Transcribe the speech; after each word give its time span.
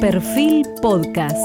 Perfil 0.00 0.64
Podcast. 0.80 1.36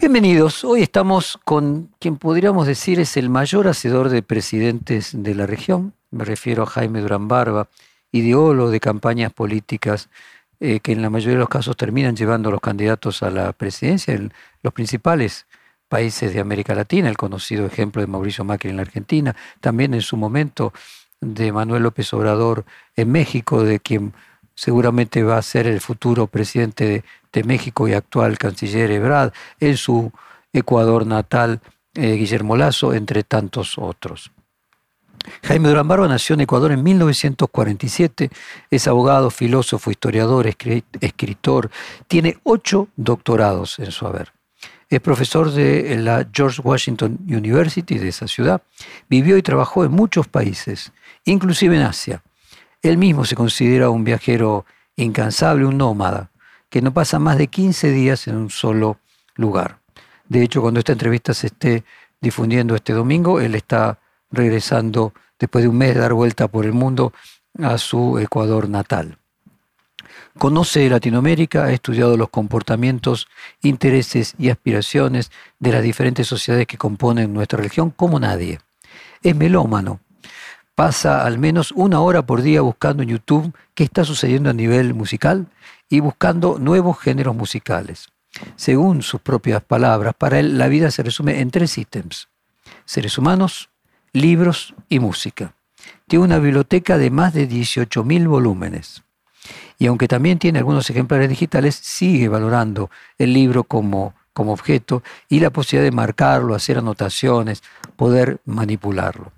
Bienvenidos. 0.00 0.64
Hoy 0.64 0.82
estamos 0.82 1.38
con 1.44 1.90
quien 2.00 2.16
podríamos 2.16 2.66
decir 2.66 2.98
es 2.98 3.16
el 3.16 3.30
mayor 3.30 3.68
hacedor 3.68 4.08
de 4.08 4.22
presidentes 4.24 5.10
de 5.14 5.36
la 5.36 5.46
región. 5.46 5.94
Me 6.10 6.24
refiero 6.24 6.64
a 6.64 6.66
Jaime 6.66 7.00
Durán 7.00 7.28
Barba, 7.28 7.68
ideólogo 8.10 8.70
de 8.70 8.80
campañas 8.80 9.32
políticas 9.32 10.10
eh, 10.58 10.80
que 10.80 10.90
en 10.90 11.02
la 11.02 11.10
mayoría 11.10 11.34
de 11.34 11.40
los 11.40 11.48
casos 11.48 11.76
terminan 11.76 12.16
llevando 12.16 12.48
a 12.48 12.52
los 12.52 12.60
candidatos 12.60 13.22
a 13.22 13.30
la 13.30 13.52
presidencia 13.52 14.14
en 14.14 14.32
los 14.64 14.72
principales 14.72 15.46
países 15.88 16.34
de 16.34 16.40
América 16.40 16.74
Latina, 16.74 17.08
el 17.08 17.16
conocido 17.16 17.64
ejemplo 17.64 18.02
de 18.02 18.08
Mauricio 18.08 18.42
Macri 18.42 18.70
en 18.70 18.76
la 18.76 18.82
Argentina, 18.82 19.36
también 19.60 19.94
en 19.94 20.02
su 20.02 20.16
momento 20.16 20.72
de 21.20 21.52
Manuel 21.52 21.84
López 21.84 22.12
Obrador 22.12 22.64
en 22.96 23.12
México, 23.12 23.62
de 23.62 23.78
quien 23.78 24.14
seguramente 24.54 25.22
va 25.22 25.38
a 25.38 25.42
ser 25.42 25.66
el 25.66 25.80
futuro 25.80 26.26
presidente 26.26 27.04
de, 27.32 27.44
México 27.44 27.88
y 27.88 27.94
actual 27.94 28.36
canciller 28.36 28.90
Ebrard, 28.90 29.32
en 29.58 29.76
su 29.76 30.12
Ecuador 30.52 31.06
natal 31.06 31.60
eh, 31.94 32.12
Guillermo 32.16 32.56
Lazo, 32.56 32.92
entre 32.92 33.22
tantos 33.22 33.78
otros. 33.78 34.30
Jaime 35.44 35.68
Durán 35.68 35.88
Barba 35.88 36.08
nació 36.08 36.34
en 36.34 36.42
Ecuador 36.42 36.72
en 36.72 36.82
1947, 36.82 38.30
es 38.70 38.88
abogado, 38.88 39.30
filósofo, 39.30 39.90
historiador, 39.90 40.46
escritor, 41.00 41.70
tiene 42.08 42.38
ocho 42.42 42.88
doctorados 42.96 43.78
en 43.78 43.92
su 43.92 44.06
haber. 44.06 44.32
Es 44.88 45.00
profesor 45.00 45.50
de 45.50 45.96
la 45.96 46.28
George 46.30 46.60
Washington 46.60 47.18
University 47.26 47.98
de 47.98 48.08
esa 48.08 48.28
ciudad. 48.28 48.60
Vivió 49.08 49.38
y 49.38 49.42
trabajó 49.42 49.84
en 49.84 49.90
muchos 49.90 50.28
países, 50.28 50.92
inclusive 51.24 51.76
en 51.76 51.82
Asia. 51.82 52.22
Él 52.82 52.98
mismo 52.98 53.24
se 53.24 53.36
considera 53.36 53.90
un 53.90 54.02
viajero 54.02 54.66
incansable, 54.96 55.64
un 55.64 55.78
nómada, 55.78 56.30
que 56.68 56.82
no 56.82 56.92
pasa 56.92 57.18
más 57.18 57.38
de 57.38 57.46
15 57.46 57.92
días 57.92 58.26
en 58.26 58.36
un 58.36 58.50
solo 58.50 58.98
lugar. 59.36 59.78
De 60.28 60.42
hecho, 60.42 60.60
cuando 60.60 60.80
esta 60.80 60.92
entrevista 60.92 61.32
se 61.32 61.48
esté 61.48 61.84
difundiendo 62.20 62.74
este 62.74 62.92
domingo, 62.92 63.40
él 63.40 63.54
está 63.54 63.98
regresando 64.30 65.12
después 65.38 65.62
de 65.62 65.68
un 65.68 65.78
mes 65.78 65.94
de 65.94 66.00
dar 66.00 66.12
vuelta 66.12 66.48
por 66.48 66.64
el 66.64 66.72
mundo 66.72 67.12
a 67.58 67.78
su 67.78 68.18
Ecuador 68.18 68.68
natal. 68.68 69.18
Conoce 70.38 70.88
Latinoamérica, 70.88 71.64
ha 71.64 71.72
estudiado 71.72 72.16
los 72.16 72.30
comportamientos, 72.30 73.28
intereses 73.60 74.34
y 74.38 74.48
aspiraciones 74.48 75.30
de 75.58 75.72
las 75.72 75.82
diferentes 75.82 76.26
sociedades 76.26 76.66
que 76.66 76.78
componen 76.78 77.32
nuestra 77.32 77.62
región 77.62 77.90
como 77.90 78.18
nadie. 78.18 78.58
Es 79.22 79.36
melómano. 79.36 80.00
Pasa 80.74 81.26
al 81.26 81.38
menos 81.38 81.70
una 81.72 82.00
hora 82.00 82.24
por 82.24 82.40
día 82.40 82.62
buscando 82.62 83.02
en 83.02 83.10
YouTube 83.10 83.54
qué 83.74 83.84
está 83.84 84.04
sucediendo 84.04 84.48
a 84.48 84.54
nivel 84.54 84.94
musical 84.94 85.46
y 85.90 86.00
buscando 86.00 86.58
nuevos 86.58 86.98
géneros 86.98 87.36
musicales. 87.36 88.08
Según 88.56 89.02
sus 89.02 89.20
propias 89.20 89.62
palabras, 89.62 90.14
para 90.16 90.40
él 90.40 90.56
la 90.56 90.68
vida 90.68 90.90
se 90.90 91.02
resume 91.02 91.40
en 91.40 91.50
tres 91.50 91.76
ítems. 91.76 92.28
Seres 92.86 93.18
humanos, 93.18 93.68
libros 94.14 94.74
y 94.88 94.98
música. 94.98 95.54
Tiene 96.06 96.24
una 96.24 96.38
biblioteca 96.38 96.96
de 96.96 97.10
más 97.10 97.34
de 97.34 97.46
18.000 97.46 98.26
volúmenes. 98.26 99.02
Y 99.78 99.86
aunque 99.88 100.08
también 100.08 100.38
tiene 100.38 100.58
algunos 100.58 100.88
ejemplares 100.88 101.28
digitales, 101.28 101.74
sigue 101.74 102.28
valorando 102.28 102.90
el 103.18 103.34
libro 103.34 103.64
como, 103.64 104.14
como 104.32 104.52
objeto 104.52 105.02
y 105.28 105.40
la 105.40 105.50
posibilidad 105.50 105.90
de 105.90 105.94
marcarlo, 105.94 106.54
hacer 106.54 106.78
anotaciones, 106.78 107.62
poder 107.96 108.40
manipularlo. 108.46 109.32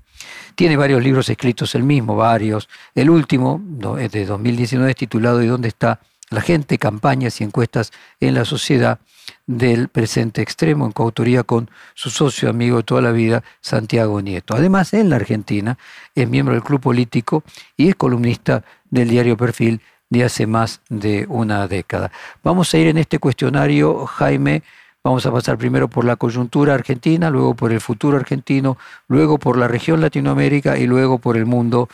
Tiene 0.54 0.76
varios 0.76 1.02
libros 1.02 1.28
escritos 1.28 1.74
él 1.74 1.82
mismo, 1.82 2.16
varios. 2.16 2.68
El 2.94 3.10
último, 3.10 3.60
es 3.98 4.12
de 4.12 4.26
2019, 4.26 4.94
titulado 4.94 5.42
¿Y 5.42 5.46
dónde 5.46 5.68
está 5.68 6.00
la 6.30 6.40
gente? 6.40 6.78
Campañas 6.78 7.40
y 7.40 7.44
encuestas 7.44 7.92
en 8.20 8.34
la 8.34 8.44
sociedad 8.44 8.98
del 9.46 9.88
presente 9.88 10.42
extremo, 10.42 10.86
en 10.86 10.92
coautoría 10.92 11.42
con 11.42 11.70
su 11.94 12.10
socio 12.10 12.48
amigo 12.48 12.78
de 12.78 12.82
toda 12.82 13.02
la 13.02 13.12
vida, 13.12 13.42
Santiago 13.60 14.20
Nieto. 14.20 14.54
Además, 14.54 14.94
en 14.94 15.10
la 15.10 15.16
Argentina 15.16 15.78
es 16.14 16.28
miembro 16.28 16.54
del 16.54 16.62
club 16.62 16.80
político 16.80 17.42
y 17.76 17.88
es 17.88 17.94
columnista 17.94 18.64
del 18.90 19.08
diario 19.08 19.36
Perfil 19.36 19.80
de 20.10 20.24
hace 20.24 20.46
más 20.46 20.80
de 20.88 21.26
una 21.28 21.66
década. 21.66 22.10
Vamos 22.42 22.72
a 22.72 22.78
ir 22.78 22.86
en 22.86 22.98
este 22.98 23.18
cuestionario, 23.18 24.06
Jaime, 24.06 24.62
vamos 25.04 25.26
a 25.26 25.30
pasar 25.30 25.58
primero 25.58 25.86
por 25.86 26.06
la 26.06 26.16
coyuntura 26.16 26.74
argentina, 26.74 27.28
luego 27.28 27.54
por 27.54 27.72
el 27.72 27.80
futuro 27.80 28.16
argentino, 28.16 28.78
luego 29.06 29.38
por 29.38 29.58
la 29.58 29.68
región 29.68 30.00
Latinoamérica 30.00 30.78
y 30.78 30.86
luego 30.86 31.18
por 31.18 31.36
el 31.36 31.44
mundo 31.44 31.88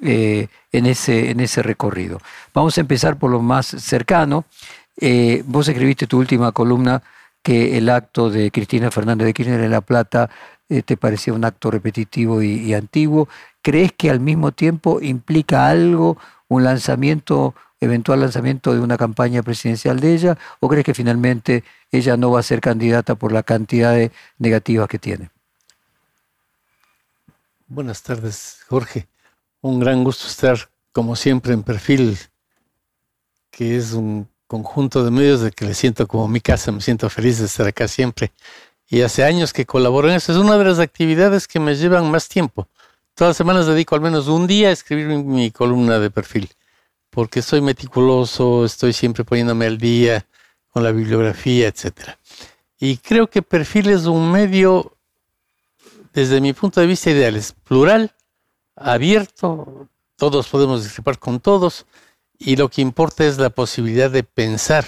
eh, 0.00 0.48
en, 0.72 0.86
ese, 0.86 1.30
en 1.30 1.40
ese 1.40 1.62
recorrido. 1.62 2.20
Vamos 2.54 2.76
a 2.78 2.80
empezar 2.80 3.18
por 3.18 3.30
lo 3.30 3.42
más 3.42 3.66
cercano. 3.66 4.46
Eh, 4.98 5.44
vos 5.46 5.68
escribiste 5.68 6.06
tu 6.06 6.18
última 6.18 6.52
columna 6.52 7.02
que 7.42 7.76
el 7.76 7.90
acto 7.90 8.30
de 8.30 8.50
Cristina 8.50 8.90
Fernández 8.90 9.26
de 9.26 9.34
Kirchner 9.34 9.60
en 9.60 9.70
La 9.70 9.82
Plata 9.82 10.30
eh, 10.70 10.82
te 10.82 10.96
parecía 10.96 11.34
un 11.34 11.44
acto 11.44 11.70
repetitivo 11.70 12.42
y, 12.42 12.72
antiguo. 12.72 13.28
¿Crees 13.60 13.92
que 13.92 14.08
al 14.08 14.20
mismo 14.20 14.52
tiempo 14.52 15.00
implica 15.02 15.68
algo, 15.68 16.16
un 16.48 16.64
lanzamiento, 16.64 17.54
eventual 17.84 18.20
lanzamiento 18.20 18.74
de 18.74 18.80
una 18.80 18.96
campaña 18.96 19.42
presidencial 19.42 20.00
de 20.00 20.14
ella? 20.14 20.38
¿O 20.60 20.68
crees 20.68 20.84
que 20.84 20.94
finalmente 20.94 21.64
ella 21.90 22.16
no 22.16 22.30
va 22.30 22.40
a 22.40 22.42
ser 22.42 22.60
candidata 22.60 23.14
por 23.14 23.32
la 23.32 23.42
cantidad 23.42 23.92
de 23.92 24.12
negativas 24.38 24.88
que 24.88 24.98
tiene? 24.98 25.30
Buenas 27.66 28.02
tardes, 28.02 28.58
Jorge. 28.68 29.08
Un 29.60 29.80
gran 29.80 30.04
gusto 30.04 30.26
estar, 30.26 30.68
como 30.92 31.16
siempre, 31.16 31.54
en 31.54 31.62
perfil, 31.62 32.18
que 33.50 33.76
es 33.76 33.92
un 33.92 34.28
conjunto 34.46 35.04
de 35.04 35.10
medios 35.10 35.40
de 35.40 35.50
que 35.50 35.64
le 35.64 35.74
siento 35.74 36.06
como 36.06 36.28
mi 36.28 36.40
casa, 36.40 36.70
me 36.70 36.80
siento 36.80 37.08
feliz 37.08 37.38
de 37.38 37.46
estar 37.46 37.66
acá 37.66 37.88
siempre. 37.88 38.32
Y 38.88 39.00
hace 39.00 39.24
años 39.24 39.52
que 39.52 39.66
colaboro 39.66 40.08
en 40.08 40.16
eso. 40.16 40.32
Es 40.32 40.38
una 40.38 40.56
de 40.58 40.64
las 40.64 40.78
actividades 40.78 41.48
que 41.48 41.58
me 41.58 41.74
llevan 41.74 42.10
más 42.10 42.28
tiempo. 42.28 42.68
Todas 43.14 43.30
las 43.30 43.36
semanas 43.36 43.66
dedico 43.66 43.94
al 43.94 44.00
menos 44.00 44.26
un 44.26 44.46
día 44.46 44.68
a 44.68 44.72
escribir 44.72 45.06
mi, 45.06 45.50
columna 45.50 45.98
de 45.98 46.10
perfil, 46.10 46.50
porque 47.14 47.42
soy 47.42 47.60
meticuloso, 47.60 48.64
estoy 48.64 48.92
siempre 48.92 49.22
poniéndome 49.24 49.66
al 49.66 49.78
día 49.78 50.26
con 50.68 50.82
la 50.82 50.90
bibliografía, 50.90 51.68
etc. 51.68 52.18
Y 52.76 52.96
creo 52.96 53.30
que 53.30 53.40
perfil 53.40 53.90
es 53.90 54.06
un 54.06 54.32
medio, 54.32 54.98
desde 56.12 56.40
mi 56.40 56.52
punto 56.52 56.80
de 56.80 56.88
vista 56.88 57.10
ideal, 57.10 57.36
es 57.36 57.52
plural, 57.52 58.12
abierto, 58.74 59.88
todos 60.16 60.48
podemos 60.48 60.82
discrepar 60.82 61.20
con 61.20 61.38
todos, 61.38 61.86
y 62.36 62.56
lo 62.56 62.68
que 62.68 62.82
importa 62.82 63.24
es 63.24 63.38
la 63.38 63.50
posibilidad 63.50 64.10
de 64.10 64.24
pensar. 64.24 64.84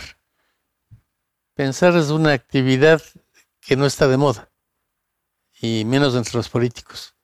Pensar 1.54 1.96
es 1.96 2.08
una 2.08 2.32
actividad 2.32 3.00
que 3.60 3.76
no 3.76 3.86
está 3.86 4.08
de 4.08 4.16
moda, 4.16 4.50
y 5.60 5.84
menos 5.84 6.16
entre 6.16 6.34
los 6.34 6.48
políticos. 6.48 7.14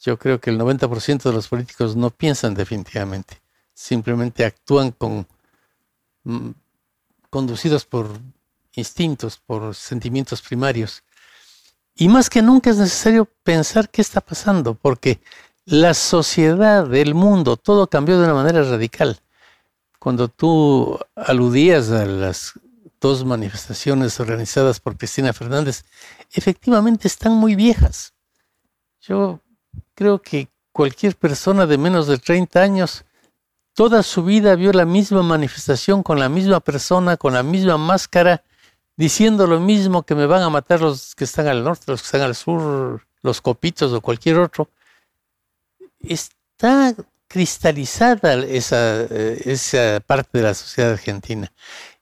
Yo 0.00 0.18
creo 0.18 0.40
que 0.40 0.48
el 0.48 0.58
90% 0.58 1.22
de 1.24 1.32
los 1.32 1.48
políticos 1.48 1.96
no 1.96 2.08
piensan 2.08 2.54
definitivamente, 2.54 3.42
simplemente 3.78 4.44
actúan 4.44 4.90
con 4.90 5.24
mm, 6.24 6.50
conducidos 7.30 7.84
por 7.84 8.08
instintos, 8.74 9.38
por 9.38 9.72
sentimientos 9.72 10.42
primarios. 10.42 11.04
Y 11.94 12.08
más 12.08 12.28
que 12.28 12.42
nunca 12.42 12.70
es 12.70 12.78
necesario 12.78 13.26
pensar 13.44 13.88
qué 13.88 14.02
está 14.02 14.20
pasando, 14.20 14.74
porque 14.74 15.20
la 15.64 15.94
sociedad, 15.94 16.92
el 16.92 17.14
mundo, 17.14 17.56
todo 17.56 17.86
cambió 17.88 18.18
de 18.18 18.24
una 18.24 18.34
manera 18.34 18.64
radical. 18.64 19.20
Cuando 20.00 20.26
tú 20.26 20.98
aludías 21.14 21.90
a 21.90 22.04
las 22.04 22.54
dos 23.00 23.24
manifestaciones 23.24 24.18
organizadas 24.18 24.80
por 24.80 24.96
Cristina 24.96 25.32
Fernández, 25.32 25.84
efectivamente 26.32 27.06
están 27.06 27.32
muy 27.32 27.54
viejas. 27.54 28.12
Yo 29.00 29.40
creo 29.94 30.20
que 30.20 30.48
cualquier 30.72 31.14
persona 31.14 31.64
de 31.66 31.78
menos 31.78 32.08
de 32.08 32.18
30 32.18 32.60
años, 32.60 33.04
toda 33.78 34.02
su 34.02 34.24
vida 34.24 34.56
vio 34.56 34.72
la 34.72 34.84
misma 34.84 35.22
manifestación 35.22 36.02
con 36.02 36.18
la 36.18 36.28
misma 36.28 36.58
persona, 36.58 37.16
con 37.16 37.32
la 37.32 37.44
misma 37.44 37.78
máscara, 37.78 38.42
diciendo 38.96 39.46
lo 39.46 39.60
mismo 39.60 40.02
que 40.02 40.16
me 40.16 40.26
van 40.26 40.42
a 40.42 40.50
matar 40.50 40.80
los 40.80 41.14
que 41.14 41.22
están 41.22 41.46
al 41.46 41.62
norte, 41.62 41.84
los 41.86 42.02
que 42.02 42.06
están 42.06 42.22
al 42.22 42.34
sur, 42.34 43.06
los 43.22 43.40
copitos 43.40 43.92
o 43.92 44.00
cualquier 44.00 44.40
otro. 44.40 44.68
Está 46.00 46.92
cristalizada 47.28 48.34
esa, 48.46 49.02
eh, 49.02 49.42
esa 49.44 50.00
parte 50.04 50.38
de 50.38 50.42
la 50.42 50.54
sociedad 50.54 50.90
argentina. 50.90 51.52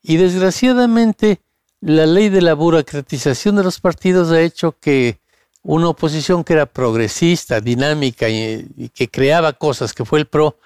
Y 0.01 0.17
desgraciadamente 0.17 1.43
la 1.83 2.07
ley 2.07 2.31
de 2.31 2.41
la 2.41 2.55
burocratización 2.55 3.55
de 3.55 3.65
los 3.65 3.81
partidos 3.81 4.33
ha 4.33 4.41
hecho 4.41 4.75
que 4.81 5.21
una 5.63 5.91
oposición 5.91 6.43
que 6.43 6.55
era 6.55 6.65
progresista, 6.65 7.61
dinámica 7.61 8.31
y, 8.31 8.91
que 8.95 9.09
creaba 9.09 9.53
cosas, 9.53 9.93
que 9.93 10.07
fue 10.07 10.21
el 10.21 10.27
PRO, 10.27 10.57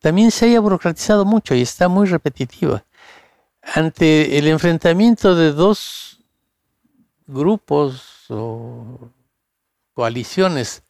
también 0.00 0.30
se 0.30 0.46
haya 0.46 0.60
burocratizado 0.60 1.24
mucho 1.24 1.54
y 1.54 1.62
está 1.62 1.88
muy 1.88 2.06
repetitiva. 2.06 2.84
Ante 3.62 4.38
el 4.38 4.46
enfrentamiento 4.46 5.34
de 5.34 5.52
dos 5.52 6.20
grupos 7.26 8.26
o 8.28 9.10
coaliciones 9.92 10.82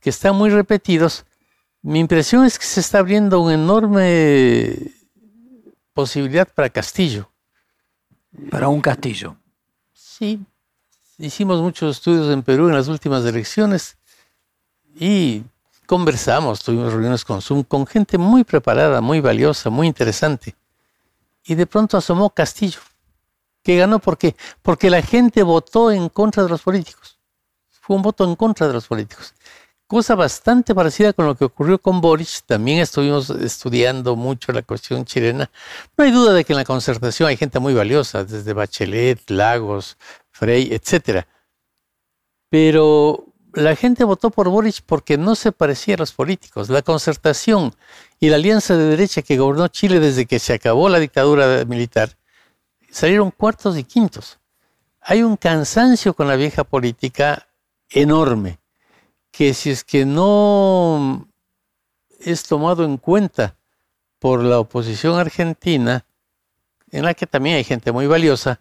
que 0.00 0.10
están 0.10 0.36
muy 0.36 0.50
repetidos, 0.50 1.24
mi 1.82 2.00
impresión 2.00 2.44
es 2.44 2.58
que 2.58 2.66
se 2.66 2.80
está 2.80 2.98
abriendo 2.98 3.40
un 3.40 3.52
enorme 3.52 4.76
posibilidad 5.92 6.46
para 6.52 6.70
Castillo. 6.70 7.30
Para 8.50 8.68
un 8.68 8.80
Castillo. 8.80 9.36
Sí, 9.92 10.44
hicimos 11.18 11.60
muchos 11.60 11.96
estudios 11.96 12.32
en 12.32 12.42
Perú 12.42 12.68
en 12.68 12.74
las 12.74 12.88
últimas 12.88 13.24
elecciones 13.24 13.96
y 14.98 15.42
conversamos, 15.86 16.62
tuvimos 16.62 16.92
reuniones 16.92 17.24
con 17.24 17.86
gente 17.86 18.18
muy 18.18 18.44
preparada, 18.44 19.00
muy 19.00 19.20
valiosa, 19.20 19.70
muy 19.70 19.86
interesante. 19.86 20.54
Y 21.44 21.54
de 21.54 21.66
pronto 21.66 21.96
asomó 21.96 22.30
Castillo, 22.30 22.80
que 23.62 23.76
ganó 23.76 24.00
¿por 24.00 24.18
qué? 24.18 24.36
Porque 24.62 24.90
la 24.90 25.02
gente 25.02 25.42
votó 25.42 25.90
en 25.90 26.08
contra 26.08 26.42
de 26.42 26.48
los 26.48 26.62
políticos. 26.62 27.18
Fue 27.68 27.96
un 27.96 28.02
voto 28.02 28.24
en 28.24 28.34
contra 28.34 28.66
de 28.66 28.72
los 28.72 28.86
políticos. 28.86 29.32
Cosa 29.86 30.16
bastante 30.16 30.74
parecida 30.74 31.12
con 31.12 31.26
lo 31.26 31.36
que 31.36 31.44
ocurrió 31.44 31.78
con 31.78 32.00
Boric. 32.00 32.42
También 32.44 32.80
estuvimos 32.80 33.30
estudiando 33.30 34.16
mucho 34.16 34.50
la 34.50 34.62
cuestión 34.62 35.04
chilena. 35.04 35.48
No 35.96 36.04
hay 36.04 36.10
duda 36.10 36.32
de 36.32 36.44
que 36.44 36.52
en 36.52 36.56
la 36.56 36.64
concertación 36.64 37.28
hay 37.28 37.36
gente 37.36 37.60
muy 37.60 37.72
valiosa, 37.72 38.24
desde 38.24 38.52
Bachelet, 38.52 39.30
Lagos, 39.30 39.96
Frey, 40.32 40.72
etc. 40.72 41.24
Pero 42.48 43.25
la 43.56 43.74
gente 43.74 44.04
votó 44.04 44.30
por 44.30 44.50
Boric 44.50 44.82
porque 44.84 45.16
no 45.16 45.34
se 45.34 45.50
parecía 45.50 45.94
a 45.94 45.98
los 45.98 46.12
políticos. 46.12 46.68
La 46.68 46.82
concertación 46.82 47.74
y 48.20 48.28
la 48.28 48.36
alianza 48.36 48.76
de 48.76 48.84
derecha 48.84 49.22
que 49.22 49.38
gobernó 49.38 49.68
Chile 49.68 49.98
desde 49.98 50.26
que 50.26 50.38
se 50.38 50.52
acabó 50.52 50.90
la 50.90 50.98
dictadura 50.98 51.64
militar 51.64 52.18
salieron 52.90 53.30
cuartos 53.30 53.78
y 53.78 53.84
quintos. 53.84 54.38
Hay 55.00 55.22
un 55.22 55.38
cansancio 55.38 56.12
con 56.12 56.28
la 56.28 56.36
vieja 56.36 56.64
política 56.64 57.48
enorme 57.88 58.58
que 59.30 59.54
si 59.54 59.70
es 59.70 59.84
que 59.84 60.04
no 60.04 61.26
es 62.20 62.42
tomado 62.42 62.84
en 62.84 62.98
cuenta 62.98 63.56
por 64.18 64.42
la 64.42 64.58
oposición 64.58 65.18
argentina, 65.18 66.04
en 66.90 67.04
la 67.04 67.14
que 67.14 67.26
también 67.26 67.56
hay 67.56 67.64
gente 67.64 67.90
muy 67.90 68.06
valiosa, 68.06 68.60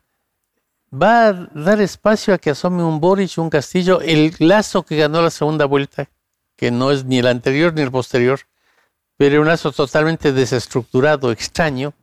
va 1.02 1.28
a 1.28 1.34
dar 1.34 1.82
espacio 1.82 2.34
a 2.34 2.38
que 2.38 2.52
asome 2.52 2.84
un 2.84 3.00
Boric, 3.00 3.38
un 3.38 3.50
Castillo, 3.50 4.02
el 4.02 4.36
lazo 4.40 4.84
que 4.84 4.98
ganó 4.98 5.22
la 5.22 5.30
segunda 5.30 5.66
vuelta, 5.66 6.10
que 6.56 6.72
no 6.72 6.92
es 6.92 7.06
ni 7.06 7.20
el 7.20 7.28
anterior 7.28 7.74
ni 7.74 7.82
el 7.82 7.92
posterior, 7.92 8.40
pero 9.18 9.42
un 9.42 9.48
lazo 9.48 9.72
totalmente 9.72 10.32
desestructurado, 10.32 11.32
extraño. 11.32 11.94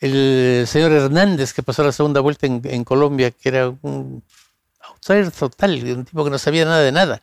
El 0.00 0.64
señor 0.66 0.92
Hernández, 0.92 1.52
que 1.52 1.62
pasó 1.62 1.84
la 1.84 1.92
segunda 1.92 2.20
vuelta 2.20 2.46
en, 2.46 2.84
Colombia, 2.84 3.30
que 3.30 3.48
era 3.48 3.68
un 3.68 4.22
outsider 4.80 5.30
total, 5.30 5.82
un 5.96 6.04
tipo 6.04 6.24
que 6.24 6.30
no 6.30 6.38
sabía 6.38 6.64
nada 6.64 6.80
de 6.80 6.92
nada 6.92 7.22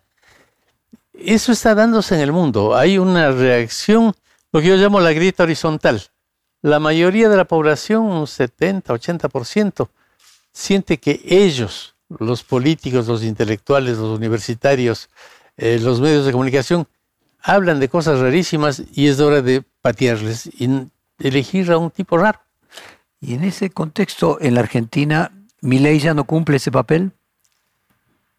eso 1.22 1.52
está 1.52 1.76
dándose 1.76 2.16
en 2.16 2.22
el 2.22 2.32
mundo. 2.32 2.76
Hay 2.76 2.98
una 2.98 3.32
reacción, 3.32 4.14
lo 4.52 4.62
que 4.62 4.68
yo 4.68 4.76
llamo 4.76 5.00
la 5.00 5.14
grieta 5.14 5.44
horizontal. 5.44 6.02
La 6.62 6.80
mayoría 6.80 7.30
de 7.30 7.38
la 7.38 7.46
población, 7.46 8.04
un 8.04 8.28
70, 8.28 8.94
80%, 8.94 9.90
siente 10.60 10.98
que 10.98 11.22
ellos, 11.24 11.96
los 12.10 12.44
políticos, 12.44 13.08
los 13.08 13.24
intelectuales, 13.24 13.98
los 13.98 14.18
universitarios, 14.18 15.10
eh, 15.58 15.80
los 15.82 16.02
medios 16.02 16.26
de 16.26 16.34
comunicación, 16.34 16.88
hablan 17.42 17.80
de 17.80 17.88
cosas 17.88 18.20
rarísimas 18.20 18.84
y 18.94 19.08
es 19.08 19.20
hora 19.22 19.42
de 19.42 19.64
patearles 19.82 20.48
y 20.48 20.70
elegir 21.20 21.72
a 21.72 21.78
un 21.78 21.92
tipo 21.92 22.18
raro. 22.18 22.42
Y 23.22 23.36
en 23.36 23.46
ese 23.46 23.70
contexto, 23.70 24.38
en 24.42 24.56
la 24.56 24.60
Argentina, 24.60 25.32
¿mi 25.62 25.80
ley 25.80 26.00
ya 26.00 26.14
no 26.14 26.26
cumple 26.26 26.58
ese 26.58 26.72
papel? 26.72 27.12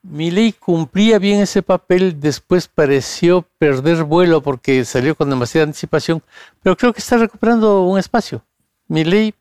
ley 0.02 0.52
cumplía 0.52 1.18
bien 1.18 1.40
ese 1.40 1.62
papel, 1.62 2.20
después 2.20 2.68
pareció 2.68 3.46
perder 3.58 4.04
vuelo 4.04 4.42
porque 4.42 4.84
salió 4.84 5.14
con 5.14 5.28
demasiada 5.30 5.66
anticipación, 5.66 6.22
pero 6.62 6.76
creo 6.76 6.92
que 6.92 7.00
está 7.00 7.16
recuperando 7.16 7.82
un 7.82 7.98
espacio. 7.98 8.42
ley 8.88 9.34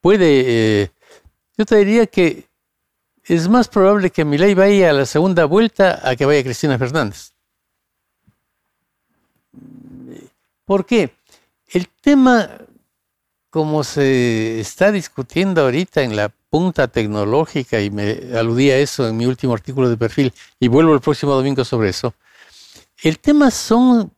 puede, 0.00 0.82
eh, 0.82 0.90
yo 1.56 1.64
te 1.64 1.76
diría 1.76 2.06
que 2.06 2.48
es 3.24 3.48
más 3.48 3.68
probable 3.68 4.10
que 4.10 4.24
ley 4.24 4.54
vaya 4.54 4.90
a 4.90 4.92
la 4.92 5.06
segunda 5.06 5.44
vuelta 5.44 6.00
a 6.08 6.14
que 6.16 6.26
vaya 6.26 6.42
Cristina 6.42 6.78
Fernández. 6.78 7.32
¿Por 10.64 10.84
qué? 10.84 11.14
El 11.68 11.88
tema, 11.88 12.50
como 13.50 13.84
se 13.84 14.60
está 14.60 14.92
discutiendo 14.92 15.62
ahorita 15.62 16.02
en 16.02 16.16
la 16.16 16.28
punta 16.28 16.88
tecnológica, 16.88 17.80
y 17.80 17.90
me 17.90 18.36
aludí 18.36 18.70
a 18.70 18.78
eso 18.78 19.08
en 19.08 19.16
mi 19.16 19.26
último 19.26 19.54
artículo 19.54 19.88
de 19.88 19.96
perfil, 19.96 20.32
y 20.60 20.68
vuelvo 20.68 20.94
el 20.94 21.00
próximo 21.00 21.34
domingo 21.34 21.64
sobre 21.64 21.88
eso. 21.90 22.14
El 23.02 23.18
tema 23.18 23.50
son 23.50 24.12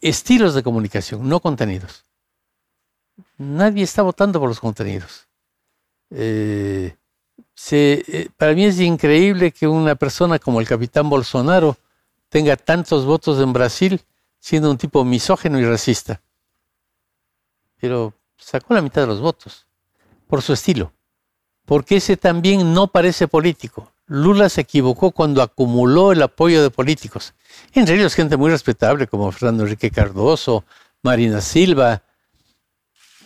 estilos 0.00 0.54
de 0.54 0.62
comunicación, 0.62 1.28
no 1.28 1.40
contenidos. 1.40 2.04
Nadie 3.38 3.84
está 3.84 4.02
votando 4.02 4.40
por 4.40 4.48
los 4.48 4.60
contenidos. 4.60 5.26
Eh, 6.14 6.94
eh, 7.70 8.28
para 8.36 8.54
mí 8.54 8.64
es 8.64 8.80
increíble 8.80 9.52
que 9.52 9.66
una 9.66 9.94
persona 9.94 10.38
como 10.38 10.60
el 10.60 10.68
capitán 10.68 11.08
Bolsonaro 11.08 11.76
tenga 12.28 12.56
tantos 12.56 13.04
votos 13.04 13.40
en 13.40 13.52
Brasil 13.52 14.00
siendo 14.38 14.70
un 14.70 14.78
tipo 14.78 15.04
misógeno 15.04 15.58
y 15.58 15.64
racista. 15.64 16.20
Pero 17.80 18.14
sacó 18.36 18.74
la 18.74 18.82
mitad 18.82 19.02
de 19.02 19.08
los 19.08 19.20
votos 19.20 19.66
por 20.26 20.42
su 20.42 20.52
estilo 20.52 20.92
porque 21.64 21.96
ese 21.96 22.16
también 22.16 22.74
no 22.74 22.88
parece 22.88 23.28
político. 23.28 23.92
Lula 24.06 24.48
se 24.48 24.62
equivocó 24.62 25.12
cuando 25.12 25.42
acumuló 25.42 26.12
el 26.12 26.22
apoyo 26.22 26.62
de 26.62 26.70
políticos. 26.70 27.34
Entre 27.72 27.94
ellos 27.94 28.14
gente 28.14 28.36
muy 28.36 28.50
respetable 28.50 29.06
como 29.06 29.30
Fernando 29.32 29.62
Enrique 29.64 29.90
Cardoso, 29.90 30.64
Marina 31.02 31.40
Silva. 31.40 32.02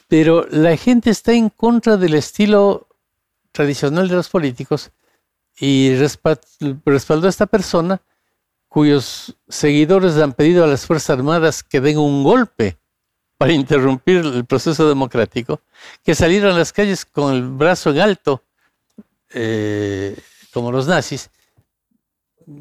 Pero 0.09 0.47
la 0.51 0.77
gente 0.77 1.11
está 1.11 1.33
en 1.33 1.49
contra 1.51 1.97
del 1.97 2.15
estilo 2.15 2.87
tradicional 3.53 4.09
de 4.09 4.17
los 4.17 4.29
políticos 4.29 4.93
y 5.59 5.95
respaldó 5.97 7.27
a 7.27 7.31
esta 7.31 7.47
persona 7.47 8.01
cuyos 8.69 9.37
seguidores 9.49 10.17
han 10.19 10.35
pedido 10.35 10.63
a 10.63 10.67
las 10.67 10.85
Fuerzas 10.85 11.11
Armadas 11.11 11.63
que 11.63 11.81
den 11.81 11.99
un 11.99 12.23
golpe 12.23 12.77
para 13.39 13.53
interrumpir 13.53 14.19
el 14.19 14.45
proceso 14.45 14.89
democrático, 14.89 15.61
que 16.03 16.15
salieron 16.15 16.55
a 16.55 16.59
las 16.59 16.73
calles 16.73 17.05
con 17.05 17.35
el 17.35 17.43
brazo 17.49 17.91
en 17.91 18.01
alto, 18.01 18.43
eh, 19.31 20.17
como 20.53 20.73
los 20.73 20.87
nazis. 20.87 21.31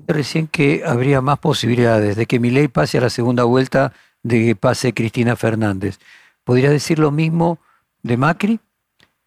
Recién 0.07 0.47
que 0.47 0.83
habría 0.85 1.21
más 1.21 1.39
posibilidades 1.39 2.15
de 2.15 2.25
que 2.25 2.39
Milei 2.39 2.67
pase 2.67 2.97
a 2.97 3.01
la 3.01 3.09
segunda 3.09 3.43
vuelta 3.43 3.93
de 4.23 4.45
que 4.45 4.55
pase 4.55 4.93
Cristina 4.93 5.35
Fernández. 5.35 5.99
¿Podría 6.45 6.69
decir 6.69 6.97
lo 6.97 7.11
mismo 7.11 7.59
de 8.01 8.15
Macri? 8.15 8.61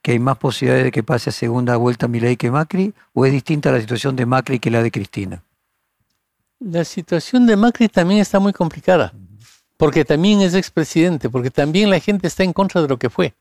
¿Que 0.00 0.12
hay 0.12 0.18
más 0.18 0.38
posibilidades 0.38 0.84
de 0.84 0.90
que 0.90 1.02
pase 1.02 1.28
a 1.28 1.32
segunda 1.34 1.76
vuelta 1.76 2.08
Milei 2.08 2.38
que 2.38 2.50
Macri? 2.50 2.94
¿O 3.12 3.26
es 3.26 3.32
distinta 3.32 3.70
la 3.70 3.80
situación 3.80 4.16
de 4.16 4.24
Macri 4.24 4.58
que 4.58 4.70
la 4.70 4.82
de 4.82 4.90
Cristina? 4.90 5.42
La 6.60 6.84
situación 6.84 7.46
de 7.46 7.56
Macri 7.56 7.88
también 7.88 8.20
está 8.20 8.38
muy 8.38 8.54
complicada 8.54 9.12
porque 9.78 10.04
también 10.04 10.42
es 10.42 10.54
expresidente, 10.54 11.30
porque 11.30 11.50
también 11.50 11.88
la 11.88 12.00
gente 12.00 12.26
está 12.26 12.42
en 12.42 12.52
contra 12.52 12.82
de 12.82 12.88
lo 12.88 12.98
que 12.98 13.08
fue. 13.08 13.32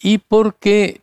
Y 0.00 0.18
porque 0.18 1.02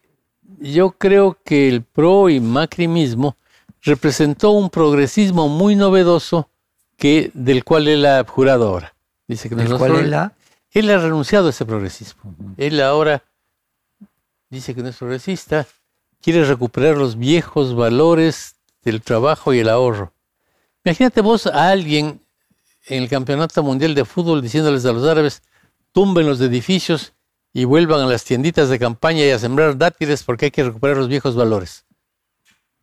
yo 0.59 0.91
creo 0.91 1.37
que 1.43 1.67
el 1.67 1.83
PRO 1.83 2.29
y 2.29 2.39
Macri 2.39 2.87
mismo 2.87 3.35
representó 3.81 4.51
un 4.51 4.69
progresismo 4.69 5.49
muy 5.49 5.75
novedoso 5.75 6.49
que, 6.97 7.31
del 7.33 7.65
cual 7.65 7.89
él 7.89 8.05
ha 8.05 8.23
jurado 8.25 8.69
ahora. 8.69 8.95
Dice 9.27 9.49
que 9.49 9.55
¿Del 9.55 9.77
cual 9.77 9.97
él 9.97 10.13
ha? 10.13 10.31
Él 10.75 10.91
ha 10.91 10.97
renunciado 10.97 11.47
a 11.47 11.51
ese 11.51 11.65
progresismo. 11.65 12.35
Él 12.57 12.81
ahora 12.81 13.23
dice 14.49 14.75
que 14.75 14.83
no 14.83 14.89
es 14.89 14.97
progresista, 14.97 15.65
quiere 16.21 16.43
recuperar 16.43 16.97
los 16.97 17.17
viejos 17.17 17.73
valores 17.73 18.57
del 18.83 19.01
trabajo 19.01 19.53
y 19.53 19.59
el 19.59 19.69
ahorro. 19.69 20.11
Imagínate 20.83 21.21
vos 21.21 21.47
a 21.47 21.69
alguien 21.69 22.19
en 22.87 23.03
el 23.03 23.07
Campeonato 23.07 23.63
Mundial 23.63 23.95
de 23.95 24.03
Fútbol 24.03 24.41
diciéndoles 24.41 24.85
a 24.85 24.91
los 24.91 25.07
árabes, 25.07 25.43
tumben 25.93 26.27
los 26.27 26.41
edificios 26.41 27.13
y 27.53 27.63
vuelvan 27.63 28.01
a 28.01 28.05
las 28.05 28.25
tienditas 28.25 28.67
de 28.67 28.77
campaña 28.77 29.23
y 29.23 29.29
a 29.29 29.39
sembrar 29.39 29.77
dátiles 29.77 30.23
porque 30.23 30.45
hay 30.47 30.51
que 30.51 30.65
recuperar 30.65 30.97
los 30.97 31.07
viejos 31.07 31.37
valores. 31.37 31.85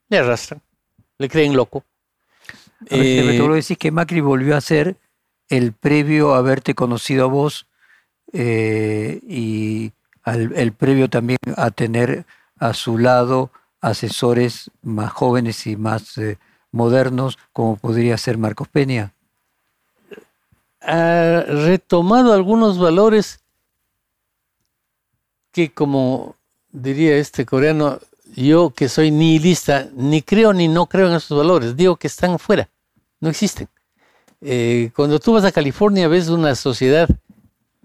Le 0.08 0.16
arrastran, 0.16 0.62
le 1.18 1.28
creen 1.28 1.54
loco. 1.54 1.84
Eh, 2.86 3.36
tú 3.38 3.48
lo 3.48 3.54
decís 3.54 3.76
que 3.76 3.90
Macri 3.90 4.22
volvió 4.22 4.56
a 4.56 4.62
ser 4.62 4.96
el 5.50 5.74
previo 5.74 6.34
a 6.34 6.38
haberte 6.38 6.74
conocido 6.74 7.24
a 7.24 7.28
vos 7.28 7.66
eh, 8.32 9.20
y 9.26 9.92
el 10.24 10.72
previo 10.72 11.10
también 11.10 11.38
a 11.56 11.70
tener 11.70 12.24
a 12.58 12.74
su 12.74 12.98
lado 12.98 13.50
asesores 13.80 14.70
más 14.82 15.12
jóvenes 15.12 15.66
y 15.66 15.76
más 15.76 16.16
eh, 16.18 16.38
modernos, 16.70 17.38
como 17.52 17.76
podría 17.76 18.16
ser 18.18 18.38
Marcos 18.38 18.68
Peña 18.68 19.12
ha 20.82 21.44
retomado 21.46 22.32
algunos 22.32 22.78
valores 22.78 23.40
que, 25.52 25.72
como 25.72 26.36
diría 26.70 27.16
este 27.16 27.46
coreano, 27.46 28.00
yo 28.34 28.70
que 28.70 28.88
soy 28.88 29.10
nihilista, 29.10 29.88
ni 29.94 30.22
creo 30.22 30.52
ni 30.52 30.68
no 30.68 30.86
creo 30.86 31.08
en 31.08 31.14
esos 31.14 31.36
valores, 31.36 31.76
digo 31.76 31.96
que 31.96 32.06
están 32.06 32.38
fuera, 32.38 32.68
no 33.20 33.28
existen. 33.28 33.68
Eh, 34.40 34.90
cuando 34.96 35.20
tú 35.20 35.34
vas 35.34 35.44
a 35.44 35.52
California 35.52 36.08
ves 36.08 36.28
una 36.28 36.54
sociedad 36.54 37.08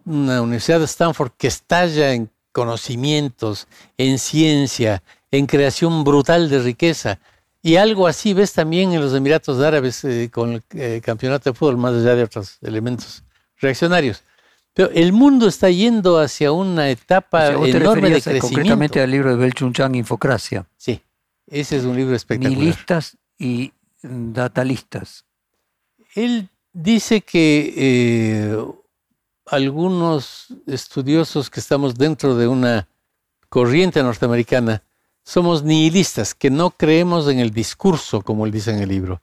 una 0.07 0.41
universidad 0.41 0.79
de 0.79 0.85
Stanford 0.85 1.31
que 1.37 1.47
estalla 1.47 2.13
en 2.13 2.29
conocimientos, 2.51 3.67
en 3.97 4.17
ciencia, 4.17 5.03
en 5.31 5.45
creación 5.45 6.03
brutal 6.03 6.49
de 6.49 6.59
riqueza. 6.59 7.19
Y 7.61 7.75
algo 7.75 8.07
así 8.07 8.33
ves 8.33 8.53
también 8.53 8.93
en 8.93 9.01
los 9.01 9.13
Emiratos 9.13 9.59
Árabes 9.59 10.03
eh, 10.05 10.29
con 10.31 10.53
el 10.53 10.63
eh, 10.71 11.01
campeonato 11.03 11.49
de 11.49 11.53
fútbol, 11.53 11.77
más 11.77 11.93
allá 11.93 12.15
de 12.15 12.23
otros 12.23 12.57
elementos 12.61 13.23
reaccionarios. 13.59 14.23
Pero 14.73 14.89
el 14.91 15.11
mundo 15.11 15.47
está 15.47 15.69
yendo 15.69 16.19
hacia 16.19 16.51
una 16.51 16.89
etapa 16.89 17.47
enorme 17.47 18.09
de 18.09 18.21
crecimiento. 18.21 18.47
Concretamente 18.47 19.01
al 19.01 19.11
libro 19.11 19.31
de 19.31 19.35
Bel 19.35 19.53
Chang, 19.53 19.95
Infocracia. 19.95 20.65
Sí, 20.77 21.01
ese 21.47 21.77
es 21.77 21.83
un 21.83 21.95
libro 21.95 22.15
espectacular. 22.15 22.57
Nihilistas 22.57 23.17
y 23.37 23.73
datalistas. 24.01 25.25
Él 26.15 26.49
dice 26.71 27.21
que 27.21 27.73
eh, 27.75 28.57
algunos 29.47 30.47
estudiosos 30.65 31.49
que 31.49 31.59
estamos 31.59 31.95
dentro 31.95 32.35
de 32.35 32.47
una 32.47 32.87
corriente 33.49 34.03
norteamericana 34.03 34.83
somos 35.23 35.63
nihilistas, 35.63 36.33
que 36.33 36.49
no 36.49 36.71
creemos 36.71 37.27
en 37.27 37.39
el 37.39 37.51
discurso, 37.51 38.21
como 38.21 38.45
él 38.45 38.51
dice 38.51 38.71
en 38.71 38.79
el 38.79 38.87
libro, 38.87 39.21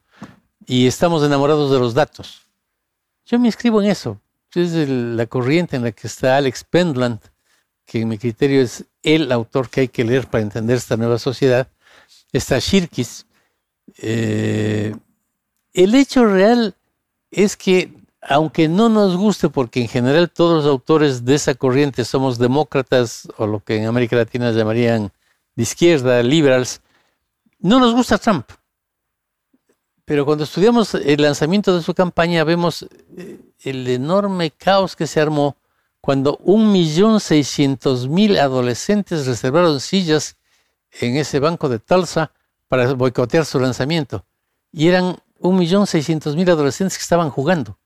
y 0.66 0.86
estamos 0.86 1.22
enamorados 1.24 1.70
de 1.70 1.78
los 1.78 1.94
datos. 1.94 2.42
Yo 3.24 3.38
me 3.38 3.48
inscribo 3.48 3.80
en 3.80 3.90
eso. 3.90 4.20
Es 4.54 4.72
la 4.88 5.26
corriente 5.26 5.76
en 5.76 5.82
la 5.82 5.92
que 5.92 6.06
está 6.06 6.36
Alex 6.36 6.62
Pendland, 6.64 7.20
que 7.86 8.02
en 8.02 8.08
mi 8.08 8.18
criterio 8.18 8.60
es 8.60 8.84
el 9.02 9.32
autor 9.32 9.68
que 9.68 9.80
hay 9.80 9.88
que 9.88 10.04
leer 10.04 10.28
para 10.28 10.42
entender 10.42 10.76
esta 10.76 10.96
nueva 10.96 11.18
sociedad. 11.18 11.68
Está 12.32 12.58
Shirkis. 12.58 13.26
Eh, 13.98 14.94
el 15.72 15.94
hecho 15.94 16.26
real 16.26 16.74
es 17.30 17.56
que 17.56 17.90
aunque 18.26 18.68
no 18.68 18.88
nos 18.88 19.16
guste, 19.16 19.50
porque 19.50 19.82
en 19.82 19.88
general 19.88 20.30
todos 20.30 20.64
los 20.64 20.70
autores 20.70 21.24
de 21.24 21.34
esa 21.34 21.54
corriente 21.54 22.04
somos 22.04 22.38
demócratas 22.38 23.28
o 23.36 23.46
lo 23.46 23.60
que 23.60 23.76
en 23.76 23.86
América 23.86 24.16
Latina 24.16 24.50
llamarían 24.50 25.12
de 25.54 25.62
izquierda, 25.62 26.22
liberals, 26.22 26.80
no 27.58 27.78
nos 27.78 27.94
gusta 27.94 28.18
Trump. 28.18 28.50
Pero 30.04 30.24
cuando 30.24 30.44
estudiamos 30.44 30.94
el 30.94 31.22
lanzamiento 31.22 31.74
de 31.74 31.82
su 31.82 31.94
campaña 31.94 32.44
vemos 32.44 32.86
eh, 33.16 33.40
el 33.60 33.88
enorme 33.88 34.50
caos 34.50 34.96
que 34.96 35.06
se 35.06 35.20
armó 35.20 35.56
cuando 36.00 36.38
1.600.000 36.38 38.38
adolescentes 38.38 39.26
reservaron 39.26 39.80
sillas 39.80 40.36
en 41.00 41.16
ese 41.16 41.40
banco 41.40 41.68
de 41.68 41.78
Tulsa 41.78 42.32
para 42.68 42.92
boicotear 42.92 43.46
su 43.46 43.58
lanzamiento. 43.58 44.26
Y 44.72 44.88
eran 44.88 45.16
1.600.000 45.40 46.50
adolescentes 46.50 46.98
que 46.98 47.02
estaban 47.02 47.30
jugando 47.30 47.78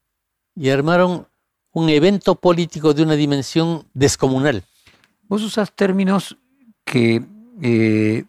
y 0.59 0.71
armaron 0.71 1.27
un 1.73 1.89
evento 1.89 2.35
político 2.35 2.93
de 2.93 3.03
una 3.03 3.15
dimensión 3.15 3.85
descomunal. 3.95 4.65
Vos 5.29 5.43
usas 5.43 5.73
términos 5.73 6.37
que 6.85 7.23
eh, 7.63 8.25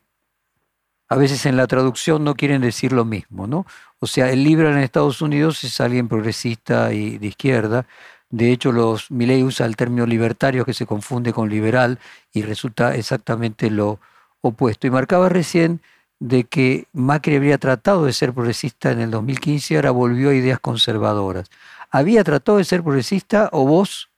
a 1.07 1.15
veces 1.15 1.45
en 1.47 1.57
la 1.57 1.65
traducción 1.65 2.23
no 2.23 2.35
quieren 2.35 2.61
decir 2.61 2.91
lo 2.91 3.03
mismo, 3.03 3.47
¿no? 3.47 3.65
O 3.99 4.05
sea, 4.05 4.29
el 4.31 4.43
liberal 4.43 4.73
en 4.73 4.79
Estados 4.79 5.21
Unidos 5.21 5.63
es 5.63 5.81
alguien 5.81 6.07
progresista 6.07 6.93
y 6.93 7.17
de 7.17 7.27
izquierda. 7.27 7.87
De 8.29 8.51
hecho, 8.51 8.71
los 8.71 9.09
Milley 9.09 9.43
usa 9.43 9.65
el 9.65 9.75
término 9.75 10.05
libertario 10.05 10.65
que 10.65 10.73
se 10.73 10.85
confunde 10.85 11.33
con 11.33 11.49
liberal 11.49 11.97
y 12.31 12.43
resulta 12.43 12.95
exactamente 12.95 13.71
lo 13.71 13.99
opuesto. 14.41 14.85
Y 14.85 14.91
marcaba 14.91 15.29
recién 15.29 15.81
de 16.19 16.43
que 16.43 16.85
Macri 16.93 17.37
habría 17.37 17.57
tratado 17.57 18.05
de 18.05 18.13
ser 18.13 18.33
progresista 18.33 18.91
en 18.91 18.99
el 18.99 19.09
2015 19.09 19.73
y 19.73 19.77
ahora 19.77 19.91
volvió 19.91 20.29
a 20.29 20.35
ideas 20.35 20.59
conservadoras. 20.59 21.49
¿Había 21.89 22.23
tratado 22.23 22.59
de 22.59 22.63
ser 22.63 22.83
progresista 22.83 23.49
o 23.51 23.65
vos 23.65 24.09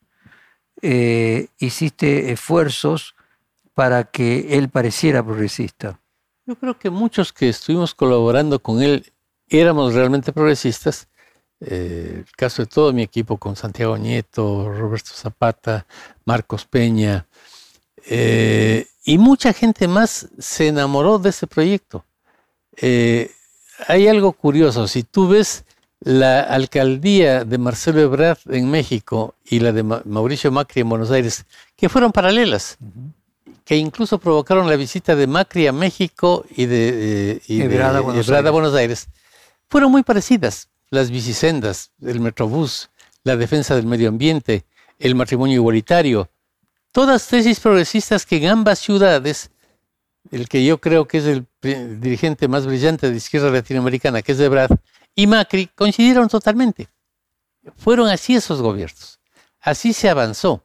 eh, 0.81 1.47
hiciste 1.59 2.31
esfuerzos 2.31 3.15
para 3.73 4.03
que 4.03 4.57
él 4.57 4.69
pareciera 4.69 5.23
progresista? 5.23 5.99
Yo 6.45 6.55
creo 6.55 6.77
que 6.77 6.89
muchos 6.89 7.31
que 7.31 7.47
estuvimos 7.47 7.95
colaborando 7.95 8.59
con 8.59 8.81
él 8.81 9.13
éramos 9.47 9.93
realmente 9.93 10.33
progresistas. 10.33 11.07
Eh, 11.61 12.23
el 12.25 12.31
caso 12.35 12.63
de 12.63 12.65
todo 12.65 12.91
mi 12.91 13.03
equipo 13.03 13.37
con 13.37 13.55
Santiago 13.55 13.97
Nieto, 13.97 14.69
Roberto 14.69 15.11
Zapata, 15.13 15.85
Marcos 16.25 16.65
Peña, 16.65 17.27
eh, 18.05 18.87
y 19.05 19.17
mucha 19.17 19.53
gente 19.53 19.87
más 19.87 20.27
se 20.39 20.67
enamoró 20.67 21.19
de 21.19 21.29
ese 21.29 21.47
proyecto. 21.47 22.03
hay 23.87 24.07
algo 24.07 24.33
curioso, 24.33 24.87
si 24.87 25.03
tú 25.03 25.27
ves 25.27 25.63
la 26.01 26.41
alcaldía 26.41 27.45
de 27.45 27.57
Marcelo 27.57 28.01
Ebrard 28.01 28.39
en 28.49 28.69
México 28.69 29.35
y 29.45 29.59
la 29.59 29.71
de 29.71 29.83
Mauricio 29.83 30.51
Macri 30.51 30.81
en 30.81 30.89
Buenos 30.89 31.11
Aires, 31.11 31.45
que 31.75 31.89
fueron 31.89 32.11
paralelas, 32.11 32.77
que 33.63 33.77
incluso 33.77 34.17
provocaron 34.17 34.67
la 34.67 34.75
visita 34.75 35.15
de 35.15 35.27
Macri 35.27 35.67
a 35.67 35.71
México 35.71 36.43
y 36.49 36.65
de, 36.65 37.41
eh, 37.47 37.63
Ebrard, 37.63 37.97
a 37.97 38.51
Buenos, 38.51 38.73
Aires. 38.73 39.07
fueron 39.69 39.91
muy 39.91 40.03
parecidas. 40.03 40.69
Las 40.89 41.09
bicisendas, 41.09 41.91
el 42.01 42.19
metrobús, 42.19 42.89
la 43.23 43.37
defensa 43.37 43.75
del 43.75 43.85
medio 43.85 44.09
ambiente, 44.09 44.65
el 44.99 45.15
matrimonio 45.15 45.55
igualitario, 45.55 46.29
todas 46.91 47.27
tesis 47.27 47.59
progresistas 47.59 48.25
que 48.25 48.37
en 48.37 48.47
ambas 48.47 48.79
ciudades, 48.79 49.51
el 50.31 50.49
que 50.49 50.65
yo 50.65 50.81
creo 50.81 51.07
que 51.07 51.19
es 51.19 51.25
el 51.25 51.45
dirigente 51.61 52.47
más 52.47 52.65
brillante 52.65 53.09
de 53.09 53.15
izquierda 53.15 53.51
latinoamericana, 53.51 54.21
que 54.21 54.33
es 54.33 54.39
Ebrard, 54.41 54.77
y 55.15 55.27
Macri 55.27 55.67
coincidieron 55.67 56.27
totalmente. 56.27 56.89
Fueron 57.77 58.07
así 58.07 58.35
esos 58.35 58.61
gobiernos. 58.61 59.19
Así 59.59 59.93
se 59.93 60.09
avanzó. 60.09 60.63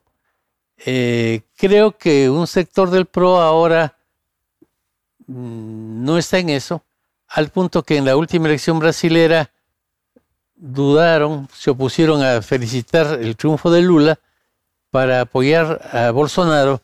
Eh, 0.78 1.42
creo 1.56 1.96
que 1.96 2.28
un 2.28 2.46
sector 2.46 2.90
del 2.90 3.06
PRO 3.06 3.40
ahora 3.40 3.96
mm, 5.26 6.04
no 6.04 6.18
está 6.18 6.38
en 6.38 6.50
eso, 6.50 6.82
al 7.28 7.48
punto 7.48 7.82
que 7.82 7.96
en 7.96 8.04
la 8.04 8.16
última 8.16 8.46
elección 8.46 8.78
brasilera 8.78 9.50
dudaron, 10.54 11.48
se 11.54 11.70
opusieron 11.70 12.22
a 12.22 12.40
felicitar 12.42 13.18
el 13.20 13.36
triunfo 13.36 13.70
de 13.70 13.82
Lula 13.82 14.18
para 14.90 15.22
apoyar 15.22 15.88
a 15.92 16.10
Bolsonaro, 16.10 16.80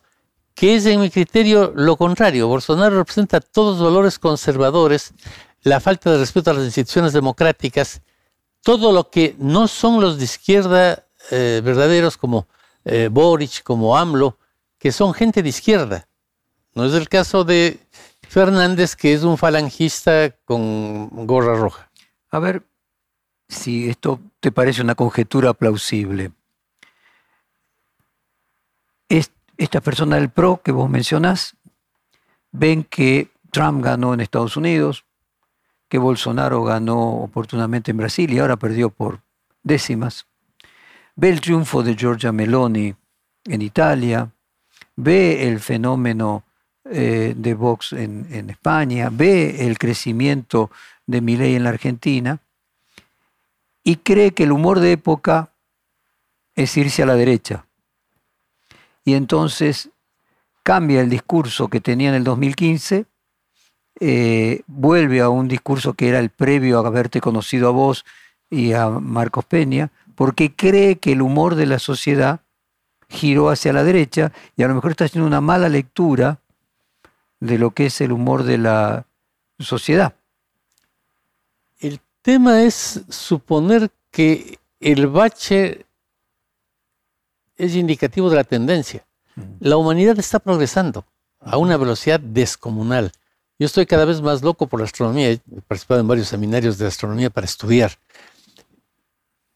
que 0.55 0.77
es 0.77 0.87
en 0.87 1.01
mi 1.01 1.11
criterio 1.11 1.73
lo 1.75 1.97
contrario. 1.97 2.49
Bolsonaro 2.49 2.97
representa 2.97 3.41
todos 3.41 3.79
los 3.79 3.91
valores 3.91 4.19
conservadores 4.19 5.15
la 5.63 5.81
falta 5.81 6.11
de 6.13 6.19
respeto 6.19 6.51
a 6.51 6.55
las 6.55 6.65
instituciones 6.65 7.13
democráticas, 7.13 8.03
todo 8.63 8.93
lo 8.93 9.11
que 9.11 9.35
no 9.39 9.69
son 9.69 10.01
los 10.01 10.19
de 10.19 10.25
izquierda 10.25 11.07
eh, 11.31 11.61
verdaderos 11.65 12.17
como 12.17 12.47
eh, 12.85 13.09
Boric, 13.11 13.63
como 13.63 13.97
AMLO, 13.97 14.39
que 14.79 14.93
son 14.93 15.15
gente 15.15 15.43
de 15.43 15.49
izquierda. 15.49 16.09
No 16.75 16.85
es 16.85 16.95
el 16.95 17.09
caso 17.09 17.45
de 17.45 17.79
Fernández, 18.29 18.97
que 18.97 19.13
es 19.13 19.23
un 19.23 19.39
falangista 19.39 20.31
con 20.45 21.27
gorra 21.27 21.55
roja. 21.55 21.91
A 22.31 22.39
ver 22.39 22.65
si 23.49 23.91
esto 23.91 24.21
te 24.41 24.51
parece 24.51 24.83
una 24.83 24.95
conjetura 24.95 25.55
plausible. 25.55 26.33
esta 29.59 29.81
persona 29.81 30.17
del 30.17 30.31
PRO 30.31 30.61
que 30.65 30.73
vos 30.73 30.91
mencionás 30.91 31.55
ven 32.51 32.83
que 32.83 33.31
Trump 33.53 33.85
ganó 33.85 34.15
en 34.15 34.21
Estados 34.21 34.57
Unidos, 34.57 35.05
que 35.93 35.99
Bolsonaro 35.99 36.65
ganó 36.65 37.19
oportunamente 37.19 37.91
en 37.91 37.99
Brasil 37.99 38.33
y 38.33 38.39
ahora 38.39 38.57
perdió 38.57 38.89
por 38.89 39.21
décimas. 39.63 40.25
Ve 41.17 41.29
el 41.29 41.43
triunfo 41.43 41.83
de 41.83 41.95
Giorgia 41.95 42.33
Meloni 42.33 42.95
en 43.45 43.61
Italia, 43.61 44.31
ve 44.97 45.47
el 45.47 45.61
fenómeno 45.61 46.45
eh, 46.87 47.35
de 47.37 47.53
Vox 47.53 47.93
en, 47.93 48.49
España, 48.49 49.11
ve 49.13 49.67
el 49.67 49.77
crecimiento 49.77 50.71
de 51.07 51.21
Milei 51.21 51.57
en 51.57 51.65
la 51.65 51.69
Argentina 51.69 52.41
y 53.85 53.97
cree 53.97 54.33
que 54.33 54.45
el 54.45 54.53
humor 54.53 54.81
de 54.81 54.93
época 54.93 55.51
es 56.55 56.75
irse 56.79 57.03
a 57.03 57.07
la 57.07 57.17
derecha. 57.17 57.67
Y 59.05 59.13
entonces 59.13 59.91
cambia 60.63 61.03
el 61.03 61.11
discurso 61.11 61.69
que 61.69 61.83
tenía 61.83 62.09
en 62.09 62.15
el 62.15 62.25
2015 62.25 63.05
eh, 64.01 64.63
vuelve 64.67 65.21
a 65.21 65.29
un 65.29 65.49
discurso 65.49 65.95
que 65.95 66.09
era 66.09 66.19
el 66.19 66.31
previo 66.31 66.79
a 66.79 66.87
haberte 66.87 67.21
conocido 67.21 67.69
a 67.69 67.73
vos 67.73 68.05
y 68.51 68.73
a 68.73 68.89
Marcos 68.89 69.45
Peña, 69.45 69.91
porque 70.15 70.55
cree 70.55 70.97
que 70.97 71.13
el 71.13 71.23
humor 71.23 71.55
de 71.55 71.67
la 71.67 71.79
sociedad 71.79 72.41
giró 73.09 73.51
hacia 73.51 73.73
la 73.73 73.85
derecha 73.85 74.33
y 74.57 74.63
a 74.63 74.69
lo 74.69 74.75
mejor 74.75 74.93
está 74.93 75.05
haciendo 75.05 75.27
una 75.27 75.41
mala 75.41 75.69
lectura 75.69 76.39
de 77.41 77.59
lo 77.59 77.73
que 77.73 77.87
es 77.87 78.01
el 78.01 78.13
humor 78.13 78.45
de 78.45 78.59
la 78.59 79.07
sociedad. 79.59 80.15
El 81.79 82.01
tema 82.23 82.63
es 82.63 83.03
suponer 83.09 83.91
que 84.11 84.59
el 84.81 85.07
bache 85.09 85.87
es 87.57 87.75
indicativo 87.75 88.31
de 88.31 88.37
la 88.37 88.45
tendencia. 88.45 89.05
La 89.61 89.77
humanidad 89.77 90.19
está 90.19 90.39
progresando 90.39 91.05
a 91.41 91.57
una 91.57 91.77
velocidad 91.77 92.21
descomunal. 92.21 93.13
Yo 93.63 93.67
estoy 93.67 93.87
cada 93.87 94.05
vez 94.05 94.21
más 94.21 94.43
loco 94.43 94.67
por 94.67 94.81
la 94.81 94.87
astronomía. 94.87 95.31
He 95.31 95.39
participado 95.69 96.01
en 96.01 96.09
varios 96.09 96.27
seminarios 96.27 96.79
de 96.79 96.87
astronomía 96.89 97.31
para 97.31 97.45
estudiar. 97.45 97.93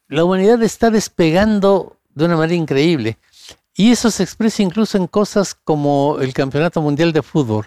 La 0.07 0.23
humanidad 0.23 0.63
está 0.63 0.91
despegando 0.91 1.97
de 2.15 2.27
una 2.27 2.37
manera 2.37 2.55
increíble. 2.55 3.19
Y 3.75 3.91
eso 3.91 4.13
se 4.13 4.23
expresa 4.23 4.63
incluso 4.63 4.97
en 4.97 5.09
cosas 5.09 5.57
como 5.57 6.19
el 6.21 6.33
Campeonato 6.35 6.81
Mundial 6.81 7.13
de 7.13 7.21
Fútbol, 7.21 7.67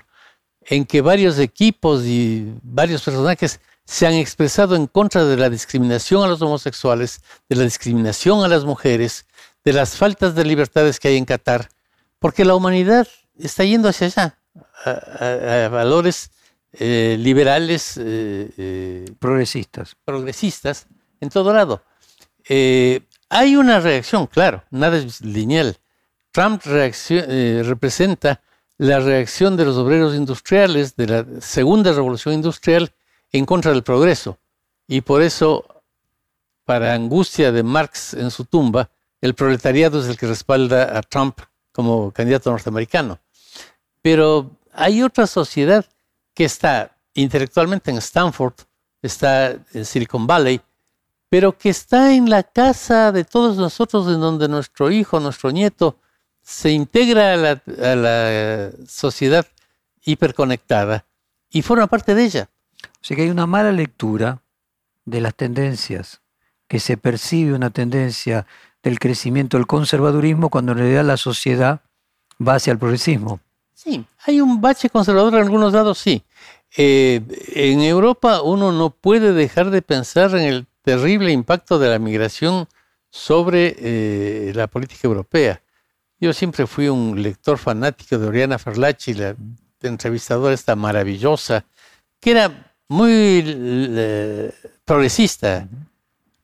en 0.61 0.85
que 0.85 1.01
varios 1.01 1.37
equipos 1.39 2.05
y 2.05 2.53
varios 2.63 3.01
personajes 3.01 3.59
se 3.83 4.07
han 4.07 4.13
expresado 4.13 4.77
en 4.77 4.87
contra 4.87 5.25
de 5.25 5.35
la 5.35 5.49
discriminación 5.49 6.23
a 6.23 6.27
los 6.27 6.41
homosexuales, 6.41 7.19
de 7.49 7.57
la 7.57 7.65
discriminación 7.65 8.45
a 8.45 8.47
las 8.47 8.63
mujeres, 8.63 9.25
de 9.65 9.73
las 9.73 9.97
faltas 9.97 10.35
de 10.35 10.45
libertades 10.45 11.01
que 11.01 11.09
hay 11.09 11.17
en 11.17 11.25
Qatar, 11.25 11.67
porque 12.17 12.45
la 12.45 12.55
humanidad 12.55 13.09
está 13.37 13.65
yendo 13.65 13.89
hacia 13.89 14.07
allá, 14.07 14.38
a, 14.85 15.69
valores 15.71 16.31
eh, 16.73 17.17
liberales, 17.19 17.97
eh, 17.97 18.49
eh, 18.57 19.05
progresistas. 19.19 19.95
progresistas, 20.05 20.87
en 21.19 21.29
todo 21.29 21.53
lado. 21.53 21.83
hay 23.29 23.55
una 23.55 23.79
reacción, 23.79 24.27
claro, 24.27 24.63
nada 24.71 24.97
es 24.97 25.21
lineal. 25.21 25.77
Trump 26.31 26.61
representa 26.63 28.41
la 28.77 28.99
reacción 28.99 29.57
de 29.57 29.65
los 29.65 29.77
obreros 29.77 30.15
industriales 30.15 30.95
de 30.95 31.07
la 31.07 31.25
segunda 31.41 31.91
revolución 31.91 32.33
industrial 32.33 32.91
en 33.31 33.45
contra 33.45 33.71
del 33.71 33.83
progreso. 33.83 34.37
Y 34.87 35.01
por 35.01 35.21
eso, 35.21 35.65
para 36.65 36.93
angustia 36.93 37.51
de 37.51 37.63
Marx 37.63 38.13
en 38.13 38.31
su 38.31 38.45
tumba, 38.45 38.89
el 39.21 39.35
proletariado 39.35 39.99
es 39.99 40.07
el 40.07 40.17
que 40.17 40.27
respalda 40.27 40.97
a 40.97 41.01
Trump 41.01 41.39
como 41.71 42.11
candidato 42.11 42.51
norteamericano. 42.51 43.19
Pero 44.01 44.51
hay 44.73 45.03
otra 45.03 45.27
sociedad 45.27 45.85
que 46.33 46.45
está 46.45 46.95
intelectualmente 47.13 47.91
en 47.91 47.97
Stanford, 47.97 48.53
está 49.01 49.51
en 49.73 49.85
Silicon 49.85 50.25
Valley, 50.25 50.61
pero 51.29 51.57
que 51.57 51.69
está 51.69 52.13
en 52.13 52.29
la 52.29 52.43
casa 52.43 53.11
de 53.11 53.23
todos 53.23 53.57
nosotros, 53.57 54.07
en 54.07 54.19
donde 54.19 54.47
nuestro 54.47 54.89
hijo, 54.89 55.19
nuestro 55.19 55.51
nieto, 55.51 55.97
se 56.41 56.71
integra 56.71 57.33
a 57.33 57.37
la, 57.37 57.51
a 57.51 57.95
la 57.95 58.71
sociedad 58.87 59.45
hiperconectada 60.03 61.05
y 61.49 61.61
forma 61.61 61.87
parte 61.87 62.15
de 62.15 62.23
ella. 62.23 62.49
O 62.81 63.03
sea 63.03 63.15
que 63.15 63.23
hay 63.23 63.29
una 63.29 63.45
mala 63.45 63.71
lectura 63.71 64.41
de 65.05 65.21
las 65.21 65.35
tendencias, 65.35 66.21
que 66.67 66.79
se 66.79 66.97
percibe 66.97 67.53
una 67.53 67.69
tendencia 67.69 68.45
del 68.83 68.99
crecimiento 68.99 69.57
del 69.57 69.67
conservadurismo 69.67 70.49
cuando 70.49 70.71
en 70.71 70.79
realidad 70.79 71.05
la 71.05 71.17
sociedad 71.17 71.81
va 72.45 72.55
hacia 72.55 72.71
el 72.71 72.79
progresismo. 72.79 73.39
Sí, 73.81 74.05
hay 74.25 74.41
un 74.41 74.59
bache 74.59 74.89
conservador 74.89 75.35
en 75.35 75.39
algunos 75.39 75.71
lados, 75.71 75.99
sí. 75.99 76.21
Eh, 76.75 77.21
en 77.55 77.79
Europa 77.79 78.41
uno 78.41 78.73
no 78.73 78.89
puede 78.89 79.31
dejar 79.31 79.69
de 79.69 79.81
pensar 79.81 80.31
en 80.31 80.41
el 80.41 80.67
terrible 80.81 81.31
impacto 81.31 81.79
de 81.79 81.87
la 81.87 81.97
migración 81.97 82.67
sobre 83.09 83.77
eh, 83.79 84.51
la 84.53 84.67
política 84.67 85.07
europea. 85.07 85.61
Yo 86.19 86.33
siempre 86.33 86.67
fui 86.67 86.89
un 86.89 87.23
lector 87.23 87.57
fanático 87.57 88.17
de 88.17 88.27
Oriana 88.27 88.59
Ferlacci, 88.59 89.13
la 89.13 89.37
entrevistadora 89.81 90.53
esta 90.53 90.75
maravillosa, 90.75 91.63
que 92.19 92.31
era 92.31 92.75
muy 92.89 93.41
eh, 93.45 94.53
progresista, 94.83 95.69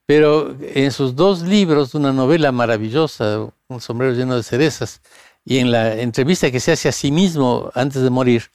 pero 0.06 0.56
en 0.62 0.90
sus 0.90 1.14
dos 1.14 1.42
libros, 1.42 1.96
una 1.96 2.14
novela 2.14 2.54
maravillosa, 2.54 3.50
Un 3.68 3.82
sombrero 3.82 4.14
lleno 4.14 4.38
de 4.38 4.44
cerezas, 4.44 5.02
y 5.46 5.60
en 5.60 5.72
la 5.72 5.94
entrevista 5.94 6.52
que 6.52 6.60
se 6.60 6.72
hace 6.72 6.90
a 6.90 6.92
sí 6.92 7.12
mismo 7.12 7.72
antes 7.76 8.02
de 8.02 8.10
morir, 8.10 8.50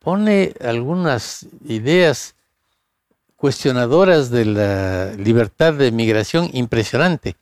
pone 0.00 0.54
algunas 0.60 1.46
ideas 1.64 2.34
cuestionadoras 3.36 4.30
de 4.30 4.44
la 4.44 5.12
libertad 5.12 5.74
de 5.74 5.92
migración 5.92 6.50
impresionante. 6.52 7.36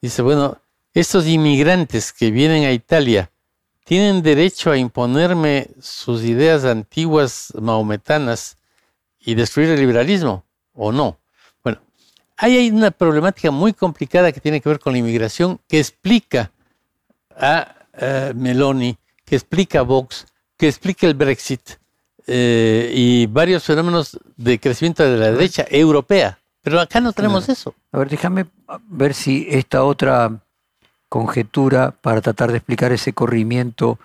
Dice, 0.00 0.22
bueno, 0.22 0.58
estos 0.94 1.26
inmigrantes 1.26 2.12
que 2.12 2.30
vienen 2.30 2.64
a 2.64 2.72
Italia 2.72 3.30
tienen 3.84 4.22
derecho 4.22 4.70
a 4.70 4.76
imponerme 4.76 5.70
sus 5.80 6.22
ideas 6.22 6.64
antiguas 6.64 7.52
mahometanas 7.58 8.58
y 9.18 9.34
destruir 9.34 9.70
el 9.70 9.80
liberalismo 9.80 10.44
o 10.74 10.92
no. 10.92 11.18
Ahí 12.40 12.56
hay 12.56 12.70
una 12.70 12.92
problemática 12.92 13.50
muy 13.50 13.72
complicada 13.72 14.30
que 14.30 14.40
tiene 14.40 14.60
que 14.60 14.68
ver 14.68 14.78
con 14.78 14.92
la 14.92 15.00
inmigración 15.00 15.58
que 15.66 15.80
explica 15.80 16.52
a 17.38 17.74
Meloni, 18.34 18.96
que 19.24 19.36
explica 19.36 19.80
a 19.80 19.82
Vox, 19.82 20.26
que 20.56 20.68
explica 20.68 21.06
el 21.06 21.14
Brexit 21.14 21.78
eh, 22.26 22.90
y 22.94 23.26
varios 23.26 23.64
fenómenos 23.64 24.18
de 24.36 24.60
crecimiento 24.60 25.02
de 25.02 25.16
la 25.16 25.32
derecha 25.32 25.64
europea. 25.70 26.38
Pero 26.62 26.78
acá 26.78 27.00
no 27.00 27.14
tenemos 27.14 27.48
eso. 27.48 27.74
A 27.90 27.98
ver, 27.98 28.10
déjame 28.10 28.44
ver 28.88 29.14
si 29.14 29.46
esta 29.48 29.84
otra 29.84 30.38
conjetura 31.08 31.92
para 31.92 32.20
tratar 32.20 32.50
de 32.50 32.58
explicar 32.58 32.92
ese 32.92 33.14
corrimiento 33.14 33.98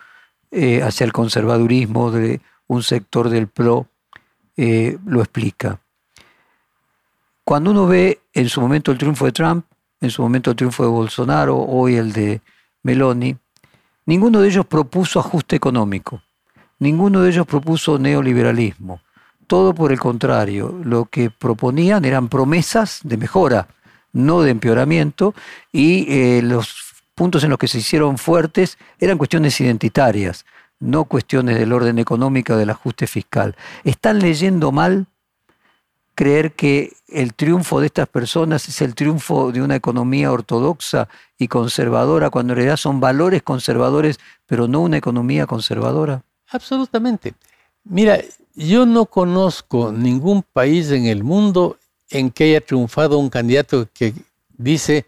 eh, 0.52 0.82
hacia 0.82 1.04
el 1.04 1.12
conservadurismo 1.12 2.12
de 2.12 2.40
un 2.68 2.82
sector 2.82 3.30
del 3.30 3.48
PRO 3.48 3.88
eh, 4.56 4.98
lo 5.06 5.20
explica. 5.20 5.82
Cuando 7.44 7.72
uno 7.72 7.88
ve 7.88 8.22
en 8.34 8.48
su 8.48 8.62
momento 8.62 8.94
el 8.94 8.98
triunfo 8.98 9.26
de 9.26 9.34
Trump, 9.34 9.66
en 10.00 10.12
su 10.12 10.22
momento 10.22 10.52
el 10.52 10.56
triunfo 10.56 10.84
de 10.84 10.90
Bolsonaro, 10.90 11.58
hoy 11.58 11.96
el 11.96 12.14
de 12.14 12.40
Meloni, 12.84 13.36
ninguno 14.06 14.42
de 14.42 14.50
ellos 14.50 14.66
propuso 14.66 15.20
ajuste 15.20 15.56
económico, 15.56 16.22
ninguno 16.80 17.22
de 17.22 17.30
ellos 17.30 17.48
propuso 17.48 17.98
neoliberalismo. 17.98 19.02
Todo 19.48 19.74
por 19.74 19.92
el 19.92 20.00
contrario, 20.00 20.80
lo 20.84 21.06
que 21.06 21.30
proponían 21.30 22.06
eran 22.06 22.30
promesas 22.30 23.00
de 23.04 23.18
mejora, 23.18 23.68
no 24.12 24.42
de 24.42 24.52
empeoramiento, 24.52 25.34
y 25.72 26.06
eh, 26.10 26.42
los 26.42 26.94
puntos 27.16 27.44
en 27.44 27.50
los 27.50 27.60
que 27.60 27.68
se 27.68 27.80
hicieron 27.80 28.18
fuertes 28.18 28.78
eran 29.00 29.18
cuestiones 29.18 29.60
identitarias, 29.62 30.46
no 30.80 31.06
cuestiones 31.06 31.58
del 31.58 31.72
orden 31.72 32.00
económico 32.00 32.56
del 32.56 32.70
ajuste 32.70 33.08
fiscal. 33.08 33.56
Están 33.84 34.20
leyendo 34.20 34.72
mal 34.72 35.08
creer 36.16 36.54
que 36.54 36.94
el 37.08 37.34
triunfo 37.34 37.80
de 37.80 37.88
estas 37.88 38.08
personas 38.08 38.68
es 38.68 38.82
el 38.82 38.96
triunfo 38.96 39.52
de 39.52 39.62
una 39.62 39.76
economía 39.76 40.32
ortodoxa 40.32 41.10
y 41.38 41.48
conservadora, 41.48 42.30
cuando 42.30 42.54
en 42.54 42.58
realidad 42.58 42.78
son 42.78 43.00
valores 43.00 43.44
conservadores, 43.44 44.20
pero 44.46 44.68
no 44.68 44.82
una 44.82 44.98
economía 44.98 45.48
conservadora? 45.48 46.24
Absolutamente. 46.50 47.34
Mira, 47.84 48.20
yo 48.56 48.86
no 48.86 49.06
conozco 49.06 49.92
ningún 49.92 50.44
país 50.44 50.92
en 50.92 51.06
el 51.06 51.24
mundo 51.24 51.78
en 52.10 52.30
que 52.32 52.46
haya 52.46 52.62
triunfado 52.62 53.18
un 53.18 53.30
candidato 53.30 53.88
que 53.94 54.14
dice 54.50 55.06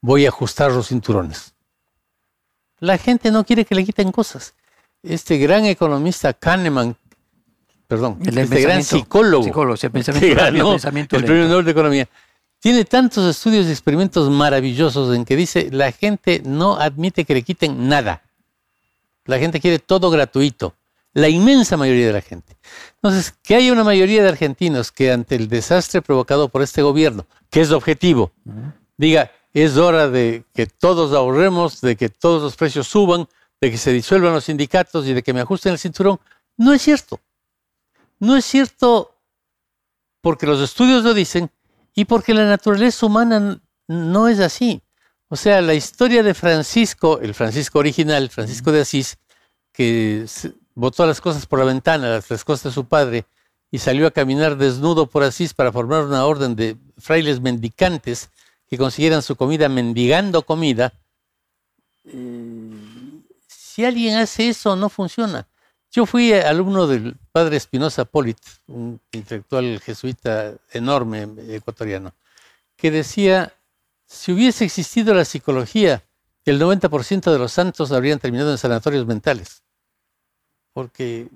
voy 0.00 0.26
a 0.26 0.28
ajustar 0.28 0.70
los 0.70 0.88
cinturones. 0.88 1.54
La 2.78 2.98
gente 2.98 3.30
no 3.30 3.44
quiere 3.44 3.64
que 3.64 3.74
le 3.74 3.84
quiten 3.84 4.12
cosas. 4.12 4.54
Este 5.02 5.38
gran 5.38 5.64
economista 5.64 6.32
Kahneman, 6.32 6.96
perdón, 7.86 8.18
el 8.24 8.38
este 8.38 8.60
gran 8.60 8.82
psicólogo, 8.82 9.44
el 9.74 9.90
pensamiento, 9.90 11.16
el 11.16 11.24
premio 11.24 11.48
Nobel 11.48 11.64
de 11.64 11.70
Economía, 11.70 12.08
tiene 12.60 12.84
tantos 12.84 13.28
estudios 13.28 13.66
y 13.66 13.70
experimentos 13.70 14.30
maravillosos 14.30 15.14
en 15.14 15.24
que 15.24 15.36
dice 15.36 15.68
la 15.70 15.92
gente 15.92 16.42
no 16.44 16.76
admite 16.76 17.24
que 17.24 17.34
le 17.34 17.42
quiten 17.42 17.88
nada. 17.88 18.22
La 19.26 19.38
gente 19.38 19.60
quiere 19.60 19.78
todo 19.78 20.10
gratuito. 20.10 20.74
La 21.12 21.28
inmensa 21.28 21.76
mayoría 21.76 22.06
de 22.06 22.12
la 22.12 22.20
gente. 22.20 22.56
Entonces, 22.96 23.34
que 23.42 23.54
haya 23.54 23.72
una 23.72 23.84
mayoría 23.84 24.22
de 24.22 24.28
argentinos 24.30 24.90
que 24.90 25.12
ante 25.12 25.36
el 25.36 25.48
desastre 25.48 26.02
provocado 26.02 26.48
por 26.48 26.62
este 26.62 26.82
gobierno, 26.82 27.24
que 27.50 27.60
es 27.60 27.70
objetivo, 27.70 28.32
diga, 28.96 29.30
es 29.52 29.76
hora 29.76 30.08
de 30.08 30.44
que 30.52 30.66
todos 30.66 31.14
ahorremos, 31.14 31.80
de 31.80 31.94
que 31.94 32.08
todos 32.08 32.42
los 32.42 32.56
precios 32.56 32.88
suban, 32.88 33.28
de 33.60 33.70
que 33.70 33.78
se 33.78 33.92
disuelvan 33.92 34.32
los 34.32 34.44
sindicatos 34.44 35.06
y 35.06 35.12
de 35.12 35.22
que 35.22 35.32
me 35.32 35.40
ajusten 35.40 35.72
el 35.72 35.78
cinturón, 35.78 36.18
no 36.56 36.72
es 36.72 36.82
cierto. 36.82 37.20
No 38.24 38.36
es 38.36 38.46
cierto 38.46 39.14
porque 40.22 40.46
los 40.46 40.58
estudios 40.62 41.04
lo 41.04 41.12
dicen 41.12 41.50
y 41.94 42.06
porque 42.06 42.32
la 42.32 42.46
naturaleza 42.46 43.04
humana 43.04 43.60
no 43.86 44.28
es 44.28 44.40
así. 44.40 44.82
O 45.28 45.36
sea, 45.36 45.60
la 45.60 45.74
historia 45.74 46.22
de 46.22 46.32
Francisco, 46.32 47.20
el 47.20 47.34
Francisco 47.34 47.78
original, 47.80 48.30
Francisco 48.30 48.72
de 48.72 48.80
Asís, 48.80 49.18
que 49.72 50.24
botó 50.74 51.06
las 51.06 51.20
cosas 51.20 51.44
por 51.44 51.58
la 51.58 51.66
ventana, 51.66 52.08
las, 52.08 52.44
cosas 52.44 52.64
de 52.64 52.72
su 52.72 52.86
padre, 52.86 53.26
y 53.70 53.78
salió 53.78 54.06
a 54.06 54.10
caminar 54.10 54.56
desnudo 54.56 55.06
por 55.06 55.22
Asís 55.22 55.52
para 55.52 55.70
formar 55.70 56.04
una 56.04 56.24
orden 56.24 56.56
de 56.56 56.78
frailes 56.96 57.42
mendicantes 57.42 58.30
que 58.66 58.78
consiguieran 58.78 59.20
su 59.20 59.36
comida 59.36 59.68
mendigando 59.68 60.46
comida. 60.46 60.94
Eh, 62.06 63.20
si 63.48 63.84
alguien 63.84 64.16
hace 64.16 64.48
eso, 64.48 64.76
no 64.76 64.88
funciona. 64.88 65.46
Yo 65.94 66.06
fui 66.06 66.32
alumno 66.32 66.88
del 66.88 67.16
padre 67.30 67.56
Espinosa 67.56 68.04
Polit, 68.04 68.38
un 68.66 69.00
intelectual 69.12 69.80
jesuita 69.80 70.56
enorme 70.72 71.28
ecuatoriano, 71.50 72.14
que 72.76 72.90
decía, 72.90 73.52
si 74.04 74.32
hubiese 74.32 74.64
existido 74.64 75.14
la 75.14 75.24
psicología, 75.24 76.02
el 76.44 76.60
90% 76.60 77.30
de 77.30 77.38
los 77.38 77.52
santos 77.52 77.92
habrían 77.92 78.18
terminado 78.18 78.50
en 78.50 78.58
sanatorios 78.58 79.06
mentales. 79.06 79.62
Porque, 80.72 81.28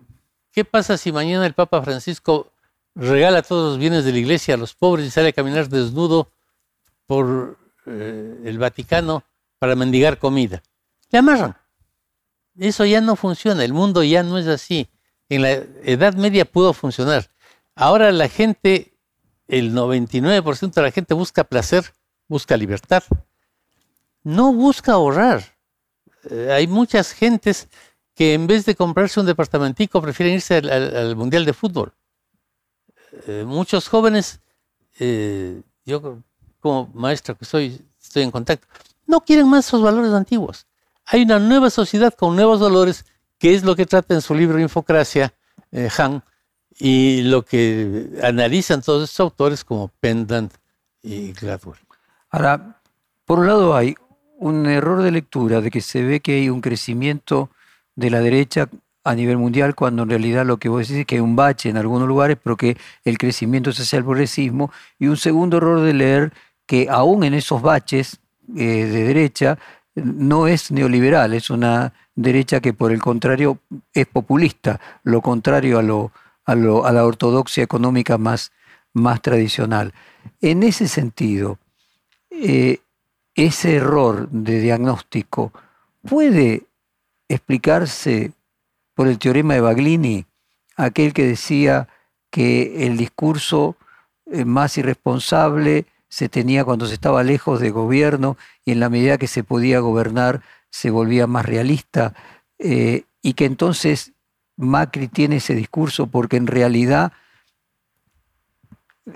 ¿qué 0.51 0.65
pasa 0.65 0.99
si 0.99 1.13
mañana 1.13 1.47
el 1.47 1.55
Papa 1.55 1.81
Francisco 1.81 2.51
regala 2.97 3.43
todos 3.43 3.71
los 3.71 3.79
bienes 3.79 4.05
de 4.05 4.11
la 4.11 4.19
iglesia 4.19 4.55
a 4.55 4.59
los 4.59 4.75
pobres 4.75 5.07
y 5.07 5.11
sale 5.11 5.29
a 5.29 5.33
caminar 5.33 5.69
desnudo 5.69 6.33
por 7.07 7.57
eh, 7.87 8.41
el 8.45 8.59
Vaticano 8.59 9.23
para 9.61 9.77
mendigar 9.77 10.19
comida. 10.19 10.65
Le 11.11 11.21
amarran. 11.21 11.57
Eso 12.59 12.85
ya 12.85 13.01
no 13.01 13.15
funciona, 13.15 13.65
el 13.65 13.73
mundo 13.73 14.03
ya 14.03 14.23
no 14.23 14.37
es 14.39 14.47
así. 14.49 14.89
En 15.29 15.43
la 15.43 15.53
Edad 15.85 16.15
Media 16.15 16.45
pudo 16.45 16.73
funcionar. 16.73 17.31
Ahora 17.75 18.11
la 18.11 18.29
gente, 18.29 18.95
el 19.47 19.73
99% 19.73 20.73
de 20.73 20.83
la 20.83 20.91
gente 20.91 21.15
busca 21.15 21.45
placer, 21.45 21.95
busca 22.27 22.57
libertad. 22.57 23.05
No 24.25 24.53
busca 24.53 24.93
ahorrar. 24.93 25.57
Eh, 26.31 26.51
hay 26.51 26.67
muchas 26.67 27.13
gentes 27.13 27.69
que 28.15 28.35
en 28.35 28.49
vez 28.49 28.65
de 28.65 28.75
comprarse 28.75 29.21
un 29.21 29.27
departamentico 29.27 30.03
prefieren 30.03 30.35
irse 30.35 30.57
al, 30.57 31.15
Mundial 31.15 31.45
de 31.45 31.53
Fútbol. 31.53 31.93
Eh, 33.29 33.45
muchos 33.47 33.89
jóvenes, 33.89 34.41
eh, 34.99 35.63
yo 35.85 36.19
como 36.59 36.91
maestro 36.95 37.37
que 37.39 37.45
soy, 37.45 37.81
estoy 38.03 38.25
en 38.25 38.33
contacto, 38.33 38.67
no 39.07 39.21
quieren 39.21 39.49
más 39.49 39.67
esos 39.67 39.81
valores 39.81 40.13
antiguos. 40.13 40.67
Hay 41.11 41.23
una 41.23 41.39
nueva 41.39 41.71
sociedad 41.71 42.13
con 42.13 42.37
nuevos 42.37 42.61
valores, 42.61 43.07
que 43.39 43.55
es 43.55 43.65
lo 43.65 43.75
que 43.75 43.87
trata 43.87 44.15
en 44.15 44.21
su 44.21 44.35
libro 44.35 44.61
Infocracia, 44.61 45.33
eh, 45.73 45.89
Han, 45.97 46.23
y 46.79 47.23
lo 47.23 47.45
que 47.45 48.11
analizan 48.23 48.83
todos 48.83 49.05
estos 49.05 49.21
autores 49.21 49.65
como 49.65 49.89
Pendant 50.01 50.53
y 51.03 51.33
Gladwell. 51.33 51.79
Ahora, 52.29 52.83
por 53.25 53.39
un 53.39 53.47
lado 53.47 53.75
hay 53.75 53.95
un 54.39 54.67
error 54.67 55.03
de 55.03 55.11
lectura 55.11 55.63
de 55.63 55.71
que 55.71 55.81
se 55.81 56.03
ve 56.03 56.21
que 56.21 56.35
hay 56.35 56.51
un 56.51 56.61
crecimiento 56.61 57.51
de 57.97 58.11
la 58.11 58.21
derecha 58.21 58.69
a 59.03 59.15
nivel 59.15 59.39
mundial, 59.39 59.75
cuando 59.75 60.03
en 60.03 60.11
realidad 60.11 60.45
lo 60.45 60.59
que 60.59 60.69
vos 60.69 60.81
decís 60.81 61.01
es 61.01 61.07
que 61.07 61.15
hay 61.15 61.23
un 61.23 61.37
bache 61.37 61.71
en 61.71 61.79
algunos 61.79 62.07
lugares, 62.07 62.37
pero 62.43 62.59
que 62.59 62.77
el 63.05 63.17
crecimiento 63.17 63.71
es 63.71 63.81
hacia 63.81 63.97
el 63.97 64.05
progresismo. 64.05 64.71
Y 64.99 65.07
un 65.07 65.17
segundo 65.17 65.57
error 65.57 65.81
de 65.81 65.95
leer 65.95 66.33
que 66.67 66.89
aún 66.91 67.25
en 67.25 67.33
esos 67.33 67.63
baches 67.63 68.21
eh, 68.57 68.85
de 68.85 69.05
derecha 69.05 69.59
no 70.05 70.47
es 70.47 70.71
neoliberal, 70.71 71.35
es 71.35 71.51
una 71.51 71.93
derecha 72.15 72.61
que 72.61 72.73
por 72.73 72.93
el 72.93 73.01
contrario 73.01 73.61
es 73.93 74.07
populista, 74.07 74.81
lo 75.05 75.21
contrario 75.23 75.79
a, 75.79 76.55
la 76.55 77.05
ortodoxia 77.05 77.63
económica 77.63 78.19
más, 78.19 78.53
más 78.93 79.23
tradicional. 79.23 79.93
En 80.41 80.63
ese 80.63 80.89
sentido, 80.89 81.59
eh, 82.31 82.81
ese 83.35 83.77
error 83.77 84.29
de 84.31 84.61
diagnóstico 84.61 85.53
puede 86.03 86.65
explicarse 87.29 88.33
por 88.95 89.07
el 89.07 89.19
teorema 89.19 89.55
de 89.55 89.61
Baglini, 89.61 90.27
aquel 90.77 91.13
que 91.13 91.27
decía 91.27 91.89
que 92.31 92.87
el 92.87 92.97
discurso 92.97 93.77
eh, 94.27 94.45
más 94.45 94.77
irresponsable 94.77 95.87
se 96.09 96.29
tenía 96.29 96.65
cuando 96.65 96.87
se 96.87 96.95
estaba 96.95 97.23
lejos 97.23 97.61
de 97.61 97.71
gobierno 97.71 98.37
y 98.65 98.73
en 98.73 98.81
la 98.81 98.89
medida 98.89 99.19
que 99.19 99.27
se 99.27 99.45
podía 99.45 99.81
gobernar 99.81 100.43
se 100.71 100.91
volvía 100.91 101.27
más 101.27 101.45
realista 101.45 102.15
eh, 102.59 103.05
y 103.23 103.35
que 103.35 103.45
entonces 103.45 104.13
Macri 104.57 105.09
tiene 105.09 105.37
ese 105.37 105.55
discurso 105.55 106.07
porque 106.07 106.37
en 106.37 106.47
realidad 106.47 107.13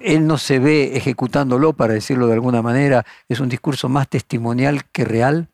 él 0.00 0.26
no 0.26 0.38
se 0.38 0.59
ve 0.59 0.96
ejecutándolo, 0.96 1.74
para 1.74 1.94
decirlo 1.94 2.26
de 2.26 2.35
alguna 2.35 2.62
manera, 2.62 3.05
es 3.28 3.40
un 3.40 3.48
discurso 3.48 3.88
más 3.88 4.09
testimonial 4.09 4.85
que 4.90 5.05
real. 5.05 5.48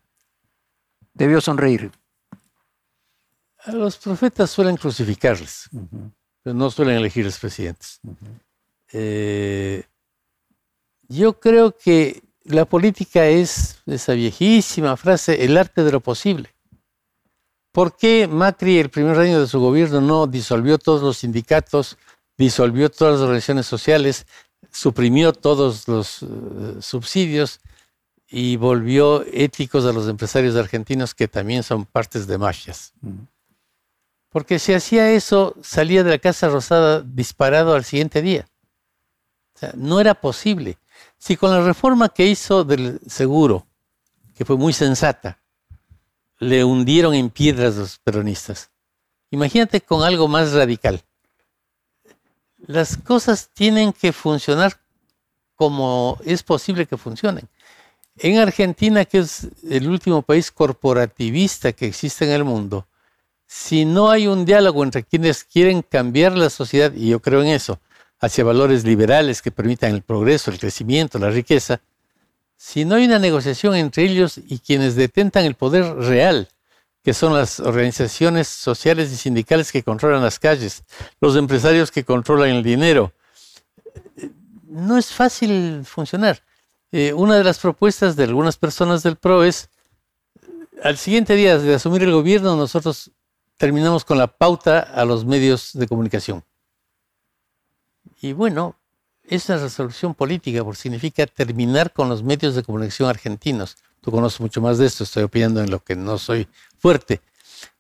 Debió 1.14 1.40
sonreír. 1.40 1.90
A 3.64 3.72
los 3.72 3.96
profetas 3.96 4.51
suelen 4.51 4.77
crucificarles, 4.77 5.68
pero 6.42 6.55
no 6.55 6.70
suelen 6.70 6.96
elegirles 6.96 7.38
presidentes. 7.38 8.01
Yo 11.09 11.40
creo 11.40 11.77
que 11.77 12.23
la 12.44 12.66
política 12.66 13.27
es 13.27 13.79
esa 13.87 14.12
viejísima 14.12 14.97
frase, 14.97 15.44
el 15.44 15.57
arte 15.57 15.83
de 15.83 15.92
lo 15.92 16.01
posible. 16.01 16.55
¿Por 17.73 17.97
qué 17.97 18.27
Macri 18.27 18.79
el 18.79 18.90
primer 18.90 19.18
año 19.18 19.40
de 19.40 19.47
su 19.47 19.61
gobierno 19.61 20.01
no 20.01 20.27
disolvió 20.27 20.79
todos 20.79 21.03
los 21.03 21.18
sindicatos, 21.18 21.97
disolvió 22.37 22.90
todas 22.90 23.14
las 23.14 23.23
organizaciones 23.23 23.66
sociales, 23.66 24.27
suprimió 24.71 25.33
todos 25.33 25.88
los 25.88 26.23
eh, 26.23 26.27
subsidios 26.81 27.61
y 28.29 28.57
volvió 28.57 29.25
éticos 29.33 29.85
a 29.87 29.92
los 29.92 30.09
empresarios 30.09 30.57
argentinos 30.57 31.14
que 31.14 31.29
también 31.29 31.62
son 31.62 31.85
partes 31.85 32.27
de 32.27 32.38
mafias? 32.38 32.92
Porque 34.31 34.59
si 34.59 34.75
hacía 34.75 35.11
eso, 35.12 35.55
salía 35.62 36.05
de 36.05 36.11
la 36.11 36.18
Casa 36.18 36.49
Rosada 36.49 37.01
disparado 37.01 37.75
al 37.75 37.85
siguiente 37.85 38.21
día. 38.21 38.47
O 39.55 39.59
sea, 39.59 39.73
no 39.75 40.01
era 40.01 40.14
posible. 40.14 40.79
Si 41.19 41.37
con 41.37 41.51
la 41.51 41.63
reforma 41.63 42.09
que 42.09 42.27
hizo 42.27 42.65
del 42.65 43.01
seguro, 43.07 43.67
que 44.35 44.45
fue 44.45 44.57
muy 44.57 44.73
sensata, 44.73 45.41
le 46.39 46.65
hundieron 46.65 47.15
en 47.15 47.31
piedras 47.31 47.77
los 47.77 47.99
peronistas, 47.99 48.71
imagínate 49.31 49.81
con 49.81 50.03
algo 50.03 50.29
más 50.29 50.53
radical. 50.53 51.03
Las 52.67 52.97
cosas 52.97 53.51
tienen 53.53 53.93
que 53.93 54.13
funcionar 54.13 54.81
como 55.57 56.19
es 56.25 56.43
posible 56.43 56.87
que 56.87 56.97
funcionen. 56.97 57.49
En 58.17 58.39
Argentina, 58.39 59.05
que 59.05 59.19
es 59.19 59.49
el 59.69 59.89
último 59.89 60.23
país 60.23 60.51
corporativista 60.51 61.73
que 61.73 61.87
existe 61.87 62.25
en 62.25 62.33
el 62.33 62.45
mundo, 62.45 62.87
si 63.47 63.85
no 63.85 64.11
hay 64.11 64.27
un 64.27 64.45
diálogo 64.45 64.85
entre 64.85 65.05
quienes 65.05 65.43
quieren 65.43 65.83
cambiar 65.83 66.37
la 66.37 66.51
sociedad, 66.51 66.93
y 66.95 67.09
yo 67.09 67.21
creo 67.21 67.43
en 67.43 67.49
eso, 67.49 67.81
hacia 68.21 68.45
valores 68.45 68.85
liberales 68.85 69.43
que 69.43 69.51
permitan 69.51 69.95
el 69.95 70.03
progreso, 70.03 70.51
el 70.51 70.59
crecimiento, 70.59 71.19
la 71.19 71.31
riqueza, 71.31 71.81
si 72.57 72.85
no 72.85 72.97
hay 72.97 73.05
una 73.05 73.21
negociación 73.21 73.77
entre 73.77 74.03
ellos 74.03 74.39
y 74.49 74.59
quienes 74.59 74.97
detentan 74.97 75.45
el 75.45 75.55
poder 75.55 75.95
real, 75.95 76.49
que 77.05 77.15
son 77.15 77.33
las 77.33 77.61
organizaciones 77.61 78.49
sociales 78.49 79.13
y 79.13 79.17
sindicales 79.17 79.71
que 79.71 79.85
controlan 79.85 80.23
las 80.23 80.41
calles, 80.41 80.83
los 81.21 81.37
empresarios 81.37 81.93
que 81.93 82.05
controlan 82.05 82.51
el 82.51 82.63
dinero, 82.65 83.13
no 84.67 84.99
es 84.99 85.13
fácil 85.13 85.83
funcionar. 85.85 86.43
Eh, 86.91 87.13
una 87.13 87.37
de 87.37 87.45
las 87.45 87.59
propuestas 87.61 88.17
de 88.17 88.25
algunas 88.25 88.57
personas 88.57 89.03
del 89.03 89.17
PRO 89.17 89.45
es, 89.45 89.71
al 90.83 90.97
siguiente 90.97 91.35
día 91.35 91.59
de 91.59 91.75
asumir 91.75 92.03
el 92.03 92.13
gobierno, 92.13 92.57
nosotros 92.57 93.13
terminamos 93.57 94.05
con 94.05 94.19
la 94.19 94.27
pauta 94.27 94.81
a 94.81 95.05
los 95.05 95.25
medios 95.25 95.71
de 95.75 95.87
comunicación. 95.87 96.45
Y 98.21 98.33
bueno, 98.33 98.77
esa 99.25 99.57
resolución 99.59 100.15
política, 100.15 100.65
porque 100.65 100.81
significa 100.81 101.27
terminar 101.27 101.93
con 101.93 102.09
los 102.09 102.23
medios 102.23 102.55
de 102.55 102.63
comunicación 102.63 103.09
argentinos. 103.09 103.77
Tú 104.01 104.11
conoces 104.11 104.41
mucho 104.41 104.61
más 104.61 104.79
de 104.79 104.87
esto, 104.87 105.05
estoy 105.05 105.25
opinando 105.25 105.61
en 105.63 105.71
lo 105.71 105.83
que 105.83 105.95
no 105.95 106.19
soy 106.19 106.49
fuerte. 106.79 107.21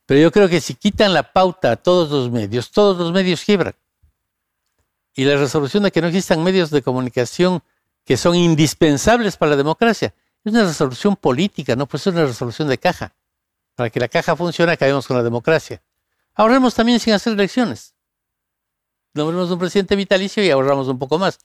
Pero 0.06 0.20
yo 0.20 0.32
creo 0.32 0.48
que 0.48 0.60
si 0.60 0.74
quitan 0.74 1.12
la 1.12 1.32
pauta 1.32 1.72
a 1.72 1.76
todos 1.76 2.10
los 2.10 2.30
medios, 2.30 2.70
todos 2.70 2.96
los 2.98 3.12
medios 3.12 3.44
quiebran. 3.44 3.74
Y 5.14 5.24
la 5.24 5.36
resolución 5.36 5.82
de 5.82 5.90
que 5.90 6.00
no 6.00 6.06
existan 6.06 6.42
medios 6.44 6.70
de 6.70 6.82
comunicación 6.82 7.62
que 8.04 8.16
son 8.16 8.36
indispensables 8.36 9.36
para 9.36 9.50
la 9.50 9.56
democracia 9.56 10.14
es 10.44 10.52
una 10.52 10.64
resolución 10.64 11.16
política, 11.16 11.74
no 11.76 11.86
puede 11.86 12.04
ser 12.04 12.14
una 12.14 12.24
resolución 12.24 12.68
de 12.68 12.78
caja. 12.78 13.12
Para 13.74 13.90
que 13.90 14.00
la 14.00 14.08
caja 14.08 14.36
funcione, 14.36 14.72
acabemos 14.72 15.06
con 15.06 15.16
la 15.16 15.22
democracia. 15.22 15.82
Ahorremos 16.34 16.74
también 16.74 17.00
sin 17.00 17.12
hacer 17.12 17.32
elecciones 17.32 17.94
nombremos 19.18 19.50
un 19.50 19.58
presidente 19.58 19.96
vitalicio 19.96 20.42
y 20.42 20.50
ahorramos 20.50 20.88
un 20.88 20.98
poco 20.98 21.18
más. 21.18 21.38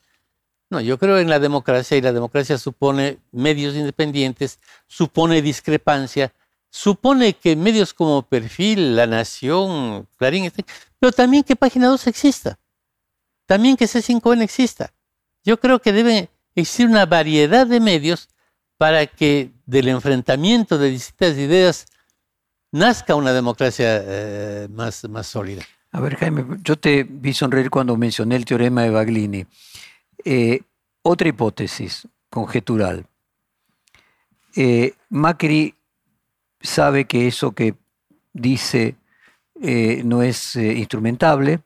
No, 0.69 0.79
yo 0.79 0.97
creo 0.97 1.19
en 1.19 1.29
la 1.29 1.39
democracia 1.39 1.97
y 1.97 2.01
la 2.01 2.13
democracia 2.13 2.57
supone 2.57 3.19
medios 3.31 3.75
independientes, 3.75 4.59
supone 4.87 5.41
discrepancia, 5.41 6.33
supone 6.69 7.33
que 7.33 7.55
medios 7.55 7.93
como 7.93 8.23
Perfil, 8.23 8.95
La 8.95 9.05
Nación, 9.05 10.07
Clarín, 10.17 10.51
pero 10.99 11.11
también 11.11 11.43
que 11.43 11.55
Página 11.55 11.87
2 11.87 12.07
exista, 12.07 12.57
también 13.45 13.75
que 13.75 13.85
C5N 13.85 14.41
exista. 14.41 14.93
Yo 15.43 15.59
creo 15.59 15.79
que 15.79 15.91
debe 15.91 16.29
existir 16.55 16.87
una 16.87 17.05
variedad 17.05 17.67
de 17.67 17.79
medios 17.79 18.29
para 18.77 19.05
que 19.05 19.51
del 19.65 19.89
enfrentamiento 19.89 20.77
de 20.77 20.89
distintas 20.89 21.37
ideas 21.37 21.85
nazca 22.71 23.15
una 23.15 23.33
democracia 23.33 24.01
eh, 24.03 24.67
más, 24.71 25.07
más 25.07 25.27
sólida. 25.27 25.63
A 25.95 25.99
ver, 25.99 26.15
Jaime, 26.15 26.43
yo 26.63 26.75
te 26.75 27.03
vi 27.03 27.33
sonreír 27.33 27.69
cuando 27.69 27.95
mencioné 27.95 28.35
el 28.35 28.45
teorema 28.45 28.81
de 28.81 28.89
Baglini. 28.89 29.45
Eh, 30.25 30.61
otra 31.03 31.27
hipótesis 31.27 32.07
conjetural. 32.31 33.05
Eh, 34.55 34.95
Macri 35.09 35.75
sabe 36.59 37.05
que 37.05 37.27
eso 37.27 37.51
que 37.51 37.75
dice 38.33 38.95
eh, 39.61 40.01
no 40.03 40.23
es 40.23 40.55
instrumentable, 40.55 41.59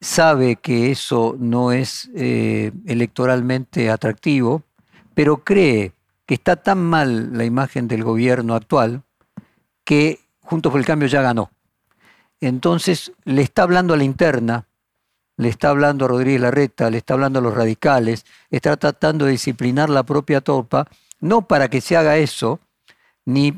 sabe 0.00 0.56
que 0.56 0.90
eso 0.90 1.36
no 1.38 1.72
es 1.72 2.10
electoralmente 2.14 3.90
atractivo, 3.90 4.62
pero 5.12 5.44
cree 5.44 5.92
que 6.24 6.34
está 6.34 6.56
tan 6.56 6.82
mal 6.82 7.36
la 7.36 7.44
imagen 7.44 7.86
del 7.86 8.02
gobierno 8.02 8.54
actual 8.54 9.02
que 9.84 10.20
Juntos 10.40 10.72
por 10.72 10.80
el 10.80 10.86
Cambio 10.86 11.06
ya 11.08 11.20
ganó. 11.20 11.50
Entonces 12.42 13.12
le 13.24 13.42
está 13.42 13.62
hablando 13.62 13.94
a 13.94 13.96
la 13.96 14.02
interna, 14.02 14.66
le 15.36 15.48
está 15.48 15.70
hablando 15.70 16.04
a 16.04 16.08
Rodríguez 16.08 16.40
Larreta, 16.40 16.90
le 16.90 16.98
está 16.98 17.14
hablando 17.14 17.38
a 17.38 17.42
los 17.42 17.54
radicales, 17.54 18.26
está 18.50 18.76
tratando 18.76 19.26
de 19.26 19.30
disciplinar 19.30 19.88
la 19.88 20.02
propia 20.02 20.40
tropa 20.40 20.88
no 21.20 21.46
para 21.46 21.68
que 21.70 21.80
se 21.80 21.96
haga 21.96 22.18
eso, 22.18 22.58
ni 23.24 23.54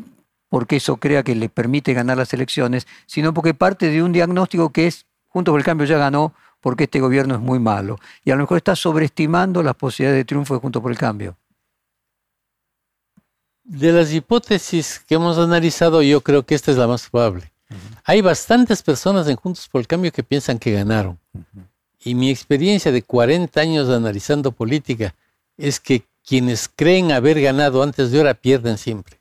porque 0.50 0.76
eso 0.76 0.98
crea 0.98 1.22
que 1.22 1.34
le 1.34 1.48
permite 1.48 1.94
ganar 1.94 2.18
las 2.18 2.34
elecciones, 2.34 2.86
sino 3.06 3.32
porque 3.32 3.54
parte 3.54 3.88
de 3.88 4.02
un 4.02 4.12
diagnóstico 4.12 4.70
que 4.70 4.86
es, 4.86 5.06
junto 5.28 5.50
con 5.50 5.60
el 5.60 5.64
cambio 5.64 5.86
ya 5.86 5.96
ganó, 5.96 6.34
porque 6.60 6.84
este 6.84 7.00
gobierno 7.00 7.34
es 7.34 7.40
muy 7.40 7.58
malo. 7.58 7.98
Y 8.22 8.32
a 8.32 8.36
lo 8.36 8.42
mejor 8.42 8.58
está 8.58 8.76
sobreestimando 8.76 9.62
las 9.62 9.76
posibilidades 9.76 10.20
de 10.20 10.24
triunfo 10.26 10.54
de 10.54 10.60
Junto 10.60 10.82
por 10.82 10.92
el 10.92 10.98
Cambio. 10.98 11.38
De 13.64 13.92
las 13.92 14.12
hipótesis 14.12 15.02
que 15.06 15.14
hemos 15.14 15.38
analizado, 15.38 16.02
yo 16.02 16.20
creo 16.20 16.44
que 16.44 16.54
esta 16.54 16.70
es 16.70 16.76
la 16.76 16.86
más 16.86 17.08
probable. 17.08 17.53
Hay 18.04 18.20
bastantes 18.20 18.82
personas 18.82 19.28
en 19.28 19.36
Juntos 19.36 19.68
por 19.68 19.80
el 19.80 19.86
Cambio 19.86 20.12
que 20.12 20.22
piensan 20.22 20.58
que 20.58 20.72
ganaron. 20.72 21.18
Y 22.04 22.14
mi 22.14 22.30
experiencia 22.30 22.92
de 22.92 23.02
40 23.02 23.60
años 23.60 23.88
analizando 23.88 24.52
política 24.52 25.14
es 25.56 25.80
que 25.80 26.04
quienes 26.26 26.68
creen 26.68 27.12
haber 27.12 27.40
ganado 27.40 27.82
antes 27.82 28.10
de 28.10 28.20
hora 28.20 28.34
pierden 28.34 28.78
siempre. 28.78 29.18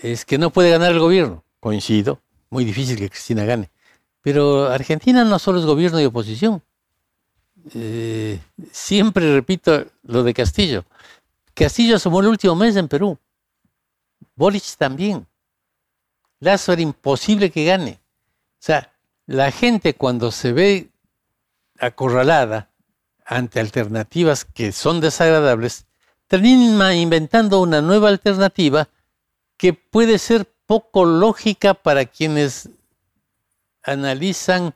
Es 0.00 0.24
que 0.24 0.38
no 0.38 0.50
puede 0.50 0.70
ganar 0.70 0.92
el 0.92 1.00
gobierno. 1.00 1.44
Coincido. 1.60 2.20
Muy 2.50 2.64
difícil 2.64 2.96
que 2.96 3.10
Cristina 3.10 3.44
gane. 3.44 3.70
Pero 4.22 4.66
Argentina 4.66 5.24
no 5.24 5.38
solo 5.38 5.58
es 5.58 5.66
gobierno 5.66 6.00
y 6.00 6.04
oposición. 6.04 6.62
Eh, 7.74 8.40
siempre 8.72 9.34
repito 9.34 9.86
lo 10.04 10.22
de 10.22 10.34
Castillo. 10.34 10.84
Castillo 11.54 11.96
asomó 11.96 12.20
el 12.20 12.28
último 12.28 12.54
mes 12.54 12.76
en 12.76 12.88
Perú. 12.88 13.18
Boric 14.36 14.64
también. 14.76 15.26
Lazo 16.40 16.72
era 16.72 16.82
imposible 16.82 17.50
que 17.50 17.64
gane. 17.64 18.00
O 18.54 18.60
sea, 18.60 18.92
la 19.26 19.50
gente 19.50 19.94
cuando 19.94 20.30
se 20.30 20.52
ve 20.52 20.88
acorralada 21.78 22.70
ante 23.24 23.60
alternativas 23.60 24.44
que 24.44 24.72
son 24.72 25.00
desagradables, 25.00 25.86
termina 26.26 26.94
inventando 26.94 27.60
una 27.60 27.82
nueva 27.82 28.08
alternativa 28.08 28.88
que 29.56 29.74
puede 29.74 30.18
ser 30.18 30.46
poco 30.66 31.04
lógica 31.04 31.74
para 31.74 32.04
quienes 32.04 32.70
analizan 33.82 34.74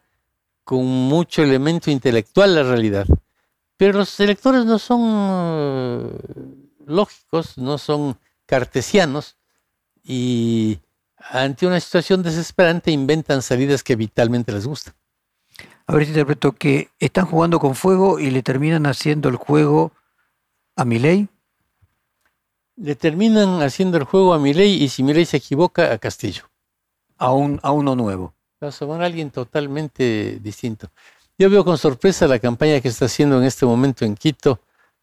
con 0.64 0.84
mucho 0.84 1.42
elemento 1.42 1.90
intelectual 1.90 2.54
la 2.54 2.62
realidad. 2.62 3.06
Pero 3.76 3.98
los 3.98 4.20
electores 4.20 4.64
no 4.64 4.78
son 4.78 5.00
eh, 5.04 6.10
lógicos, 6.86 7.58
no 7.58 7.78
son 7.78 8.18
cartesianos 8.46 9.36
y 10.04 10.78
ante 11.30 11.66
una 11.66 11.80
situación 11.80 12.22
desesperante 12.22 12.90
inventan 12.90 13.42
salidas 13.42 13.82
que 13.82 13.96
vitalmente 13.96 14.52
les 14.52 14.66
gustan. 14.66 14.94
A 15.86 15.94
ver 15.94 16.04
si 16.04 16.10
interpreto 16.10 16.52
que 16.52 16.90
están 16.98 17.26
jugando 17.26 17.58
con 17.58 17.74
fuego 17.74 18.18
y 18.18 18.30
le 18.30 18.42
terminan 18.42 18.86
haciendo 18.86 19.28
el 19.28 19.36
juego 19.36 19.92
a 20.76 20.84
Milei. 20.84 21.28
Le 22.76 22.94
terminan 22.94 23.62
haciendo 23.62 23.98
el 23.98 24.04
juego 24.04 24.32
a 24.32 24.38
Milei 24.38 24.82
y 24.82 24.88
si 24.88 25.02
Milei 25.02 25.26
se 25.26 25.36
equivoca 25.36 25.92
a 25.92 25.98
Castillo. 25.98 26.44
A, 27.18 27.32
un, 27.32 27.60
a 27.62 27.72
uno 27.72 27.94
nuevo. 27.94 28.34
Va 28.62 28.68
a 28.68 29.04
alguien 29.04 29.30
totalmente 29.30 30.38
distinto. 30.40 30.90
Yo 31.38 31.50
veo 31.50 31.64
con 31.64 31.78
sorpresa 31.78 32.26
la 32.26 32.38
campaña 32.38 32.80
que 32.80 32.88
está 32.88 33.06
haciendo 33.06 33.38
en 33.38 33.44
este 33.44 33.66
momento 33.66 34.04
en 34.04 34.14
Quito 34.14 34.60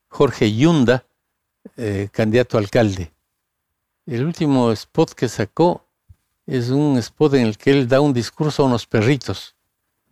Jorge 0.08 0.54
Yunda, 0.54 1.06
eh, 1.78 2.10
candidato 2.12 2.58
a 2.58 2.62
alcalde. 2.62 3.12
El 4.06 4.26
último 4.26 4.72
spot 4.72 5.12
que 5.12 5.28
sacó 5.30 5.86
es 6.50 6.70
un 6.70 6.98
spot 6.98 7.36
en 7.36 7.46
el 7.46 7.58
que 7.58 7.70
él 7.70 7.88
da 7.88 8.02
un 8.02 8.12
discurso 8.12 8.64
a 8.64 8.66
unos 8.66 8.88
perritos 8.88 9.56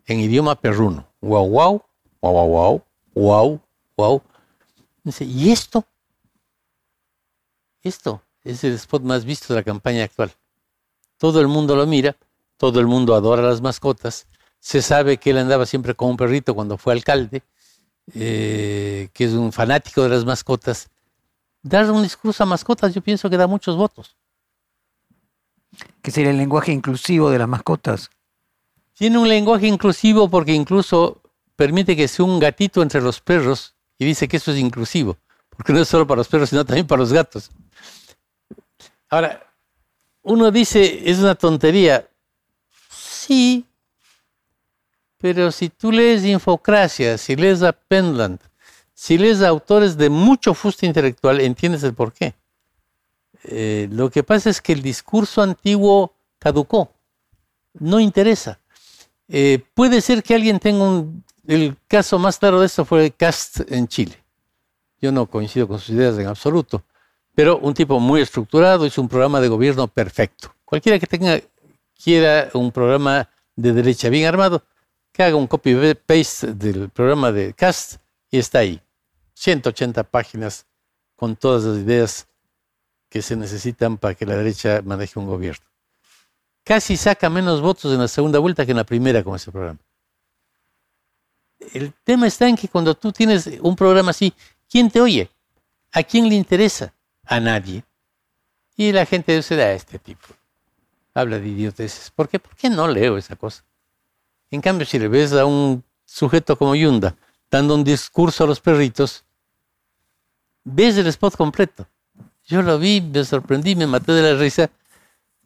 en 0.06 0.20
idioma 0.20 0.54
perruno. 0.54 1.08
Guau, 1.20 1.48
guau, 1.48 1.84
guau, 2.22 2.34
guau, 2.34 2.48
guau, 2.48 2.84
guau, 3.16 3.62
guau. 3.98 4.22
Dice, 5.04 5.26
¿y 5.26 5.52
esto? 5.52 5.84
Esto 7.82 8.22
es 8.44 8.64
el 8.64 8.74
spot 8.74 9.02
más 9.02 9.26
visto 9.26 9.52
de 9.52 9.60
la 9.60 9.64
campaña 9.64 10.04
actual. 10.04 10.32
Todo 11.18 11.42
el 11.42 11.48
mundo 11.48 11.76
lo 11.76 11.88
mira, 11.88 12.16
todo 12.58 12.80
el 12.80 12.86
mundo 12.86 13.16
adora 13.16 13.42
las 13.42 13.62
mascotas. 13.62 14.28
Se 14.60 14.84
sabe 14.84 15.18
que 15.18 15.32
él 15.32 15.40
andaba 15.40 15.66
siempre 15.66 15.96
con 15.96 16.12
un 16.12 16.18
perrito 16.18 16.54
cuando 16.54 16.78
fue 16.78 16.94
alcalde, 16.94 17.42
eh, 18.14 19.10
que 19.12 19.24
es 19.24 19.34
un 19.34 19.52
fanático 19.52 20.04
de 20.04 20.10
las 20.10 20.24
mascotas. 20.24 20.88
Dar 21.64 21.90
un 21.90 22.04
discurso 22.04 22.44
a 22.44 22.46
mascotas, 22.46 22.94
yo 22.94 23.02
pienso 23.02 23.28
que 23.28 23.38
da 23.38 23.48
muchos 23.48 23.76
votos 23.76 24.16
que 26.02 26.12
sería 26.12 26.32
el 26.32 26.38
lenguaje 26.38 26.72
inclusivo 26.72 27.30
de 27.30 27.40
las 27.40 27.48
mascotas. 27.48 28.10
Tiene 28.94 29.18
un 29.18 29.28
lenguaje 29.28 29.68
inclusivo 29.68 30.30
porque 30.30 30.54
incluso 30.54 31.22
permite 31.56 31.96
que 31.96 32.08
sea 32.08 32.26
un 32.26 32.40
gatito 32.40 32.82
entre 32.82 33.02
los 33.02 33.22
perros 33.22 33.76
y 33.98 34.06
dice 34.06 34.28
que 34.28 34.38
eso 34.38 34.52
es 34.52 34.58
inclusivo, 34.58 35.18
porque 35.50 35.74
no 35.74 35.80
es 35.80 35.88
solo 35.88 36.08
para 36.08 36.20
los 36.20 36.28
perros, 36.28 36.50
sino 36.50 36.66
también 36.66 36.88
para 36.88 37.00
los 37.00 37.12
gatos. 37.12 37.50
Ahora, 39.10 39.44
uno 40.24 40.52
dice, 40.52 41.10
es 41.10 41.20
una 41.20 41.36
tontería. 41.36 42.08
Sí, 42.90 43.66
pero 45.18 45.52
si 45.52 45.70
tú 45.70 45.92
lees 45.92 46.24
Infocracia, 46.24 47.18
si 47.18 47.36
lees 47.36 47.64
a 47.64 47.72
Penland, 47.72 48.40
si 48.94 49.18
lees 49.18 49.42
a 49.42 49.50
autores 49.50 49.98
de 49.98 50.10
mucho 50.10 50.54
fuste 50.54 50.86
intelectual, 50.86 51.42
entiendes 51.42 51.84
el 51.84 51.94
por 51.94 52.14
qué. 52.14 52.34
Eh, 53.48 53.88
lo 53.92 54.10
que 54.10 54.24
pasa 54.24 54.50
es 54.50 54.62
que 54.62 54.74
el 54.74 54.82
discurso 54.82 55.42
antiguo 55.42 56.14
caducó, 56.38 56.92
no 57.74 58.00
interesa. 58.00 58.60
Eh, 59.28 59.64
puede 59.74 60.02
ser 60.02 60.24
que 60.24 60.36
alguien 60.36 60.60
tenga 60.60 60.84
un... 60.84 61.24
El 61.48 61.78
caso 61.88 62.20
más 62.20 62.38
claro 62.38 62.60
de 62.60 62.66
esto 62.66 62.84
fue 62.84 63.12
Cast 63.12 63.72
en 63.72 63.88
Chile. 63.88 64.22
Yo 65.02 65.12
no 65.12 65.28
coincido 65.28 65.68
con 65.68 65.80
sus 65.80 65.92
ideas 65.92 66.18
en 66.18 66.28
absoluto, 66.28 66.84
pero 67.34 67.58
un 67.60 67.74
tipo 67.74 68.00
muy 68.00 68.22
estructurado, 68.22 68.86
hizo 68.86 69.02
un 69.02 69.08
programa 69.08 69.40
de 69.40 69.48
gobierno 69.48 69.88
perfecto. 69.88 70.54
Cualquiera 70.66 71.00
que 71.00 71.08
tenga, 71.08 71.40
quiera 72.04 72.50
un 72.54 72.72
programa 72.72 73.30
de 73.56 73.74
derecha 73.74 74.10
bien 74.10 74.26
armado, 74.26 74.64
que 75.14 75.24
haga 75.24 75.36
un 75.36 75.48
copy-paste 75.48 76.54
del 76.54 76.90
programa 76.90 77.32
de 77.32 77.54
Cast 77.54 78.02
y 78.30 78.40
está 78.40 78.60
ahí. 78.60 78.82
180 79.36 80.04
páginas 80.04 80.66
con 81.16 81.36
todas 81.36 81.64
las 81.64 81.78
ideas 81.78 82.28
que 83.10 83.22
se 83.22 83.36
necesitan 83.36 83.98
para 83.98 84.16
que 84.16 84.26
la 84.26 84.36
derecha 84.36 84.82
maneje 84.84 85.20
un 85.20 85.28
gobierno. 85.28 85.66
Casi 86.64 86.98
saca 86.98 87.30
menos 87.30 87.62
votos 87.62 87.94
en 87.94 88.00
la 88.00 88.08
segunda 88.08 88.40
vuelta 88.40 88.66
que 88.66 88.72
en 88.72 88.78
la 88.78 88.84
primera 88.84 89.24
con 89.24 89.36
ese 89.36 89.52
programa. 89.52 89.80
El 91.74 91.94
tema 92.04 92.28
está 92.28 92.48
en 92.48 92.56
que 92.56 92.68
cuando 92.68 92.94
tú 92.94 93.12
tienes 93.12 93.50
un 93.62 93.76
programa 93.76 94.12
así, 94.12 94.34
¿quién 94.70 94.92
te 94.92 95.02
oye? 95.02 95.30
¿A 95.92 96.04
quién 96.04 96.28
le 96.28 96.36
interesa? 96.36 96.94
A 97.24 97.40
nadie. 97.40 97.84
Y 98.76 98.92
la 98.92 99.06
gente 99.06 99.36
dice, 99.36 99.62
a 99.62 99.68
ah, 99.68 99.72
este 99.72 99.98
tipo 99.98 100.28
habla 101.14 101.40
de 101.40 101.48
idioteces. 101.48 102.12
¿Por 102.12 102.30
qué? 102.30 102.40
¿Por 102.40 102.56
qué 102.56 102.70
no 102.70 102.88
leo 102.88 103.18
esa 103.18 103.36
cosa? 103.36 103.64
En 104.52 104.62
cambio, 104.62 104.86
si 104.86 105.00
le 105.00 105.08
ves 105.08 105.34
a 105.34 105.46
un 105.46 105.84
sujeto 106.06 106.58
como 106.58 106.76
Yunda 106.76 107.16
dando 107.50 107.76
un 107.76 107.84
discurso 107.84 108.44
a 108.44 108.48
los 108.48 108.60
perritos, 108.60 109.26
ves 110.64 110.98
el 110.98 111.08
spot 111.08 111.36
completo. 111.36 111.88
Yo 112.48 112.62
lo 112.62 112.80
vi, 112.80 113.02
me 113.02 113.26
sorprendí, 113.26 113.76
me 113.76 113.88
maté 113.88 114.14
de 114.14 114.34
la 114.34 114.40
risa. 114.40 114.70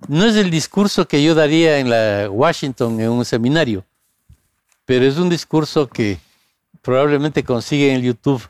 No 0.07 0.23
es 0.25 0.35
el 0.35 0.51
discurso 0.51 1.07
que 1.07 1.23
yo 1.23 1.33
daría 1.33 1.79
en 1.79 1.89
la 1.89 2.29
Washington 2.29 2.99
en 2.99 3.09
un 3.09 3.25
seminario, 3.25 3.83
pero 4.85 5.05
es 5.05 5.17
un 5.17 5.29
discurso 5.29 5.87
que 5.87 6.19
probablemente 6.81 7.43
consigue 7.43 7.93
en 7.93 8.01
YouTube, 8.01 8.41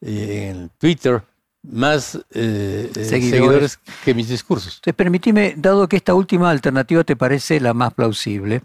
eh, 0.00 0.50
en 0.50 0.70
Twitter, 0.78 1.22
más 1.62 2.16
eh, 2.32 2.90
eh, 2.94 3.04
seguidores. 3.04 3.78
que 4.04 4.14
mis 4.14 4.28
discursos. 4.28 4.76
Entonces, 4.76 4.94
permíteme, 4.94 5.54
dado 5.56 5.86
que 5.86 5.96
esta 5.96 6.14
última 6.14 6.50
alternativa 6.50 7.04
te 7.04 7.16
parece 7.16 7.60
la 7.60 7.74
más 7.74 7.92
plausible, 7.92 8.62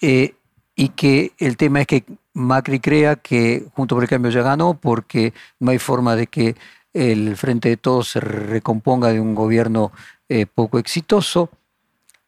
y 0.00 0.88
que 0.88 1.32
el 1.38 1.56
tema 1.58 1.82
es 1.82 1.86
que 1.86 2.04
Macri 2.32 2.80
crea 2.80 3.16
que 3.16 3.66
Junto 3.74 3.96
por 3.96 4.04
el 4.04 4.08
Cambio 4.08 4.30
ya 4.30 4.40
ganó 4.40 4.74
porque 4.74 5.34
no 5.58 5.72
hay 5.72 5.78
forma 5.78 6.16
de 6.16 6.26
que 6.26 6.56
el 6.92 7.36
Frente 7.36 7.68
de 7.68 7.76
Todos 7.76 8.08
se 8.08 8.20
recomponga 8.20 9.12
de 9.12 9.20
un 9.20 9.34
gobierno 9.34 9.92
eh, 10.28 10.46
poco 10.46 10.78
exitoso. 10.78 11.50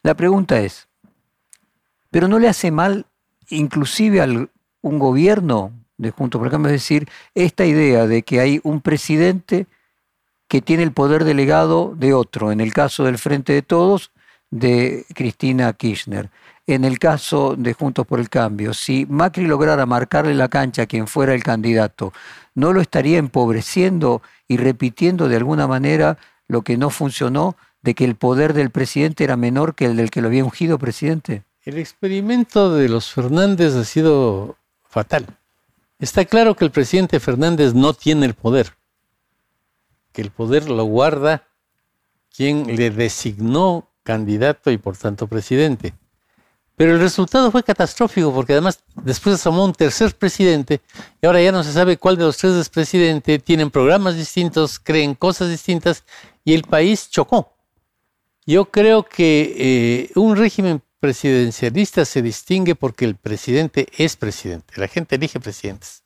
La 0.03 0.15
pregunta 0.15 0.61
es, 0.61 0.89
¿pero 2.11 2.29
no 2.29 2.39
le 2.39 2.49
hace 2.49 2.71
mal 2.71 3.07
inclusive 3.49 4.21
a 4.21 4.27
un 4.27 4.99
gobierno 4.99 5.73
de 5.99 6.11
Juntos 6.11 6.41
por 6.41 6.51
Cambio? 6.51 6.73
Es 6.73 6.83
decir, 6.83 7.09
esta 7.35 7.65
idea 7.65 8.07
de 8.07 8.23
que 8.23 8.41
hay 8.41 8.61
un 8.63 8.81
presidente 8.81 9.67
que 10.49 10.61
tiene 10.61 10.83
el 10.83 10.93
poder 10.93 11.25
delegado 11.25 11.95
de 11.97 12.13
otro, 12.13 12.53
en 12.53 12.61
el 12.61 12.73
caso 12.73 13.05
del 13.05 13.19
Frente 13.19 13.55
de 13.55 13.63
Todos, 13.63 14.11
de 14.51 15.07
Cristina 15.15 15.73
Kirchner. 15.73 16.31
En 16.67 16.85
el 16.85 17.01
caso 17.01 17.57
de 17.57 17.73
Juntos 17.73 18.07
por 18.07 18.21
el 18.21 18.29
Cambio, 18.29 18.73
si 18.73 19.05
Macri 19.09 19.47
lograra 19.47 19.85
marcarle 19.87 20.35
la 20.35 20.49
cancha 20.49 20.83
a 20.83 20.87
quien 20.87 21.09
fuera 21.09 21.35
el 21.35 21.43
candidato, 21.43 22.13
¿no 22.55 22.73
lo 22.73 22.81
estaría 22.81 23.19
empobreciendo 23.19 24.23
y 24.53 24.57
repitiendo 24.59 25.29
de 25.29 25.37
alguna 25.37 25.67
manera 25.67 26.19
lo 26.47 26.63
que 26.63 26.77
no 26.77 26.91
funcionó 26.91 27.57
de 27.81 27.95
que 27.95 28.05
el 28.05 28.17
poder 28.17 28.53
del 28.53 28.71
presidente 28.71 29.25
era 29.25 29.37
menor 29.37 29.75
que 29.75 29.87
el 29.87 29.97
del 29.97 30.11
que 30.11 30.21
lo 30.21 30.29
había 30.29 30.45
ungido 30.45 30.79
presidente? 30.79 31.45
El 31.65 31.79
experimento 31.79 32.75
de 32.75 32.89
los 32.89 33.11
Fernández 33.13 33.75
ha 33.75 33.85
sido 33.85 34.57
fatal. 34.89 35.27
Está 35.99 36.25
claro 36.27 36.55
que 36.55 36.65
el 36.65 36.71
presidente 36.71 37.19
Fernández 37.19 37.75
no 37.75 37.95
tiene 37.95 38.27
el 38.27 38.35
poder. 38.35 38.75
que 40.13 40.21
el 40.21 40.31
poder 40.31 40.69
lo 40.69 40.85
guarda 40.85 41.49
quien 42.37 42.77
le 42.77 42.91
designó 42.91 43.89
candidato 44.03 44.71
y 44.71 44.77
por 44.77 44.95
tanto 44.99 45.27
presidente. 45.27 45.95
Pero 46.77 46.95
el 46.95 47.01
resultado 47.01 47.51
fue 47.51 47.63
catastrófico 47.63 48.33
porque 48.33 48.55
además 48.55 48.83
después 48.95 49.35
asomó 49.35 49.65
un 49.65 49.73
tercer 49.73 50.15
presidente 50.15 50.81
y 51.21 51.27
ahora 51.27 51.43
ya 51.43 51.53
no 51.53 51.63
se 51.63 51.73
sabe 51.73 51.99
cuál 51.99 52.17
de 52.17 52.25
los 52.25 52.39
tres 52.39 52.55
es 52.55 52.69
presidente, 52.69 53.39
tienen 53.39 53.71
programas 53.71 54.17
distintos, 54.17 54.79
creen 54.79 55.15
cosas 55.15 55.51
distintas 55.51 56.05
y 56.45 56.55
el 56.55 56.63
país 56.63 57.11
chocó. 57.11 57.53
Yo 58.47 58.65
creo 58.67 59.05
que 59.05 59.55
eh, 59.57 60.11
un 60.19 60.37
régimen 60.37 60.83
presidencialista 60.99 62.05
se 62.05 62.23
distingue 62.23 62.75
porque 62.75 63.05
el 63.05 63.17
presidente 63.17 63.89
es 63.97 64.17
presidente, 64.17 64.75
la 64.77 64.89
gente 64.89 65.17
elige 65.17 65.41
presidentes. 65.41 66.03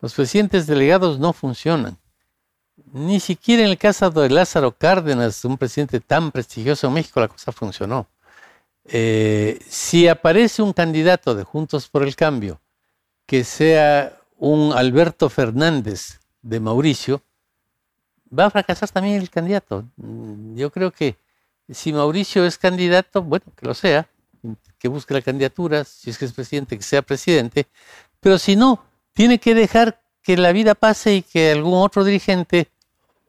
Los 0.00 0.14
presidentes 0.14 0.66
delegados 0.66 1.18
no 1.18 1.32
funcionan. 1.32 1.98
Ni 2.92 3.20
siquiera 3.20 3.64
en 3.64 3.70
el 3.70 3.78
caso 3.78 4.08
de 4.10 4.30
Lázaro 4.30 4.72
Cárdenas, 4.72 5.44
un 5.44 5.58
presidente 5.58 5.98
tan 6.00 6.30
prestigioso 6.30 6.86
en 6.86 6.94
México, 6.94 7.20
la 7.20 7.28
cosa 7.28 7.50
funcionó. 7.50 8.06
Eh, 8.90 9.58
si 9.68 10.08
aparece 10.08 10.62
un 10.62 10.72
candidato 10.72 11.34
de 11.34 11.44
Juntos 11.44 11.88
por 11.88 12.02
el 12.02 12.16
Cambio 12.16 12.60
que 13.26 13.44
sea 13.44 14.18
un 14.38 14.72
Alberto 14.72 15.28
Fernández 15.28 16.20
de 16.40 16.60
Mauricio, 16.60 17.20
va 18.36 18.46
a 18.46 18.50
fracasar 18.50 18.88
también 18.88 19.16
el 19.16 19.28
candidato. 19.28 19.84
Yo 20.54 20.70
creo 20.70 20.90
que 20.90 21.16
si 21.68 21.92
Mauricio 21.92 22.46
es 22.46 22.56
candidato, 22.56 23.22
bueno, 23.22 23.44
que 23.54 23.66
lo 23.66 23.74
sea, 23.74 24.08
que 24.78 24.88
busque 24.88 25.12
la 25.12 25.20
candidatura, 25.20 25.84
si 25.84 26.08
es 26.08 26.16
que 26.16 26.24
es 26.24 26.32
presidente, 26.32 26.76
que 26.78 26.82
sea 26.82 27.02
presidente, 27.02 27.66
pero 28.20 28.38
si 28.38 28.56
no, 28.56 28.82
tiene 29.12 29.38
que 29.38 29.54
dejar 29.54 30.00
que 30.22 30.36
la 30.36 30.52
vida 30.52 30.74
pase 30.74 31.16
y 31.16 31.22
que 31.22 31.52
algún 31.52 31.74
otro 31.74 32.04
dirigente, 32.04 32.68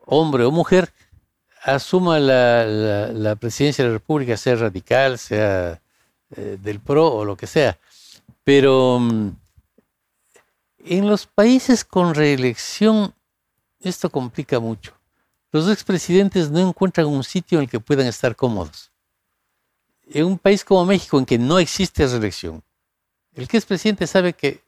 hombre 0.05 0.45
o 0.45 0.51
mujer, 0.51 0.93
asuma 1.63 2.19
la, 2.19 3.35
presidencia 3.39 3.83
de 3.83 3.89
la 3.89 3.97
República, 3.97 4.37
sea 4.37 4.55
radical, 4.55 5.17
sea 5.17 5.81
eh, 6.35 6.57
del 6.61 6.79
PRO 6.79 7.07
o 7.07 7.25
lo 7.25 7.35
que 7.35 7.47
sea. 7.47 7.77
Pero 8.43 8.99
mm, 8.99 9.29
en 10.85 11.07
los 11.07 11.25
países 11.25 11.83
con 11.83 12.15
reelección 12.15 13.13
esto 13.81 14.09
complica 14.09 14.59
mucho. 14.59 14.93
Los 15.51 15.69
expresidentes 15.69 16.51
no 16.51 16.59
encuentran 16.59 17.07
un 17.07 17.23
sitio 17.23 17.57
en 17.57 17.63
el 17.63 17.69
que 17.69 17.79
puedan 17.79 18.07
estar 18.07 18.35
cómodos. 18.35 18.91
En 20.11 20.25
un 20.25 20.37
país 20.37 20.63
como 20.63 20.85
México, 20.85 21.17
en 21.17 21.25
que 21.25 21.37
no 21.37 21.59
existe 21.59 22.05
reelección, 22.05 22.63
el 23.33 23.47
que 23.47 23.57
es 23.57 23.65
presidente 23.65 24.05
sabe 24.07 24.33
que 24.33 24.63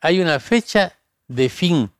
hay 0.00 0.20
una 0.20 0.40
fecha 0.40 0.98
de 1.28 1.48
fin 1.48 1.90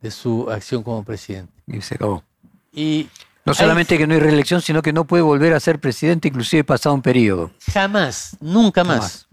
de 0.00 0.10
su 0.10 0.50
acción 0.50 0.82
como 0.82 1.04
presidente. 1.04 1.52
Y 1.66 1.80
se 1.80 1.94
acabó. 1.94 2.24
Y 2.72 3.08
no 3.44 3.54
solamente 3.54 3.98
que 3.98 4.06
no 4.06 4.14
hay 4.14 4.20
reelección, 4.20 4.60
sino 4.60 4.82
que 4.82 4.92
no 4.92 5.04
puede 5.04 5.22
volver 5.22 5.54
a 5.54 5.60
ser 5.60 5.80
presidente, 5.80 6.28
inclusive 6.28 6.64
pasado 6.64 6.94
un 6.94 7.02
periodo. 7.02 7.50
Jamás, 7.72 8.36
nunca 8.40 8.84
más. 8.84 9.28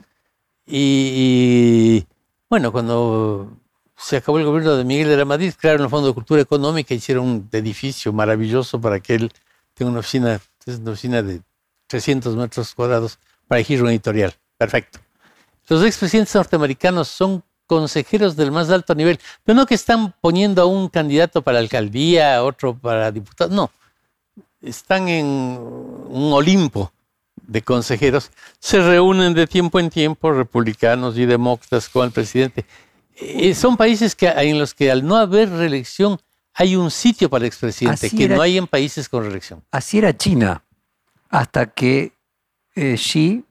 Y, 0.66 2.06
bueno, 2.50 2.72
cuando 2.72 3.52
se 3.96 4.18
acabó 4.18 4.40
el 4.40 4.46
gobierno 4.46 4.76
de 4.76 4.84
Miguel 4.84 5.08
de 5.08 5.18
la 5.18 5.26
Madrid, 5.26 5.54
crearon 5.58 5.84
el 5.84 5.90
Fondo 5.90 6.08
de 6.08 6.14
Cultura 6.14 6.42
Económica, 6.42 6.94
hicieron 6.94 7.26
un 7.26 7.50
edificio 7.52 8.12
maravilloso 8.12 8.80
para 8.80 9.00
que 9.00 9.16
él 9.16 9.32
tenga 9.74 9.92
una 9.92 10.00
oficina, 10.00 10.42
es 10.66 10.80
una 10.80 10.92
oficina 10.92 11.22
de 11.22 11.42
300 11.88 12.36
metros 12.36 12.74
cuadrados 12.74 13.20
para 13.48 13.60
elegir 13.60 13.82
un 13.82 13.90
editorial. 13.90 14.34
Perfecto. 14.58 15.00
Los 15.70 15.84
expresidentes 15.84 16.34
norteamericanos 16.34 17.08
son 17.08 17.44
consejeros 17.68 18.36
del 18.36 18.52
más 18.52 18.70
alto 18.72 18.96
nivel, 18.96 19.20
pero 19.44 19.56
no 19.56 19.66
que 19.66 19.76
están 19.76 20.14
poniendo 20.22 20.62
a 20.62 20.66
un 20.66 20.90
candidato 20.90 21.42
para 21.42 21.60
alcaldía, 21.60 22.38
a 22.38 22.44
otro 22.44 22.76
para 22.76 23.12
diputado, 23.12 23.54
no. 23.54 23.70
Están 24.62 25.08
en 25.08 25.26
un 25.26 26.34
Olimpo 26.34 26.92
de 27.36 27.62
consejeros, 27.62 28.32
se 28.60 28.82
reúnen 28.82 29.34
de 29.34 29.46
tiempo 29.46 29.80
en 29.80 29.90
tiempo 29.90 30.32
republicanos 30.32 31.18
y 31.18 31.26
demócratas 31.26 31.88
con 31.88 32.06
el 32.06 32.12
presidente. 32.12 32.66
Eh, 33.16 33.54
son 33.54 33.78
países 33.78 34.16
que, 34.16 34.28
en 34.28 34.60
los 34.60 34.74
que 34.74 34.92
al 34.92 35.06
no 35.06 35.16
haber 35.16 35.50
reelección 35.50 36.20
hay 36.54 36.76
un 36.76 36.90
sitio 36.90 37.30
para 37.30 37.44
el 37.44 37.48
expresidente, 37.48 38.10
que 38.10 38.28
no 38.28 38.42
hay 38.42 38.58
en 38.58 38.68
países 38.68 39.08
con 39.08 39.24
reelección. 39.24 39.64
Así 39.70 40.00
era 40.00 40.18
China, 40.18 40.64
hasta 41.30 41.68
que 41.68 42.14
eh, 42.76 42.96
Xi 42.96 43.44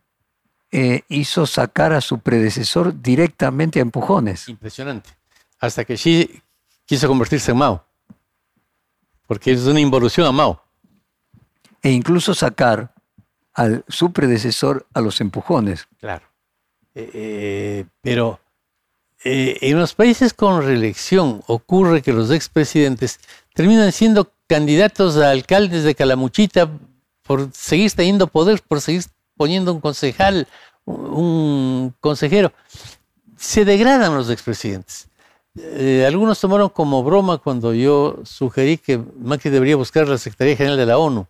eh, 0.72 1.02
hizo 1.08 1.46
sacar 1.46 1.92
a 1.92 2.00
su 2.00 2.18
predecesor 2.18 3.00
directamente 3.00 3.78
a 3.78 3.82
empujones. 3.82 4.48
Impresionante. 4.48 5.10
Hasta 5.58 5.84
que 5.84 5.94
Xi 5.94 6.42
quiso 6.84 7.08
convertirse 7.08 7.52
en 7.52 7.58
Mao. 7.58 7.84
Porque 9.26 9.52
es 9.52 9.64
una 9.66 9.80
involución 9.80 10.26
a 10.26 10.32
Mao. 10.32 10.62
E 11.82 11.90
incluso 11.90 12.34
sacar 12.34 12.92
a 13.54 13.68
su 13.88 14.12
predecesor 14.12 14.86
a 14.92 15.00
los 15.00 15.20
empujones. 15.20 15.88
Claro. 15.98 16.26
Eh, 16.94 17.10
eh, 17.14 17.84
pero 18.02 18.40
en 19.24 19.78
los 19.78 19.94
países 19.94 20.32
con 20.32 20.62
reelección 20.62 21.42
ocurre 21.46 22.02
que 22.02 22.12
los 22.12 22.30
expresidentes 22.30 23.18
terminan 23.54 23.90
siendo 23.92 24.32
candidatos 24.46 25.16
a 25.16 25.30
alcaldes 25.30 25.82
de 25.84 25.94
Calamuchita 25.94 26.70
por 27.22 27.50
seguir 27.52 27.90
teniendo 27.92 28.28
poder, 28.28 28.62
por 28.62 28.80
seguir 28.80 29.04
poniendo 29.36 29.72
un 29.72 29.80
concejal, 29.80 30.46
un 30.84 31.94
consejero. 32.00 32.52
Se 33.36 33.64
degradan 33.64 34.14
los 34.14 34.30
expresidentes. 34.30 35.08
Eh, 35.58 36.04
algunos 36.06 36.38
tomaron 36.38 36.68
como 36.68 37.02
broma 37.02 37.38
cuando 37.38 37.72
yo 37.72 38.18
sugerí 38.24 38.76
que 38.76 38.98
Macri 38.98 39.50
debería 39.50 39.76
buscar 39.76 40.06
la 40.06 40.18
Secretaría 40.18 40.56
General 40.56 40.76
de 40.76 40.86
la 40.86 40.98
ONU. 40.98 41.26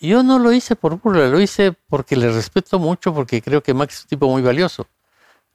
Yo 0.00 0.22
no 0.22 0.38
lo 0.38 0.52
hice 0.52 0.76
por 0.76 1.00
burla, 1.00 1.26
lo 1.26 1.40
hice 1.40 1.72
porque 1.72 2.14
le 2.14 2.30
respeto 2.30 2.78
mucho, 2.78 3.12
porque 3.12 3.42
creo 3.42 3.62
que 3.62 3.74
Macri 3.74 3.94
es 3.94 4.02
un 4.02 4.08
tipo 4.08 4.28
muy 4.28 4.42
valioso. 4.42 4.86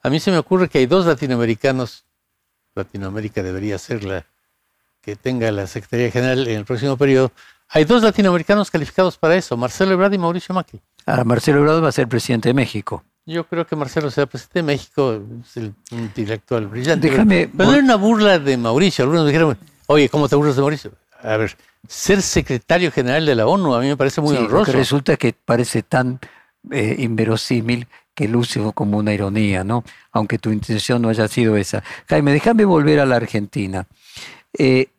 A 0.02 0.10
mí 0.10 0.20
se 0.20 0.30
me 0.30 0.36
ocurre 0.36 0.68
que 0.68 0.78
hay 0.78 0.86
dos 0.86 1.06
latinoamericanos, 1.06 2.04
Latinoamérica 2.74 3.42
debería 3.42 3.78
ser 3.78 4.04
la 4.04 4.26
que 5.00 5.16
tenga 5.16 5.50
la 5.50 5.66
Secretaría 5.66 6.10
General 6.10 6.46
en 6.46 6.58
el 6.58 6.64
próximo 6.66 6.98
periodo, 6.98 7.32
hay 7.74 7.84
dos 7.84 8.04
latinoamericanos 8.04 8.70
calificados 8.70 9.18
para 9.18 9.34
eso, 9.34 9.56
Marcelo 9.56 9.92
Ebrard 9.92 10.12
y 10.12 10.18
Mauricio 10.18 10.54
Macri. 10.54 10.80
Ah, 11.06 11.24
Marcelo 11.24 11.58
Ebrard 11.58 11.82
va 11.82 11.88
a 11.88 11.92
ser 11.92 12.06
presidente 12.06 12.48
de 12.48 12.54
México. 12.54 13.02
Yo 13.26 13.44
creo 13.48 13.66
que 13.66 13.74
Marcelo 13.74 14.12
sea 14.12 14.26
presidente 14.26 14.60
de 14.60 14.62
México, 14.62 15.20
es 15.42 15.56
el 15.56 15.74
intelectual 15.90 16.68
brillante. 16.68 17.10
Déjame, 17.10 17.50
pero, 17.54 17.70
no 17.70 17.74
era 17.74 17.84
una 17.84 17.96
burla 17.96 18.38
de 18.38 18.56
Mauricio. 18.56 19.02
Algunos 19.04 19.26
dijeron, 19.26 19.58
oye, 19.86 20.08
¿cómo 20.08 20.28
te 20.28 20.36
burlas 20.36 20.54
de 20.54 20.62
Mauricio? 20.62 20.92
A 21.20 21.36
ver, 21.36 21.56
ser 21.88 22.22
secretario 22.22 22.92
general 22.92 23.26
de 23.26 23.34
la 23.34 23.46
ONU 23.48 23.74
a 23.74 23.80
mí 23.80 23.88
me 23.88 23.96
parece 23.96 24.20
muy 24.20 24.36
honroso. 24.36 24.58
Lo 24.58 24.64
que 24.66 24.72
resulta 24.72 25.16
que 25.16 25.32
parece 25.32 25.82
tan 25.82 26.20
eh, 26.70 26.94
inverosímil 27.00 27.88
que 28.14 28.28
luce 28.28 28.60
como 28.72 28.98
una 28.98 29.12
ironía, 29.12 29.64
¿no? 29.64 29.82
Aunque 30.12 30.38
tu 30.38 30.52
intención 30.52 31.02
no 31.02 31.08
haya 31.08 31.26
sido 31.26 31.56
esa. 31.56 31.82
Jaime, 32.08 32.32
déjame 32.32 32.64
volver 32.64 33.00
a 33.00 33.06
la 33.06 33.16
Argentina. 33.16 33.86
Eh, 34.56 34.90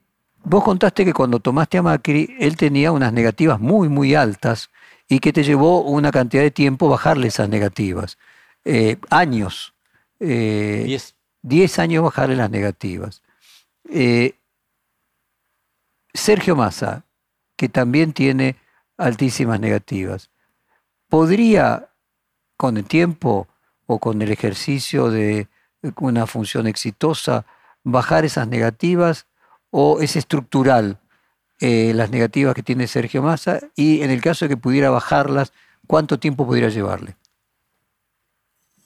Vos 0.47 0.63
contaste 0.63 1.03
que 1.03 1.13
cuando 1.13 1.39
tomaste 1.39 1.79
a 1.79 1.81
Macri, 1.81 2.35
él 2.39 2.55
tenía 2.55 2.91
unas 2.91 3.11
negativas 3.11 3.59
muy, 3.59 3.89
muy 3.89 4.13
altas 4.13 4.69
y 5.07 5.19
que 5.19 5.33
te 5.33 5.43
llevó 5.43 5.81
una 5.81 6.11
cantidad 6.11 6.43
de 6.43 6.51
tiempo 6.51 6.87
bajarle 6.87 7.29
esas 7.29 7.49
negativas. 7.49 8.19
Eh, 8.63 8.97
años. 9.09 9.73
Eh, 10.19 10.83
diez. 10.85 11.15
diez. 11.41 11.79
años 11.79 12.03
bajarle 12.03 12.35
las 12.35 12.51
negativas. 12.51 13.23
Eh, 13.89 14.35
Sergio 16.13 16.55
Massa, 16.55 17.05
que 17.55 17.67
también 17.67 18.13
tiene 18.13 18.55
altísimas 18.97 19.59
negativas, 19.59 20.29
¿podría 21.09 21.89
con 22.55 22.77
el 22.77 22.85
tiempo 22.85 23.47
o 23.87 23.97
con 23.97 24.21
el 24.21 24.31
ejercicio 24.31 25.09
de 25.09 25.47
una 25.99 26.27
función 26.27 26.67
exitosa 26.67 27.47
bajar 27.83 28.25
esas 28.25 28.47
negativas? 28.47 29.25
O 29.77 29.99
es 29.99 30.15
estructural 30.15 30.99
eh, 31.59 31.91
las 31.93 32.09
negativas 32.09 32.55
que 32.55 32.63
tiene 32.63 32.87
Sergio 32.87 33.21
Massa 33.21 33.59
y 33.75 34.03
en 34.03 34.09
el 34.09 34.21
caso 34.21 34.45
de 34.45 34.49
que 34.49 34.57
pudiera 34.57 34.89
bajarlas, 34.89 35.51
¿cuánto 35.85 36.17
tiempo 36.17 36.47
pudiera 36.47 36.69
llevarle? 36.69 37.17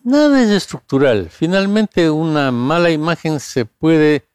Nada 0.04 0.42
es 0.42 0.50
estructural. 0.50 1.30
Finalmente 1.30 2.10
una 2.10 2.52
mala 2.52 2.90
imagen 2.90 3.40
se 3.40 3.66
puede 3.66 4.26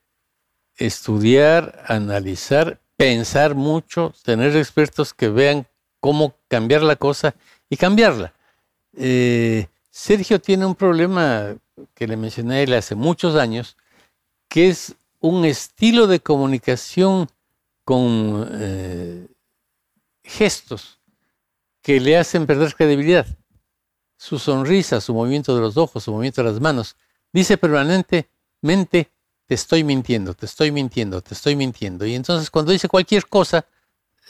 estudiar, 0.76 1.82
analizar, 1.88 2.78
pensar 2.96 3.56
mucho, 3.56 4.14
tener 4.22 4.56
expertos 4.56 5.12
que 5.12 5.30
vean 5.30 5.66
cómo 5.98 6.36
cambiar 6.46 6.82
la 6.82 6.94
cosa 6.94 7.34
y 7.68 7.76
cambiarla. 7.76 8.32
Eh, 8.96 9.66
Sergio 9.90 10.40
tiene 10.40 10.66
un 10.66 10.76
problema 10.76 11.56
que 11.94 12.06
le 12.06 12.16
mencioné 12.16 12.54
a 12.54 12.60
él 12.60 12.74
hace 12.74 12.94
muchos 12.94 13.34
años, 13.34 13.76
que 14.48 14.68
es 14.68 14.94
un 15.24 15.46
estilo 15.46 16.06
de 16.06 16.20
comunicación 16.20 17.30
con 17.82 18.46
eh, 18.52 19.26
gestos 20.22 20.98
que 21.80 21.98
le 21.98 22.18
hacen 22.18 22.46
perder 22.46 22.74
credibilidad. 22.74 23.26
Su 24.18 24.38
sonrisa, 24.38 25.00
su 25.00 25.14
movimiento 25.14 25.54
de 25.54 25.62
los 25.62 25.78
ojos, 25.78 26.04
su 26.04 26.12
movimiento 26.12 26.42
de 26.42 26.50
las 26.50 26.60
manos, 26.60 26.96
dice 27.32 27.56
permanentemente 27.56 29.10
te 29.46 29.54
estoy 29.54 29.82
mintiendo, 29.82 30.34
te 30.34 30.44
estoy 30.44 30.70
mintiendo, 30.70 31.22
te 31.22 31.32
estoy 31.32 31.56
mintiendo. 31.56 32.04
Y 32.04 32.14
entonces 32.14 32.50
cuando 32.50 32.72
dice 32.72 32.88
cualquier 32.88 33.26
cosa, 33.26 33.64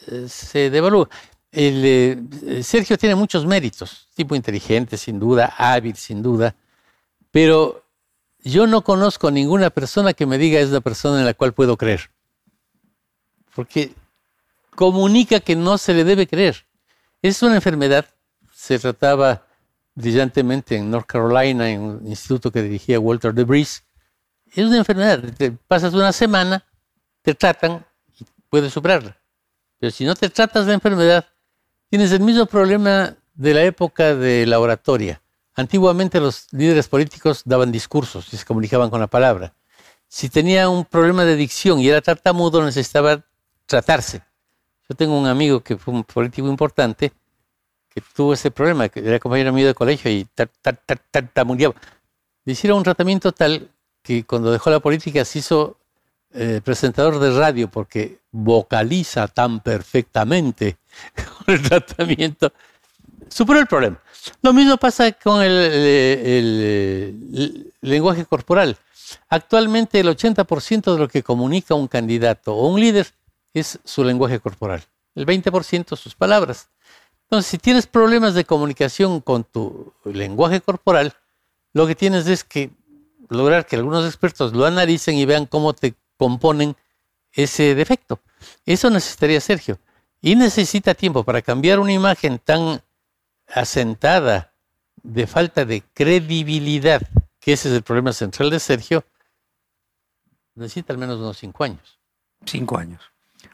eh, 0.07 0.27
se 0.29 0.71
devalúa. 0.71 1.09
Eh, 1.51 2.63
Sergio 2.63 2.97
tiene 2.97 3.17
muchos 3.17 3.45
méritos, 3.47 4.07
tipo 4.15 4.37
inteligente, 4.37 4.97
sin 4.97 5.19
duda, 5.19 5.55
hábil, 5.59 5.97
sin 5.97 6.23
duda, 6.23 6.55
pero 7.33 7.84
yo 8.45 8.67
no 8.67 8.85
conozco 8.85 9.31
ninguna 9.31 9.71
persona 9.71 10.13
que 10.13 10.27
me 10.27 10.39
diga 10.39 10.61
es 10.61 10.71
la 10.71 10.81
persona 10.81 11.19
en 11.19 11.25
la 11.25 11.35
cual 11.35 11.55
puedo 11.55 11.77
creer. 11.77 12.11
Porque 13.55 13.95
comunica 14.75 15.41
que 15.41 15.57
no 15.57 15.79
se 15.79 15.95
le 15.95 16.05
debe 16.05 16.27
creer. 16.27 16.67
Es 17.23 17.43
una 17.43 17.57
enfermedad, 17.57 18.07
se 18.55 18.79
trataba 18.79 19.47
brillantemente 19.95 20.77
en 20.77 20.91
North 20.91 21.07
Carolina, 21.07 21.71
en 21.71 21.81
un 21.81 22.07
instituto 22.07 22.51
que 22.51 22.63
dirigía 22.63 23.01
Walter 23.01 23.33
de 23.33 23.45
Vries. 23.45 23.85
Es 24.53 24.67
una 24.67 24.79
enfermedad, 24.79 25.23
te 25.37 25.53
pasas 25.53 25.95
una 25.95 26.13
semana, 26.13 26.65
te 27.23 27.35
tratan 27.35 27.85
y 28.21 28.25
puedes 28.51 28.73
superarla. 28.73 29.17
Pero 29.79 29.91
si 29.91 30.05
no 30.05 30.15
te 30.15 30.29
tratas 30.29 30.67
la 30.67 30.75
enfermedad, 30.75 31.27
tienes 31.89 32.13
el 32.13 32.21
mismo 32.21 32.47
problema 32.47 33.17
de 33.35 33.55
la 33.55 33.63
época 33.63 34.15
de 34.15 34.47
la 34.47 34.61
oratoria. 34.61 35.21
Antiguamente 35.57 36.21
los 36.21 36.47
líderes 36.53 36.89
políticos 36.89 37.43
daban 37.45 37.71
discursos 37.71 38.33
y 38.33 38.37
se 38.37 38.45
comunicaban 38.45 38.91
con 38.91 39.01
la 39.01 39.07
palabra. 39.07 39.55
Si 40.09 40.29
tenía 40.29 40.69
un 40.69 40.85
problema 40.85 41.25
de 41.25 41.37
dicción 41.37 41.81
y 41.81 41.89
era 41.89 42.01
tartamudo, 42.01 42.63
necesitaba 42.65 43.25
tratarse. 43.67 44.23
Yo 44.89 44.95
tengo 44.97 45.19
un 45.19 45.27
amigo 45.27 45.61
que 45.61 45.77
fue 45.77 45.95
un 45.95 46.05
político 46.05 46.49
importante 46.49 47.13
que 47.89 48.03
tuvo 48.15 48.35
ese 48.35 48.51
problema, 48.51 48.89
que 48.89 49.01
era 49.01 49.21
compañero 49.21 49.53
mío 49.53 49.67
de 49.67 49.75
colegio 49.75 50.11
y 50.11 50.27
tartamudeaba. 51.13 51.75
Le 52.45 52.53
hicieron 52.53 52.79
un 52.79 52.85
tratamiento 52.85 53.33
tal 53.33 53.71
que 54.03 54.25
cuando 54.25 54.51
dejó 54.51 54.71
la 54.71 54.81
política 54.81 55.25
se 55.25 55.39
hizo 55.39 55.79
eh, 56.33 56.61
presentador 56.65 57.21
de 57.21 57.31
radio 57.39 57.71
porque 57.71 58.19
vocaliza 58.33 59.29
tan 59.29 59.61
perfectamente 59.61 60.79
con 61.15 61.55
el 61.55 61.63
tratamiento. 61.63 62.53
Superó 63.29 63.61
el 63.61 63.67
problema. 63.69 64.01
Lo 64.43 64.53
mismo 64.53 64.77
pasa 64.77 65.13
con 65.13 65.43
el, 65.43 65.73
lenguaje 67.81 68.25
corporal. 68.25 68.77
Actualmente 69.29 70.01
el 70.01 70.09
80% 70.09 70.93
de 70.93 70.99
lo 70.99 71.09
que 71.09 71.23
comunica 71.23 71.75
un 71.75 71.89
candidato 71.89 72.55
o 72.55 72.69
un 72.69 72.81
líder 72.81 73.07
es 73.53 73.79
su 73.85 74.03
lenguaje 74.03 74.41
corporal. 74.41 74.83
El 75.15 75.27
20% 75.27 75.97
sus 75.97 76.15
palabras. 76.15 76.69
Entonces, 77.25 77.51
si 77.51 77.59
tienes 77.59 77.87
problemas 77.87 78.35
de 78.35 78.45
comunicación 78.45 79.21
con 79.21 79.45
tu 79.45 79.93
lenguaje 80.05 80.61
corporal, 80.61 81.15
lo 81.73 81.87
que 81.87 81.95
tienes 81.95 82.27
es 82.27 82.45
que 82.45 82.71
lograr 83.29 83.67
que 83.67 83.77
algunos 83.77 84.07
expertos 84.07 84.53
lo 84.53 84.67
analicen 84.67 85.17
y 85.17 85.25
vean 85.25 85.47
cómo 85.47 85.73
te 85.73 85.95
componen 86.17 86.77
ese 87.33 87.75
defecto. 87.75 88.21
Eso 88.67 88.91
necesitaría 88.91 89.41
Sergio. 89.41 89.79
Y 90.21 90.37
necesita 90.37 90.95
tiempo 90.95 91.25
para 91.25 91.43
cambiar 91.43 91.79
una 91.79 91.93
imagen 91.93 92.39
tan 92.39 92.81
asentada 93.47 94.53
de 95.03 95.27
falta 95.27 95.65
de 95.65 95.83
credibilidad, 95.93 97.03
que 97.41 97.53
ese 97.53 97.69
es 97.69 97.75
el 97.75 97.83
problema 97.83 98.13
central 98.13 98.51
de 98.51 98.61
Sergio, 98.61 99.05
necesita 100.55 100.93
al 100.93 100.99
menos 100.99 101.19
unos 101.19 101.37
cinco 101.39 101.65
años. 101.65 101.99
Cinco 102.47 102.79
años. 102.79 103.03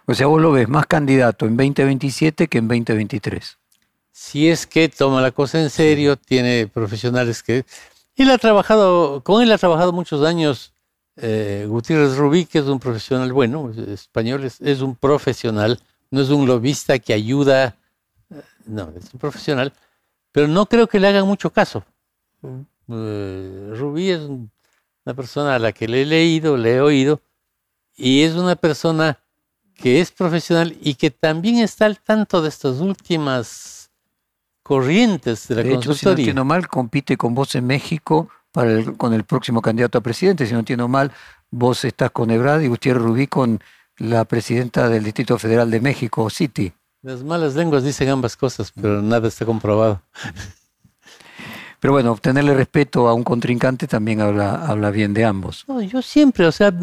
O 0.07 0.15
sea, 0.15 0.27
vos 0.27 0.41
lo 0.41 0.53
ves 0.53 0.69
más 0.69 0.87
candidato 0.87 1.47
en 1.47 1.57
2027 1.57 2.49
que 2.49 2.59
en 2.59 2.69
2023. 2.69 3.59
Si 4.13 4.49
es 4.49 4.67
que 4.67 4.89
toma 4.89 5.21
la 5.21 5.31
cosa 5.31 5.61
en 5.61 5.71
serio, 5.71 6.17
tiene 6.17 6.67
profesionales 6.67 7.43
que... 7.43 7.65
Él 8.17 8.31
ha 8.31 8.39
trabajado, 8.39 9.23
con 9.23 9.43
él 9.43 9.51
ha 9.53 9.59
trabajado 9.59 9.93
muchos 9.93 10.25
años 10.27 10.75
eh, 11.17 11.67
Gutiérrez 11.69 12.17
Rubí, 12.17 12.45
que 12.47 12.59
es 12.59 12.65
un 12.67 12.81
profesional 12.81 13.33
bueno, 13.33 13.73
español, 13.89 14.45
es, 14.45 14.81
un 14.81 14.97
profesional, 14.97 15.81
no 16.11 16.21
es 16.21 16.31
un 16.31 16.47
lobista 16.47 16.99
que 16.99 17.13
ayuda, 17.13 17.77
no, 18.67 18.93
es 18.97 19.13
un 19.13 19.21
profesional, 19.21 19.73
pero 20.33 20.49
no 20.49 20.67
creo 20.67 20.87
que 20.87 21.01
le 21.01 21.09
hagan 21.09 21.27
mucho 21.27 21.51
caso. 21.51 21.85
Eh, 22.89 23.73
Rubí 23.77 24.11
es 24.11 24.21
una 24.21 25.15
persona 25.15 25.55
a 25.55 25.59
la 25.59 25.73
que 25.73 25.89
le 25.89 26.03
he 26.03 26.07
leído, 26.07 26.57
le 26.57 26.77
he 26.77 26.81
oído, 26.81 27.21
y 27.97 28.23
es 28.23 28.35
una 28.35 28.57
persona 28.57 29.19
que 29.75 30.01
es 30.01 30.11
profesional 30.11 30.77
y 30.81 30.95
que 30.95 31.11
también 31.11 31.59
está 31.59 31.87
al 31.87 31.99
tanto 32.01 32.43
de 32.43 32.49
estas 32.49 32.81
últimas 32.81 33.91
corrientes 34.63 35.49
de 35.49 35.55
la 35.57 35.63
de 35.63 35.75
hecho, 35.75 35.95
si 35.95 36.07
no 36.07 36.13
entiendo 36.13 36.45
mal, 36.45 36.69
compite 36.69 37.17
con 37.17 37.35
vos 37.35 37.55
en 37.55 37.67
México 37.67 38.29
para 38.53 38.85
con 38.97 39.15
el 39.15 39.25
próximo 39.25 39.63
candidato 39.63 39.99
a 39.99 40.01
presidente. 40.01 40.47
Si 40.47 40.53
no 40.53 40.61
entiendo 40.61 40.87
mal, 40.87 41.13
vos 41.51 41.85
estás 41.85 42.11
con 42.11 42.31
Ebrard 42.31 42.63
y 42.63 42.69
Gutiérrez 42.69 43.03
Rubí 43.03 43.27
con 43.27 43.61
la 43.97 44.25
presidenta 44.25 44.89
del 44.89 45.05
Distrito 45.05 45.39
Federal 45.39 45.71
de 45.71 45.81
México, 45.81 46.29
City. 46.31 46.73
Las 47.03 47.23
malas 47.23 47.55
lenguas 47.55 47.83
dicen 47.83 48.09
ambas 48.11 48.37
cosas, 48.37 48.73
pero 48.73 49.01
nada 49.01 49.29
está 49.29 49.47
comprobado. 49.47 50.03
Pero 51.81 51.95
bueno, 51.95 52.13
obtenerle 52.13 52.53
respeto 52.53 53.09
a 53.09 53.15
un 53.15 53.25
contrincante 53.25 53.87
también 53.87 54.21
habla, 54.21 54.67
habla 54.67 54.91
bien 54.91 55.15
de 55.15 55.25
ambos. 55.25 55.65
No, 55.67 55.81
yo 55.81 56.03
siempre, 56.03 56.47
o 56.47 56.53
sea, 56.53 56.75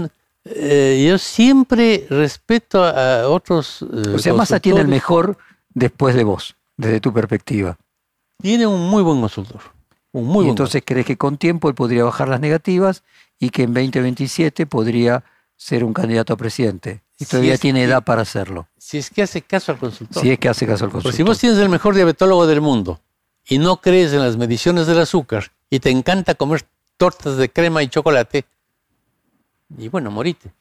eh, 0.44 1.06
yo 1.08 1.20
siempre 1.20 2.08
respeto 2.10 2.84
a 2.84 3.30
otros. 3.30 3.84
Eh, 3.84 4.16
o 4.16 4.18
sea, 4.18 4.34
Massa 4.34 4.60
tiene 4.60 4.82
el 4.82 4.88
mejor 4.88 5.38
después 5.70 6.16
de 6.16 6.24
vos, 6.24 6.56
desde 6.78 7.00
tu 7.00 7.14
perspectiva. 7.14 7.78
Tiene 8.42 8.66
un 8.66 8.90
muy 8.90 9.04
buen 9.04 9.22
consultor. 9.22 9.62
Un 10.14 10.26
muy 10.26 10.48
y 10.48 10.50
entonces 10.50 10.82
crees 10.84 11.06
que 11.06 11.18
con 11.18 11.38
tiempo 11.38 11.70
él 11.70 11.76
podría 11.76 12.04
bajar 12.04 12.28
las 12.28 12.40
negativas 12.40 13.04
y 13.40 13.52
que 13.52 13.64
en 13.64 13.74
2027 13.76 14.66
podría 14.66 15.24
ser 15.56 15.84
un 15.84 15.94
candidato 15.94 16.34
a 16.34 16.38
presidente. 16.38 17.02
Y 17.20 17.26
todavía 17.26 17.58
tiene 17.58 17.84
edad 17.84 18.04
para 18.04 18.22
hacerlo. 18.22 18.68
Si 18.78 18.98
es 18.98 19.10
que 19.10 19.24
hace 19.24 19.42
caso 19.42 19.72
al 19.72 19.80
consultor. 19.80 20.22
Si 20.22 20.32
es 20.32 20.40
que 20.40 20.50
hace 20.50 20.68
caso 20.68 20.86
al 20.86 20.92
consultor. 20.92 21.16
si 21.16 21.24
vos 21.24 21.40
tienes 21.40 21.58
el 21.60 21.70
mejor 21.70 21.96
diabetólogo 21.96 22.46
del 22.46 22.62
mundo 22.62 23.02
y 23.48 23.58
no 23.58 23.78
crees 23.78 24.14
en 24.14 24.20
las 24.20 24.38
mediciones 24.38 24.88
del 24.88 25.00
azúcar 25.00 25.52
y 25.70 25.80
te 25.80 25.90
encanta 25.90 26.36
comer 26.36 26.64
tortas 26.98 27.38
de 27.38 27.50
crema 27.50 27.84
y 27.84 27.88
chocolate, 27.88 28.46
y 29.78 29.90
bueno, 29.90 30.12
morite. 30.12 30.52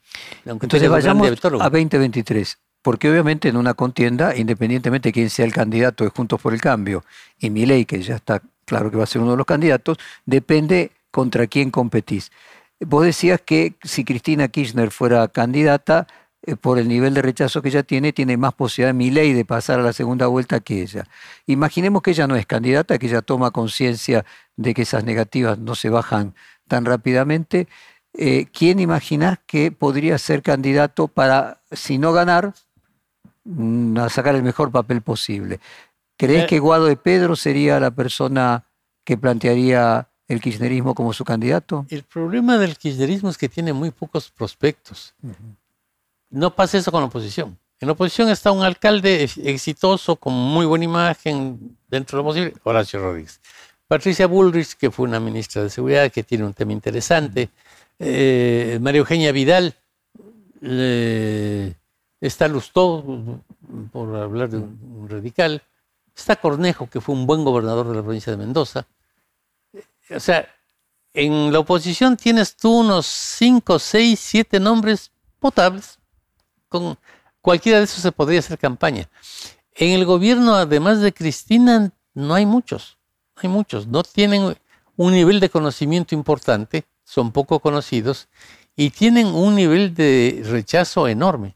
Entonces 0.45 0.89
vayamos 0.89 1.27
a 1.27 1.69
2023, 1.69 2.57
porque 2.81 3.09
obviamente 3.09 3.49
en 3.49 3.57
una 3.57 3.73
contienda, 3.73 4.35
independientemente 4.35 5.09
de 5.09 5.13
quién 5.13 5.29
sea 5.29 5.45
el 5.45 5.53
candidato 5.53 6.03
de 6.03 6.09
Juntos 6.09 6.41
por 6.41 6.53
el 6.53 6.61
Cambio, 6.61 7.03
y 7.39 7.49
mi 7.49 7.65
ley, 7.65 7.85
que 7.85 8.01
ya 8.01 8.15
está 8.15 8.41
claro 8.65 8.91
que 8.91 8.97
va 8.97 9.03
a 9.03 9.07
ser 9.07 9.21
uno 9.21 9.31
de 9.31 9.37
los 9.37 9.45
candidatos, 9.45 9.97
depende 10.25 10.91
contra 11.09 11.47
quién 11.47 11.71
competís. 11.71 12.31
Vos 12.79 13.05
decías 13.05 13.41
que 13.41 13.75
si 13.83 14.03
Cristina 14.03 14.49
Kirchner 14.49 14.91
fuera 14.91 15.27
candidata, 15.29 16.05
eh, 16.43 16.55
por 16.55 16.77
el 16.77 16.87
nivel 16.87 17.13
de 17.13 17.21
rechazo 17.21 17.61
que 17.61 17.69
ella 17.69 17.83
tiene, 17.83 18.13
tiene 18.13 18.37
más 18.37 18.53
posibilidad 18.53 18.93
mi 18.93 19.09
ley 19.09 19.33
de 19.33 19.43
pasar 19.43 19.79
a 19.79 19.83
la 19.83 19.93
segunda 19.93 20.27
vuelta 20.27 20.59
que 20.59 20.81
ella. 20.81 21.05
Imaginemos 21.47 22.01
que 22.01 22.11
ella 22.11 22.27
no 22.27 22.35
es 22.35 22.45
candidata, 22.45 22.97
que 22.97 23.07
ella 23.07 23.21
toma 23.21 23.51
conciencia 23.51 24.23
de 24.55 24.73
que 24.73 24.83
esas 24.83 25.03
negativas 25.03 25.57
no 25.57 25.75
se 25.75 25.89
bajan 25.89 26.35
tan 26.67 26.85
rápidamente. 26.85 27.67
Eh, 28.13 28.47
¿Quién 28.51 28.79
imaginás 28.79 29.39
que 29.45 29.71
podría 29.71 30.17
ser 30.17 30.41
candidato 30.41 31.07
para, 31.07 31.61
si 31.71 31.97
no 31.97 32.13
ganar, 32.13 32.53
mm, 33.43 33.97
a 33.97 34.09
sacar 34.09 34.35
el 34.35 34.43
mejor 34.43 34.71
papel 34.71 35.01
posible? 35.01 35.59
¿Crees 36.17 36.43
eh. 36.43 36.47
que 36.47 36.59
Guado 36.59 36.85
de 36.85 36.97
Pedro 36.97 37.35
sería 37.35 37.79
la 37.79 37.91
persona 37.91 38.65
que 39.03 39.17
plantearía 39.17 40.09
el 40.27 40.41
kirchnerismo 40.41 40.93
como 40.93 41.13
su 41.13 41.23
candidato? 41.23 41.85
El 41.89 42.03
problema 42.03 42.57
del 42.57 42.77
kirchnerismo 42.77 43.29
es 43.29 43.37
que 43.37 43.49
tiene 43.49 43.73
muy 43.73 43.91
pocos 43.91 44.29
prospectos. 44.31 45.15
No 46.29 46.53
pasa 46.53 46.77
eso 46.77 46.91
con 46.91 47.01
la 47.01 47.07
oposición. 47.07 47.57
En 47.79 47.87
la 47.87 47.91
oposición 47.93 48.29
está 48.29 48.51
un 48.51 48.63
alcalde 48.63 49.29
exitoso, 49.43 50.15
con 50.15 50.33
muy 50.33 50.65
buena 50.65 50.85
imagen, 50.85 51.77
dentro 51.87 52.17
de 52.17 52.23
lo 52.23 52.29
posible, 52.29 52.53
Horacio 52.63 52.99
Rodríguez. 52.99 53.39
Patricia 53.87 54.25
Bullrich, 54.27 54.73
que 54.75 54.89
fue 54.89 55.07
una 55.07 55.19
ministra 55.19 55.63
de 55.63 55.69
Seguridad, 55.69 56.11
que 56.11 56.23
tiene 56.23 56.43
un 56.43 56.53
tema 56.53 56.73
interesante. 56.73 57.49
Eh, 57.99 58.79
María 58.81 58.99
Eugenia 58.99 59.31
Vidal. 59.31 59.75
está 62.19 62.47
Lustó, 62.47 63.43
por 63.91 64.15
hablar 64.15 64.49
de 64.49 64.57
un 64.57 65.07
radical. 65.07 65.61
Está 66.15 66.35
Cornejo, 66.35 66.89
que 66.89 66.99
fue 66.99 67.13
un 67.13 67.27
buen 67.27 67.45
gobernador 67.45 67.87
de 67.87 67.95
la 67.95 68.01
provincia 68.01 68.31
de 68.31 68.37
Mendoza. 68.37 68.87
O 70.09 70.19
sea, 70.19 70.49
en 71.13 71.53
la 71.53 71.59
oposición 71.59 72.17
tienes 72.17 72.55
tú 72.55 72.79
unos 72.79 73.05
5, 73.05 73.77
6, 73.77 74.19
7 74.19 74.59
nombres 74.59 75.11
potables 75.39 75.99
con 76.69 76.97
cualquiera 77.41 77.79
de 77.79 77.85
esos 77.85 78.01
se 78.01 78.11
podría 78.11 78.39
hacer 78.39 78.57
campaña. 78.57 79.09
En 79.73 79.91
el 79.91 80.05
gobierno, 80.05 80.55
además 80.55 81.01
de 81.01 81.13
Cristina, 81.13 81.91
no 82.13 82.33
hay 82.33 82.45
muchos, 82.45 82.97
no 83.35 83.41
hay 83.43 83.49
muchos, 83.49 83.87
no 83.87 84.03
tienen 84.03 84.57
un 84.95 85.11
nivel 85.13 85.39
de 85.39 85.49
conocimiento 85.49 86.15
importante, 86.15 86.85
son 87.03 87.31
poco 87.31 87.59
conocidos 87.59 88.27
y 88.75 88.89
tienen 88.89 89.27
un 89.27 89.55
nivel 89.55 89.93
de 89.93 90.43
rechazo 90.45 91.07
enorme 91.07 91.55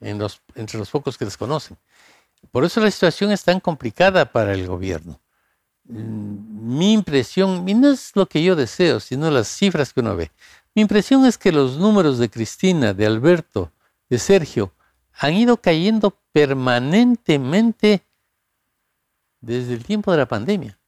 entre 0.00 0.78
los 0.78 0.90
pocos 0.90 1.18
que 1.18 1.24
les 1.24 1.36
conocen. 1.36 1.76
Por 2.50 2.64
eso 2.64 2.80
la 2.80 2.90
situación 2.90 3.32
es 3.32 3.44
tan 3.44 3.60
complicada 3.60 4.32
para 4.32 4.54
el 4.54 4.66
gobierno. 4.66 5.20
Mm, 5.84 6.78
mi 6.78 6.92
impresión, 6.92 7.68
y 7.68 7.74
no 7.74 7.90
es 7.90 8.12
lo 8.14 8.26
que 8.26 8.42
yo 8.42 8.56
deseo, 8.56 9.00
sino 9.00 9.30
las 9.30 9.48
cifras 9.48 9.92
que 9.92 10.00
uno 10.00 10.16
ve. 10.16 10.30
Mi 10.74 10.82
impresión 10.82 11.26
es 11.26 11.36
que 11.36 11.52
los 11.52 11.76
números 11.76 12.18
de 12.18 12.30
Cristina, 12.30 12.94
de 12.94 13.06
Alberto, 13.06 13.72
de 14.10 14.18
Sergio, 14.18 14.72
han 15.12 15.34
ido 15.34 15.56
cayendo 15.56 16.18
permanentemente 16.32 18.02
desde 19.40 19.74
el 19.74 19.84
tiempo 19.84 20.12
de 20.12 20.18
la 20.18 20.26
pandemia. 20.26 20.78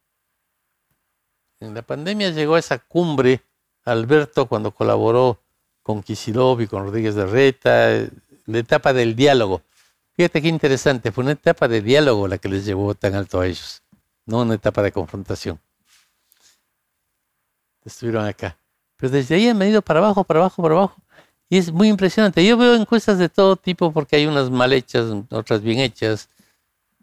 En 1.60 1.74
la 1.74 1.82
pandemia 1.82 2.30
llegó 2.30 2.56
a 2.56 2.58
esa 2.58 2.78
cumbre 2.78 3.40
Alberto 3.84 4.46
cuando 4.46 4.72
colaboró 4.72 5.40
con 5.82 6.02
Kisilov 6.02 6.60
y 6.60 6.66
con 6.66 6.84
Rodríguez 6.84 7.14
de 7.14 7.26
Reta, 7.26 7.88
la 8.46 8.58
etapa 8.58 8.92
del 8.92 9.14
diálogo. 9.16 9.62
Fíjate 10.14 10.42
qué 10.42 10.48
interesante, 10.48 11.12
fue 11.12 11.24
una 11.24 11.32
etapa 11.32 11.68
de 11.68 11.80
diálogo 11.80 12.28
la 12.28 12.38
que 12.38 12.48
les 12.48 12.64
llevó 12.64 12.94
tan 12.94 13.14
alto 13.14 13.40
a 13.40 13.46
ellos, 13.46 13.82
no 14.26 14.42
una 14.42 14.54
etapa 14.54 14.82
de 14.82 14.92
confrontación. 14.92 15.60
Estuvieron 17.84 18.26
acá. 18.26 18.56
Pero 18.96 19.10
desde 19.10 19.34
ahí 19.34 19.48
han 19.48 19.58
venido 19.58 19.82
para 19.82 19.98
abajo, 20.00 20.22
para 20.22 20.40
abajo, 20.40 20.62
para 20.62 20.74
abajo. 20.74 20.96
Y 21.52 21.58
es 21.58 21.70
muy 21.70 21.88
impresionante. 21.88 22.42
Yo 22.42 22.56
veo 22.56 22.74
encuestas 22.74 23.18
de 23.18 23.28
todo 23.28 23.56
tipo 23.56 23.92
porque 23.92 24.16
hay 24.16 24.24
unas 24.24 24.48
mal 24.48 24.72
hechas, 24.72 25.12
otras 25.28 25.60
bien 25.60 25.80
hechas, 25.80 26.30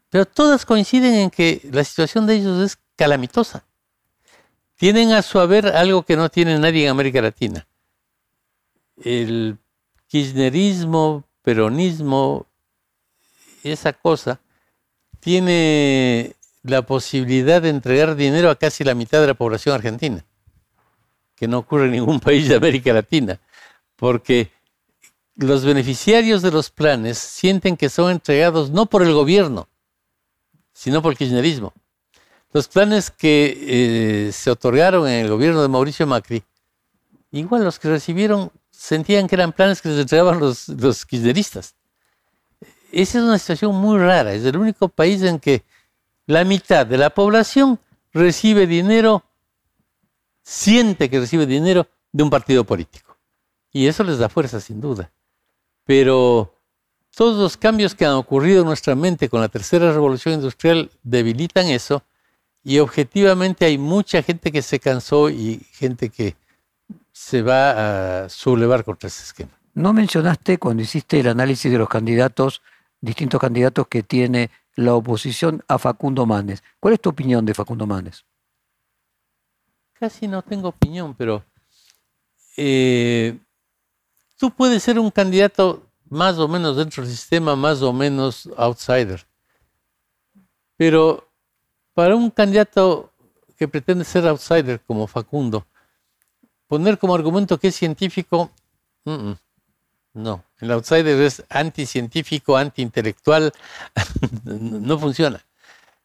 pero 0.09 0.25
todas 0.25 0.65
coinciden 0.65 1.13
en 1.13 1.29
que 1.29 1.61
la 1.71 1.83
situación 1.83 2.25
de 2.25 2.37
ellos 2.37 2.59
es 2.65 2.79
calamitosa. 2.95 3.63
Tienen 4.75 5.11
a 5.11 5.21
su 5.21 5.37
haber 5.37 5.67
algo 5.67 6.01
que 6.01 6.15
no 6.15 6.29
tiene 6.29 6.57
nadie 6.57 6.85
en 6.85 6.89
América 6.89 7.21
Latina. 7.21 7.67
El 9.03 9.59
kirchnerismo, 10.07 11.25
peronismo, 11.43 12.47
esa 13.63 13.93
cosa, 13.93 14.39
tiene 15.19 16.33
la 16.63 16.81
posibilidad 16.81 17.61
de 17.61 17.69
entregar 17.69 18.15
dinero 18.15 18.49
a 18.49 18.55
casi 18.55 18.83
la 18.83 18.95
mitad 18.95 19.21
de 19.21 19.27
la 19.27 19.35
población 19.35 19.75
argentina, 19.75 20.25
que 21.35 21.47
no 21.47 21.59
ocurre 21.59 21.85
en 21.85 21.91
ningún 21.91 22.19
país 22.19 22.49
de 22.49 22.55
América 22.55 22.91
Latina, 22.93 23.39
porque 23.99 24.49
los 25.35 25.65
beneficiarios 25.65 26.41
de 26.41 26.51
los 26.51 26.69
planes 26.69 27.17
sienten 27.17 27.75
que 27.75 27.89
son 27.89 28.11
entregados 28.11 28.71
no 28.71 28.85
por 28.85 29.03
el 29.03 29.13
gobierno, 29.13 29.67
sino 30.73 31.01
por 31.01 31.11
el 31.11 31.17
kirchnerismo. 31.17 31.73
Los 32.51 32.67
planes 32.67 33.11
que 33.11 34.27
eh, 34.27 34.31
se 34.31 34.49
otorgaron 34.49 35.07
en 35.07 35.25
el 35.25 35.29
gobierno 35.29 35.61
de 35.61 35.67
Mauricio 35.67 36.07
Macri, 36.07 36.43
igual 37.31 37.63
los 37.63 37.77
que 37.77 37.89
recibieron 37.89 38.51
sentían 38.71 39.27
que 39.27 39.35
eran 39.35 39.51
planes 39.51 39.81
que 39.81 39.89
les 39.89 39.99
entregaban 39.99 40.39
los, 40.39 40.69
los 40.69 41.05
kirchneristas. 41.05 41.75
Esa 42.91 43.19
es 43.19 43.23
una 43.23 43.37
situación 43.37 43.75
muy 43.75 43.99
rara. 43.99 44.33
Es 44.33 44.45
el 44.45 44.57
único 44.57 44.87
país 44.87 45.21
en 45.23 45.39
que 45.39 45.63
la 46.25 46.43
mitad 46.45 46.85
de 46.85 46.97
la 46.97 47.09
población 47.09 47.79
recibe 48.13 48.65
dinero, 48.65 49.23
siente 50.41 51.09
que 51.09 51.19
recibe 51.19 51.45
dinero 51.45 51.87
de 52.11 52.23
un 52.23 52.29
partido 52.29 52.63
político. 52.63 53.08
Y 53.71 53.87
eso 53.87 54.03
les 54.03 54.17
da 54.17 54.29
fuerza, 54.29 54.59
sin 54.59 54.81
duda. 54.81 55.11
Pero 55.85 56.53
todos 57.15 57.37
los 57.37 57.57
cambios 57.57 57.95
que 57.95 58.05
han 58.05 58.13
ocurrido 58.13 58.61
en 58.61 58.67
nuestra 58.67 58.95
mente 58.95 59.29
con 59.29 59.41
la 59.41 59.49
tercera 59.49 59.91
revolución 59.91 60.35
industrial 60.35 60.91
debilitan 61.03 61.67
eso 61.67 62.03
y 62.63 62.79
objetivamente 62.79 63.65
hay 63.65 63.77
mucha 63.77 64.21
gente 64.21 64.51
que 64.51 64.61
se 64.61 64.79
cansó 64.79 65.29
y 65.29 65.61
gente 65.71 66.09
que 66.09 66.35
se 67.11 67.41
va 67.41 68.23
a 68.23 68.29
sublevar 68.29 68.83
contra 68.83 69.07
ese 69.07 69.23
esquema. 69.23 69.51
No 69.73 69.93
mencionaste 69.93 70.57
cuando 70.57 70.83
hiciste 70.83 71.19
el 71.19 71.27
análisis 71.27 71.71
de 71.71 71.77
los 71.77 71.89
candidatos, 71.89 72.61
distintos 73.01 73.39
candidatos 73.39 73.87
que 73.87 74.03
tiene 74.03 74.49
la 74.75 74.93
oposición 74.93 75.63
a 75.67 75.77
Facundo 75.77 76.25
Manes. 76.25 76.63
¿Cuál 76.79 76.93
es 76.93 77.01
tu 77.01 77.09
opinión 77.09 77.45
de 77.45 77.53
Facundo 77.53 77.85
Manes? 77.85 78.25
Casi 79.93 80.27
no 80.27 80.41
tengo 80.41 80.69
opinión, 80.69 81.13
pero 81.15 81.43
eh, 82.55 83.37
tú 84.39 84.51
puedes 84.51 84.81
ser 84.81 84.97
un 84.97 85.11
candidato 85.11 85.85
más 86.09 86.37
o 86.39 86.47
menos 86.47 86.77
dentro 86.77 87.03
del 87.03 87.11
sistema, 87.11 87.55
más 87.55 87.81
o 87.81 87.91
menos 87.91 88.49
outsider. 88.55 89.27
Pero 90.77 91.27
para 91.93 92.15
un 92.15 92.31
candidato 92.31 93.11
que 93.57 93.67
pretende 93.67 94.05
ser 94.05 94.25
outsider 94.25 94.79
como 94.79 95.05
Facundo, 95.07 95.67
poner 96.67 96.97
como 96.97 97.13
argumento 97.13 97.59
que 97.59 97.67
es 97.67 97.75
científico, 97.75 98.49
no. 100.13 100.43
El 100.59 100.71
outsider 100.71 101.21
es 101.21 101.43
anticientífico, 101.49 102.55
antiintelectual, 102.55 103.51
no 104.45 104.97
funciona. 104.97 105.43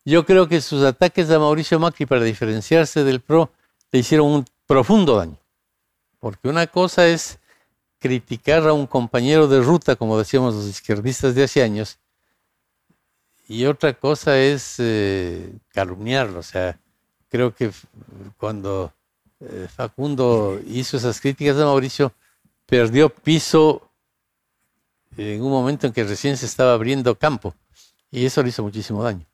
Yo 0.04 0.26
creo 0.26 0.48
que 0.48 0.60
sus 0.60 0.82
ataques 0.82 1.30
a 1.30 1.38
Mauricio 1.38 1.78
Macri 1.78 2.04
para 2.04 2.22
diferenciarse 2.22 3.04
del 3.04 3.20
PRO 3.20 3.50
le 3.92 4.00
hicieron 4.00 4.26
un 4.26 4.44
profundo 4.66 5.16
daño. 5.16 5.38
Porque 6.18 6.48
una 6.48 6.66
cosa 6.66 7.06
es 7.06 7.38
criticar 8.04 8.68
a 8.68 8.74
un 8.74 8.86
compañero 8.86 9.48
de 9.48 9.62
ruta, 9.62 9.96
como 9.96 10.18
decíamos 10.18 10.54
los 10.54 10.66
izquierdistas 10.66 11.34
de 11.34 11.44
hace 11.44 11.62
años, 11.62 11.98
y 13.48 13.64
otra 13.64 13.94
cosa 13.94 14.38
es 14.38 14.74
eh, 14.76 15.50
calumniarlo. 15.72 16.40
O 16.40 16.42
sea, 16.42 16.78
creo 17.30 17.54
que 17.54 17.70
cuando 18.36 18.92
eh, 19.40 19.68
Facundo 19.74 20.60
hizo 20.66 20.98
esas 20.98 21.18
críticas 21.18 21.56
a 21.56 21.64
Mauricio, 21.64 22.12
perdió 22.66 23.08
piso 23.08 23.90
en 25.16 25.40
un 25.40 25.50
momento 25.50 25.86
en 25.86 25.94
que 25.94 26.04
recién 26.04 26.36
se 26.36 26.44
estaba 26.44 26.74
abriendo 26.74 27.18
campo, 27.18 27.54
y 28.10 28.26
eso 28.26 28.42
le 28.42 28.50
hizo 28.50 28.62
muchísimo 28.62 29.02
daño. 29.02 29.24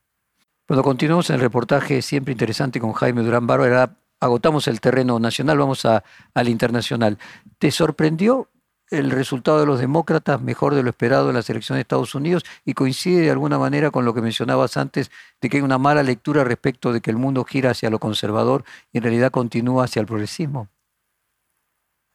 Cuando 0.68 0.84
continuamos 0.84 1.28
en 1.30 1.34
el 1.34 1.40
reportaje 1.40 2.02
siempre 2.02 2.30
interesante 2.30 2.78
con 2.78 2.92
Jaime 2.92 3.22
Durán 3.22 3.48
Bárbara, 3.48 3.96
agotamos 4.20 4.68
el 4.68 4.80
terreno 4.80 5.18
nacional, 5.18 5.58
vamos 5.58 5.84
a, 5.86 6.04
al 6.34 6.48
internacional. 6.48 7.18
¿Te 7.58 7.72
sorprendió 7.72 8.48
el 8.90 9.10
resultado 9.10 9.60
de 9.60 9.66
los 9.66 9.80
demócratas 9.80 10.40
mejor 10.42 10.74
de 10.74 10.82
lo 10.82 10.90
esperado 10.90 11.28
en 11.28 11.36
las 11.36 11.48
elecciones 11.48 11.78
de 11.78 11.82
Estados 11.82 12.14
Unidos 12.14 12.44
y 12.64 12.74
coincide 12.74 13.22
de 13.22 13.30
alguna 13.30 13.58
manera 13.58 13.90
con 13.90 14.04
lo 14.04 14.12
que 14.12 14.20
mencionabas 14.20 14.76
antes 14.76 15.10
de 15.40 15.48
que 15.48 15.58
hay 15.58 15.62
una 15.62 15.78
mala 15.78 16.02
lectura 16.02 16.44
respecto 16.44 16.92
de 16.92 17.00
que 17.00 17.10
el 17.10 17.16
mundo 17.16 17.44
gira 17.44 17.70
hacia 17.70 17.90
lo 17.90 18.00
conservador 18.00 18.64
y 18.92 18.98
en 18.98 19.04
realidad 19.04 19.30
continúa 19.30 19.84
hacia 19.84 20.00
el 20.00 20.06
progresismo. 20.06 20.68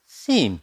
Sí, 0.05 0.59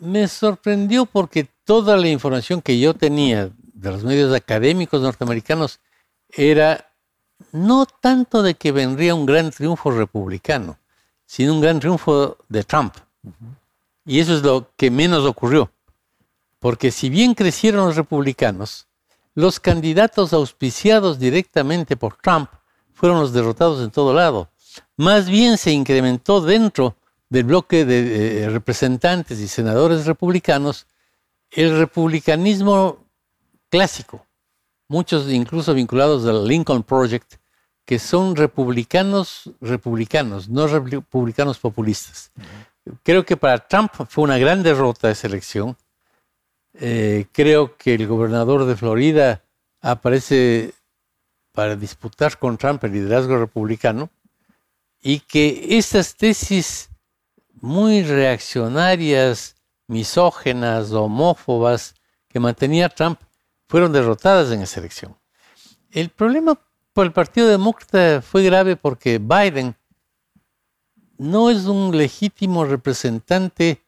me 0.00 0.28
sorprendió 0.28 1.06
porque 1.06 1.48
toda 1.64 1.96
la 1.96 2.08
información 2.08 2.60
que 2.60 2.78
yo 2.78 2.94
tenía 2.94 3.50
de 3.72 3.90
los 3.90 4.04
medios 4.04 4.34
académicos 4.34 5.00
norteamericanos 5.00 5.80
era 6.28 6.90
no 7.52 7.86
tanto 7.86 8.42
de 8.42 8.54
que 8.54 8.72
vendría 8.72 9.14
un 9.14 9.26
gran 9.26 9.50
triunfo 9.50 9.90
republicano, 9.90 10.78
sino 11.26 11.54
un 11.54 11.60
gran 11.60 11.80
triunfo 11.80 12.36
de 12.48 12.64
Trump. 12.64 12.94
Y 14.10 14.18
eso 14.18 14.34
es 14.34 14.42
lo 14.42 14.72
que 14.76 14.90
menos 14.90 15.24
ocurrió. 15.24 15.70
Porque 16.58 16.90
si 16.90 17.08
bien 17.10 17.34
crecieron 17.34 17.86
los 17.86 17.94
republicanos, 17.94 18.88
los 19.34 19.60
candidatos 19.60 20.32
auspiciados 20.32 21.20
directamente 21.20 21.96
por 21.96 22.16
Trump 22.16 22.50
fueron 22.92 23.20
los 23.20 23.32
derrotados 23.32 23.84
en 23.84 23.92
todo 23.92 24.12
lado. 24.12 24.50
Más 24.96 25.28
bien 25.28 25.56
se 25.58 25.70
incrementó 25.70 26.40
dentro 26.40 26.96
del 27.28 27.44
bloque 27.44 27.84
de 27.84 28.48
representantes 28.50 29.38
y 29.38 29.46
senadores 29.46 30.06
republicanos 30.06 30.88
el 31.52 31.78
republicanismo 31.78 33.06
clásico, 33.68 34.26
muchos 34.88 35.30
incluso 35.30 35.72
vinculados 35.72 36.26
al 36.26 36.48
Lincoln 36.48 36.82
Project, 36.82 37.34
que 37.84 38.00
son 38.00 38.34
republicanos 38.34 39.48
republicanos, 39.60 40.48
no 40.48 40.66
republicanos 40.66 41.60
populistas 41.60 42.32
creo 43.02 43.24
que 43.24 43.36
para 43.36 43.66
Trump 43.66 43.92
fue 44.08 44.24
una 44.24 44.38
gran 44.38 44.62
derrota 44.62 45.10
esa 45.10 45.26
elección. 45.26 45.76
Eh, 46.74 47.26
creo 47.32 47.76
que 47.76 47.94
el 47.94 48.06
gobernador 48.06 48.64
de 48.64 48.76
Florida 48.76 49.42
aparece 49.80 50.74
para 51.52 51.76
disputar 51.76 52.38
con 52.38 52.56
Trump 52.56 52.82
el 52.84 52.92
liderazgo 52.92 53.36
republicano 53.36 54.10
y 55.02 55.20
que 55.20 55.78
estas 55.78 56.16
tesis 56.16 56.90
muy 57.60 58.02
reaccionarias, 58.02 59.56
misógenas, 59.86 60.92
homófobas 60.92 61.94
que 62.28 62.40
mantenía 62.40 62.88
Trump 62.88 63.20
fueron 63.68 63.92
derrotadas 63.92 64.52
en 64.52 64.62
esa 64.62 64.80
elección. 64.80 65.16
El 65.90 66.10
problema 66.10 66.58
por 66.92 67.06
el 67.06 67.12
Partido 67.12 67.48
Demócrata 67.48 68.22
fue 68.22 68.44
grave 68.44 68.76
porque 68.76 69.18
Biden 69.18 69.76
no 71.20 71.50
es 71.50 71.66
un 71.66 71.94
legítimo 71.94 72.64
representante 72.64 73.82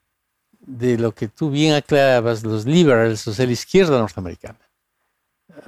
de 0.61 0.99
lo 0.99 1.15
que 1.15 1.29
tú 1.29 1.51
bien 1.51 1.73
aclarabas, 1.73 2.45
los 2.45 2.67
liberals, 2.67 3.27
o 3.27 3.33
la 3.43 3.51
izquierda 3.51 3.99
norteamericana. 3.99 4.59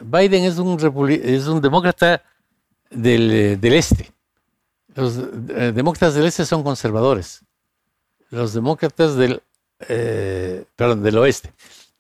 Biden 0.03 0.45
es 0.45 0.59
un, 0.59 0.79
es 1.11 1.47
un 1.47 1.62
demócrata 1.62 2.23
del, 2.91 3.59
este. 3.62 4.12
Los 4.95 5.17
eh, 5.17 5.73
demócratas 5.75 6.15
del 6.15 6.27
este 6.27 6.45
son 6.45 6.62
conservadores. 6.62 7.41
Los 8.29 8.53
demócratas 8.53 9.17
del, 9.17 9.43
eh, 9.89 10.67
perdón, 10.77 11.03
del 11.03 11.17
oeste. 11.17 11.51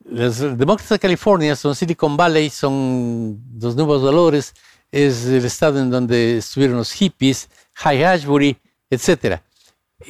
Los 0.04 0.40
demócratas 0.40 0.90
de 0.90 0.98
California 0.98 1.56
son 1.56 1.74
Silicon 1.74 2.18
Valley, 2.18 2.50
son 2.50 3.42
los 3.58 3.74
nuevos 3.74 4.02
valores, 4.02 4.52
es 4.92 5.24
el 5.24 5.46
estado 5.46 5.80
en 5.80 5.90
donde 5.90 6.36
estuvieron 6.36 6.76
los 6.76 6.92
hippies, 6.92 7.48
High 7.76 8.04
Ashbury, 8.04 8.58
etcétera 8.90 9.42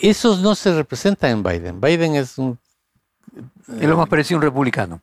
Esos 0.01 0.41
no 0.41 0.55
se 0.55 0.75
representan 0.75 1.31
en 1.31 1.43
Biden. 1.43 1.81
Biden 1.81 2.15
es 2.17 2.39
un... 2.39 2.59
Es 3.69 3.89
lo 3.89 3.97
más 3.97 4.09
parecido 4.09 4.37
a 4.37 4.39
un 4.39 4.43
republicano. 4.43 5.01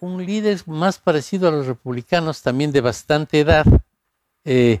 Un 0.00 0.24
líder 0.24 0.60
más 0.66 0.98
parecido 0.98 1.48
a 1.48 1.50
los 1.50 1.66
republicanos, 1.66 2.42
también 2.42 2.72
de 2.72 2.80
bastante 2.80 3.40
edad, 3.40 3.66
eh, 4.44 4.80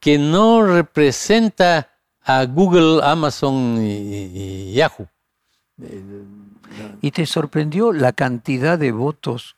que 0.00 0.18
no 0.18 0.62
representa 0.62 1.90
a 2.22 2.44
Google, 2.44 3.00
Amazon 3.02 3.78
y, 3.80 4.70
y 4.70 4.72
Yahoo. 4.74 5.08
¿Y 7.00 7.10
te 7.12 7.24
sorprendió 7.26 7.92
la 7.92 8.12
cantidad 8.12 8.78
de 8.78 8.92
votos 8.92 9.56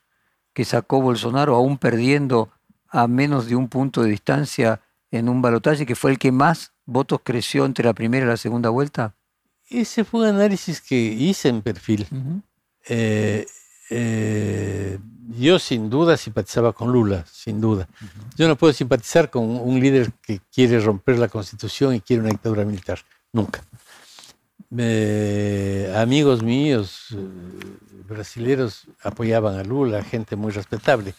que 0.53 0.65
sacó 0.65 1.01
Bolsonaro, 1.01 1.55
aún 1.55 1.77
perdiendo 1.77 2.49
a 2.89 3.07
menos 3.07 3.47
de 3.47 3.55
un 3.55 3.67
punto 3.67 4.03
de 4.03 4.11
distancia 4.11 4.81
en 5.11 5.29
un 5.29 5.41
balotaje, 5.41 5.85
que 5.85 5.95
fue 5.95 6.11
el 6.11 6.19
que 6.19 6.31
más 6.31 6.73
votos 6.85 7.21
creció 7.23 7.65
entre 7.65 7.85
la 7.85 7.93
primera 7.93 8.25
y 8.25 8.29
la 8.29 8.37
segunda 8.37 8.69
vuelta? 8.69 9.15
Ese 9.71 10.03
fue 10.03 10.21
un 10.21 10.35
análisis 10.35 10.81
que 10.81 10.95
hice 10.97 11.47
en 11.47 11.61
perfil. 11.61 12.05
Eh, 12.89 13.45
eh, 13.89 14.99
yo 15.39 15.59
sin 15.59 15.89
duda 15.89 16.17
simpatizaba 16.17 16.73
con 16.73 16.91
Lula, 16.91 17.25
sin 17.31 17.61
duda. 17.61 17.87
Yo 18.35 18.49
no 18.49 18.57
puedo 18.57 18.73
simpatizar 18.73 19.29
con 19.29 19.43
un 19.43 19.79
líder 19.79 20.11
que 20.21 20.41
quiere 20.53 20.77
romper 20.81 21.17
la 21.19 21.29
constitución 21.29 21.95
y 21.95 22.01
quiere 22.01 22.21
una 22.21 22.31
dictadura 22.31 22.65
militar. 22.65 22.99
Nunca. 23.31 23.63
amigos 25.95 26.43
míos 26.43 27.07
eh, 27.11 27.17
brasileños 28.09 28.87
apoyaban 29.01 29.57
a 29.57 29.63
Lula, 29.63 30.03
gente 30.03 30.35
muy 30.35 30.51
respetable. 30.51 31.15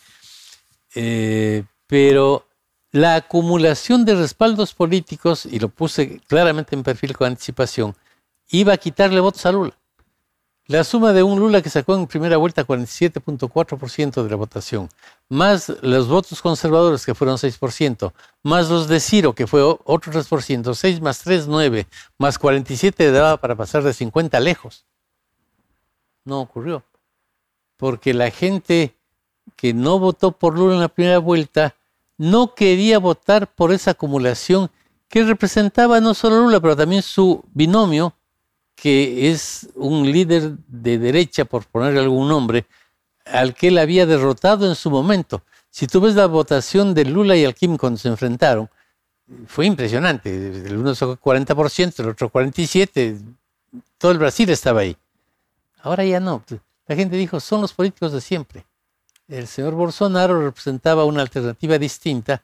pero 1.87 2.47
la 2.91 3.15
acumulación 3.17 4.05
de 4.05 4.15
respaldos 4.15 4.75
políticos, 4.75 5.47
y 5.47 5.59
lo 5.59 5.71
puse 5.71 6.21
claramente 6.29 6.77
en 6.77 6.83
perfil 6.83 7.17
con 7.17 7.29
anticipación, 7.29 7.97
iba 8.53 8.73
a 8.73 8.77
quitarle 8.77 9.19
votos 9.19 9.45
a 9.47 9.53
Lula. 9.53 9.77
La 10.67 10.85
suma 10.85 11.13
de 11.13 11.25
un 11.25 11.41
Lula 11.41 11.61
que 11.61 11.71
sacó 11.71 11.97
en 11.97 12.07
primera 12.07 12.37
vuelta 12.37 12.65
47.4% 12.65 14.23
de 14.23 14.31
la 14.31 14.37
votación, 14.37 14.89
más 15.29 15.73
los 15.83 16.07
votos 16.07 16.41
conservadores 16.41 17.05
que 17.05 17.17
fueron 17.17 17.37
6%, 17.37 18.13
más 18.45 18.71
los 18.71 18.87
de 18.87 19.01
Ciro 19.01 19.35
que 19.35 19.49
fue 19.49 19.63
otro 19.63 20.13
3%, 20.13 20.75
6 20.75 21.01
más 21.01 21.19
3, 21.21 21.49
9, 21.49 21.89
más 22.17 22.39
47 22.39 23.11
daba 23.11 23.39
para 23.39 23.57
pasar 23.57 23.83
de 23.83 23.93
50 23.93 24.39
lejos. 24.39 24.87
No 26.25 26.41
ocurrió. 26.41 26.85
Porque 27.77 28.15
la 28.15 28.31
gente 28.31 28.95
que 29.57 29.75
no 29.75 29.99
votó 29.99 30.31
por 30.31 30.57
Lula 30.57 30.75
en 30.75 30.81
la 30.81 30.89
primera 30.89 31.19
vuelta 31.19 31.75
no 32.19 32.55
quería 32.55 33.01
votar 33.01 33.53
por 33.53 33.73
esa 33.73 33.93
acumulación 33.93 34.71
que 35.09 35.25
representaba 35.25 36.01
no 36.01 36.15
solo 36.15 36.43
Lula, 36.43 36.61
pero 36.61 36.77
también 36.77 37.03
su 37.03 37.45
binomio, 37.53 38.15
que 38.83 39.31
es 39.31 39.69
un 39.77 40.11
líder 40.11 40.57
de 40.67 40.99
derecha, 40.99 41.45
por 41.45 41.65
ponerle 41.67 42.01
algún 42.01 42.27
nombre, 42.27 42.67
al 43.25 43.55
que 43.55 43.69
él 43.69 43.79
había 43.79 44.07
derrotado 44.07 44.69
en 44.69 44.75
su 44.75 44.91
momento. 44.91 45.45
Si 45.71 45.87
tú 45.87 46.01
ves 46.01 46.17
la 46.17 46.27
votación 46.27 46.93
de 46.93 47.05
Lula 47.05 47.37
y 47.37 47.45
Alquim 47.45 47.77
cuando 47.77 47.97
se 48.01 48.09
enfrentaron, 48.09 48.69
fue 49.47 49.67
impresionante. 49.67 50.67
El 50.67 50.79
uno 50.79 50.97
sacó 50.97 51.17
40%, 51.17 52.01
el 52.01 52.09
otro 52.09 52.29
47%. 52.29 53.23
Todo 53.99 54.11
el 54.11 54.19
Brasil 54.19 54.51
estaba 54.51 54.81
ahí. 54.81 54.97
Ahora 55.83 56.05
ya 56.05 56.19
no. 56.19 56.43
La 56.89 56.97
gente 56.97 57.15
dijo, 57.17 57.39
son 57.39 57.61
los 57.61 57.73
políticos 57.73 58.11
de 58.11 58.21
siempre. 58.21 58.67
El 59.29 59.47
señor 59.47 59.75
Bolsonaro 59.75 60.43
representaba 60.45 61.05
una 61.05 61.23
alternativa 61.23 61.79
distinta 61.79 62.43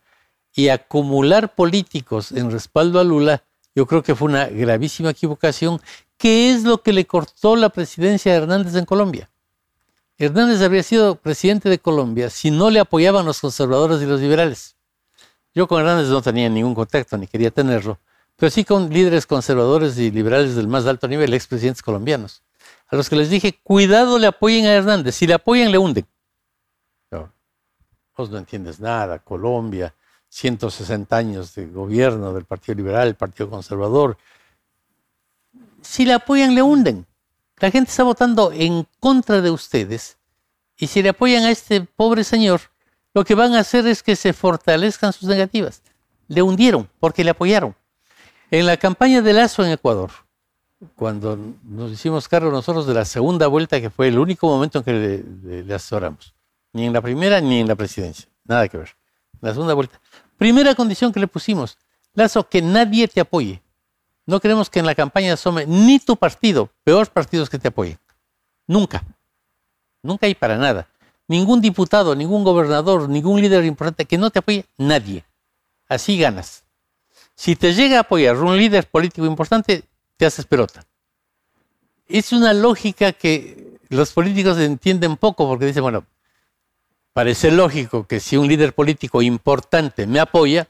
y 0.54 0.68
acumular 0.68 1.56
políticos 1.56 2.30
en 2.30 2.52
respaldo 2.52 3.00
a 3.00 3.04
Lula, 3.04 3.42
yo 3.74 3.86
creo 3.86 4.04
que 4.04 4.14
fue 4.14 4.28
una 4.28 4.46
gravísima 4.46 5.10
equivocación 5.10 5.80
¿Qué 6.18 6.50
es 6.50 6.64
lo 6.64 6.82
que 6.82 6.92
le 6.92 7.06
cortó 7.06 7.54
la 7.54 7.68
presidencia 7.68 8.32
de 8.32 8.38
Hernández 8.38 8.74
en 8.74 8.84
Colombia? 8.84 9.30
Hernández 10.18 10.60
habría 10.62 10.82
sido 10.82 11.14
presidente 11.14 11.68
de 11.68 11.78
Colombia 11.78 12.28
si 12.28 12.50
no 12.50 12.70
le 12.70 12.80
apoyaban 12.80 13.24
los 13.24 13.40
conservadores 13.40 14.02
y 14.02 14.06
los 14.06 14.20
liberales. 14.20 14.74
Yo 15.54 15.68
con 15.68 15.80
Hernández 15.80 16.08
no 16.08 16.20
tenía 16.20 16.48
ningún 16.48 16.74
contacto 16.74 17.16
ni 17.16 17.28
quería 17.28 17.52
tenerlo, 17.52 18.00
pero 18.34 18.50
sí 18.50 18.64
con 18.64 18.90
líderes 18.90 19.26
conservadores 19.26 19.96
y 19.96 20.10
liberales 20.10 20.56
del 20.56 20.66
más 20.66 20.86
alto 20.86 21.06
nivel, 21.06 21.32
expresidentes 21.34 21.82
colombianos, 21.82 22.42
a 22.88 22.96
los 22.96 23.08
que 23.08 23.14
les 23.14 23.30
dije, 23.30 23.56
cuidado 23.62 24.18
le 24.18 24.26
apoyen 24.26 24.66
a 24.66 24.74
Hernández, 24.74 25.14
si 25.14 25.28
le 25.28 25.34
apoyan 25.34 25.70
le 25.70 25.78
hunden. 25.78 26.06
No, 27.12 27.32
vos 28.16 28.28
no 28.28 28.38
entiendes 28.38 28.80
nada, 28.80 29.20
Colombia, 29.20 29.94
160 30.30 31.16
años 31.16 31.54
de 31.54 31.66
gobierno 31.66 32.32
del 32.32 32.44
Partido 32.44 32.74
Liberal, 32.74 33.06
el 33.06 33.14
Partido 33.14 33.48
Conservador, 33.48 34.18
si 35.82 36.04
le 36.04 36.14
apoyan, 36.14 36.54
le 36.54 36.62
hunden. 36.62 37.06
La 37.58 37.70
gente 37.70 37.90
está 37.90 38.04
votando 38.04 38.52
en 38.52 38.86
contra 39.00 39.40
de 39.40 39.50
ustedes. 39.50 40.16
Y 40.76 40.86
si 40.86 41.02
le 41.02 41.08
apoyan 41.08 41.44
a 41.44 41.50
este 41.50 41.80
pobre 41.80 42.22
señor, 42.24 42.60
lo 43.14 43.24
que 43.24 43.34
van 43.34 43.54
a 43.54 43.60
hacer 43.60 43.86
es 43.86 44.02
que 44.02 44.14
se 44.14 44.32
fortalezcan 44.32 45.12
sus 45.12 45.28
negativas. 45.28 45.82
Le 46.28 46.42
hundieron 46.42 46.88
porque 47.00 47.24
le 47.24 47.30
apoyaron. 47.30 47.74
En 48.50 48.66
la 48.66 48.76
campaña 48.76 49.20
de 49.22 49.32
Lazo 49.32 49.64
en 49.64 49.72
Ecuador, 49.72 50.10
cuando 50.94 51.38
nos 51.64 51.90
hicimos 51.90 52.28
cargo 52.28 52.50
nosotros 52.50 52.86
de 52.86 52.94
la 52.94 53.04
segunda 53.04 53.46
vuelta, 53.46 53.80
que 53.80 53.90
fue 53.90 54.08
el 54.08 54.18
único 54.18 54.46
momento 54.46 54.78
en 54.78 54.84
que 54.84 55.24
le, 55.44 55.74
asesoramos, 55.74 56.34
ni 56.72 56.86
en 56.86 56.92
la 56.92 57.00
primera 57.00 57.40
ni 57.40 57.60
en 57.60 57.68
la 57.68 57.74
presidencia, 57.74 58.28
nada 58.44 58.68
que 58.68 58.78
ver. 58.78 58.96
La 59.40 59.52
segunda 59.52 59.74
vuelta. 59.74 60.00
Primera 60.36 60.74
condición 60.74 61.12
que 61.12 61.20
le 61.20 61.26
pusimos, 61.26 61.78
Lazo, 62.14 62.48
que 62.48 62.62
nadie 62.62 63.08
te 63.08 63.20
apoye. 63.20 63.62
No 64.28 64.40
queremos 64.40 64.68
que 64.68 64.78
en 64.78 64.84
la 64.84 64.94
campaña 64.94 65.32
asome 65.32 65.64
ni 65.66 65.98
tu 66.00 66.14
partido, 66.14 66.68
peores 66.84 67.08
partidos 67.08 67.48
que 67.48 67.58
te 67.58 67.68
apoyen. 67.68 67.98
Nunca. 68.66 69.02
Nunca 70.02 70.26
hay 70.26 70.34
para 70.34 70.58
nada. 70.58 70.86
Ningún 71.28 71.62
diputado, 71.62 72.14
ningún 72.14 72.44
gobernador, 72.44 73.08
ningún 73.08 73.40
líder 73.40 73.64
importante 73.64 74.04
que 74.04 74.18
no 74.18 74.28
te 74.28 74.40
apoye, 74.40 74.66
nadie. 74.76 75.24
Así 75.88 76.18
ganas. 76.18 76.64
Si 77.34 77.56
te 77.56 77.72
llega 77.72 77.96
a 77.96 78.00
apoyar 78.00 78.36
un 78.36 78.54
líder 78.54 78.86
político 78.86 79.24
importante, 79.24 79.84
te 80.18 80.26
haces 80.26 80.44
pelota. 80.44 80.84
Es 82.06 82.30
una 82.34 82.52
lógica 82.52 83.12
que 83.12 83.78
los 83.88 84.12
políticos 84.12 84.58
entienden 84.58 85.16
poco 85.16 85.48
porque 85.48 85.64
dicen, 85.64 85.84
bueno, 85.84 86.04
parece 87.14 87.50
lógico 87.50 88.06
que 88.06 88.20
si 88.20 88.36
un 88.36 88.46
líder 88.46 88.74
político 88.74 89.22
importante 89.22 90.06
me 90.06 90.20
apoya, 90.20 90.68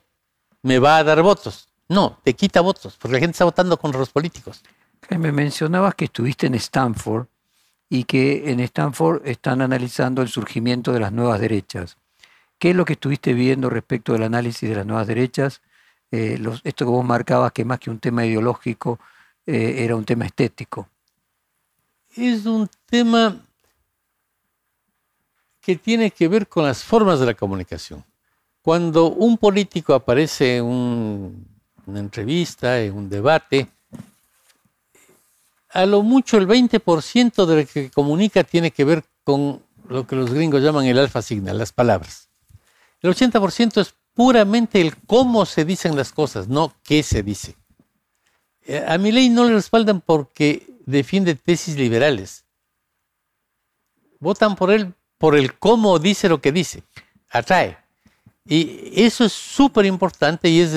me 0.63 0.79
va 0.79 0.99
a 0.99 1.03
dar 1.03 1.23
votos. 1.23 1.68
No, 1.89 2.19
te 2.23 2.35
quita 2.35 2.61
votos, 2.61 2.97
porque 3.01 3.15
la 3.15 3.21
gente 3.21 3.33
está 3.33 3.45
votando 3.45 3.79
contra 3.79 3.99
los 3.99 4.11
políticos. 4.11 4.63
Me 5.11 5.33
mencionabas 5.33 5.95
que 5.95 6.05
estuviste 6.05 6.47
en 6.47 6.55
Stanford 6.55 7.27
y 7.89 8.05
que 8.05 8.51
en 8.51 8.61
Stanford 8.61 9.27
están 9.27 9.63
analizando 9.63 10.21
el 10.21 10.29
surgimiento 10.29 10.93
de 10.93 11.01
las 11.01 11.13
nuevas 11.13 11.41
derechas. 11.41 11.97
¿Qué 12.59 12.71
es 12.71 12.77
lo 12.77 12.85
que 12.85 12.93
estuviste 12.95 13.33
viendo 13.33 13.71
respecto 13.71 14.13
del 14.13 14.25
análisis 14.25 14.69
de 14.69 14.77
las 14.77 14.85
nuevas 14.85 15.07
derechas? 15.07 15.63
Eh, 16.11 16.39
esto 16.65 16.85
que 16.85 16.91
vos 16.91 17.05
marcabas 17.05 17.53
que 17.53 17.65
más 17.65 17.79
que 17.79 17.91
un 17.91 17.99
tema 17.99 18.27
ideológico 18.27 18.99
eh, 19.47 19.77
era 19.79 19.97
un 19.97 20.05
tema 20.05 20.27
estético. 20.27 20.89
Es 22.15 22.45
un 22.45 22.69
tema 22.87 23.47
que 25.61 25.77
tiene 25.77 26.11
que 26.11 26.29
ver 26.29 26.49
con 26.49 26.65
las 26.65 26.85
formas 26.85 27.21
de 27.21 27.27
la 27.27 27.35
comunicación. 27.35 28.05
Cuando 28.61 29.11
un 29.11 29.39
político 29.39 29.95
aparece 29.95 30.57
en 30.57 30.65
un 30.65 31.58
una 31.89 32.01
entrevista, 32.01 32.81
en 32.81 32.95
un 32.95 33.09
debate, 33.09 33.69
a 35.71 35.87
lo 35.87 36.03
mucho 36.03 36.37
el 36.37 36.47
20% 36.47 37.47
de 37.47 37.63
lo 37.63 37.69
que 37.69 37.91
comunica 37.91 38.45
tiene 38.45 38.71
que 38.71 38.85
ver 38.85 39.05
con 39.25 39.63
lo 39.89 40.07
que 40.07 40.17
los 40.17 40.33
gringos 40.33 40.63
llaman 40.63 40.85
el 40.85 40.99
alfa 40.99 41.23
signal, 41.23 41.59
las 41.59 41.73
palabras. 41.73 42.29
El 43.01 43.15
80% 43.15 43.81
es 43.81 43.95
puramente 44.13 44.81
el 44.81 44.97
cómo 44.97 45.47
se 45.47 45.65
dicen 45.65 45.97
las 45.97 46.13
cosas, 46.13 46.49
no 46.49 46.75
qué 46.83 47.03
se 47.03 47.23
dice. 47.23 47.57
Eh, 48.63 48.85
a 48.87 48.99
mi 48.99 49.13
ley 49.13 49.29
no 49.29 49.45
le 49.45 49.55
respaldan 49.55 50.01
porque 50.01 50.67
defiende 50.85 51.35
tesis 51.37 51.77
liberales. 51.77 52.45
Votan 54.21 54.57
por 54.57 54.71
él 54.71 54.93
por 55.17 55.37
el 55.37 55.59
cómo 55.59 55.99
dice 55.99 56.29
lo 56.29 56.41
que 56.41 56.53
dice. 56.53 56.83
Atrae. 57.31 57.79
Y 58.51 58.93
eso 58.95 59.27
es 59.27 59.33
súper 59.33 59.85
importante 59.85 60.49
y 60.49 60.61
es 60.61 60.73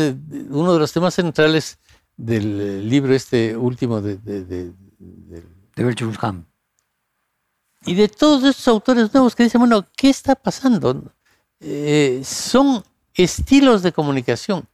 uno 0.50 0.74
de 0.74 0.80
los 0.80 0.92
temas 0.92 1.14
centrales 1.14 1.80
del 2.18 2.90
libro 2.90 3.16
este 3.16 3.56
último 3.56 4.02
de... 4.02 4.18
De, 4.18 4.44
de, 4.44 4.72
de, 5.00 5.44
Y 7.86 7.96
de 7.96 8.10
todos 8.10 8.44
estos 8.44 8.68
autores 8.68 9.14
nuevos 9.14 9.36
que 9.36 9.44
dicen, 9.44 9.60
bueno, 9.60 9.88
¿qué 9.96 10.10
está 10.10 10.36
pasando? 10.36 11.14
Eh, 11.62 12.22
son 12.26 12.84
estilos 13.16 13.84
de 13.84 13.94
comunicación. 13.94 14.68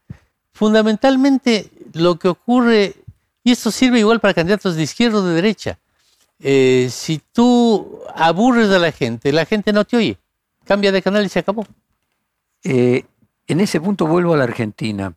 Fundamentalmente 0.52 1.70
lo 1.94 2.18
que 2.18 2.30
ocurre, 2.30 2.96
y 3.44 3.52
esto 3.52 3.70
sirve 3.70 4.00
igual 4.00 4.20
para 4.20 4.34
candidatos 4.34 4.76
de 4.76 4.84
izquierda 4.84 5.20
o 5.20 5.24
de 5.24 5.36
derecha, 5.36 5.78
eh, 6.40 6.90
si 6.92 7.22
tú 7.32 8.02
aburres 8.16 8.70
a 8.72 8.80
la 8.80 8.92
gente, 8.92 9.32
la 9.32 9.46
gente 9.46 9.72
no 9.72 9.86
te 9.86 9.98
oye, 9.98 10.18
cambia 10.66 10.92
de 10.92 11.04
canal 11.04 11.24
y 11.26 11.30
se 11.30 11.40
acabó. 11.40 11.66
Eh, 12.64 13.06
en 13.48 13.60
ese 13.60 13.80
punto 13.80 14.08
vuelvo 14.08 14.34
a 14.34 14.38
la 14.38 14.44
Argentina. 14.44 15.14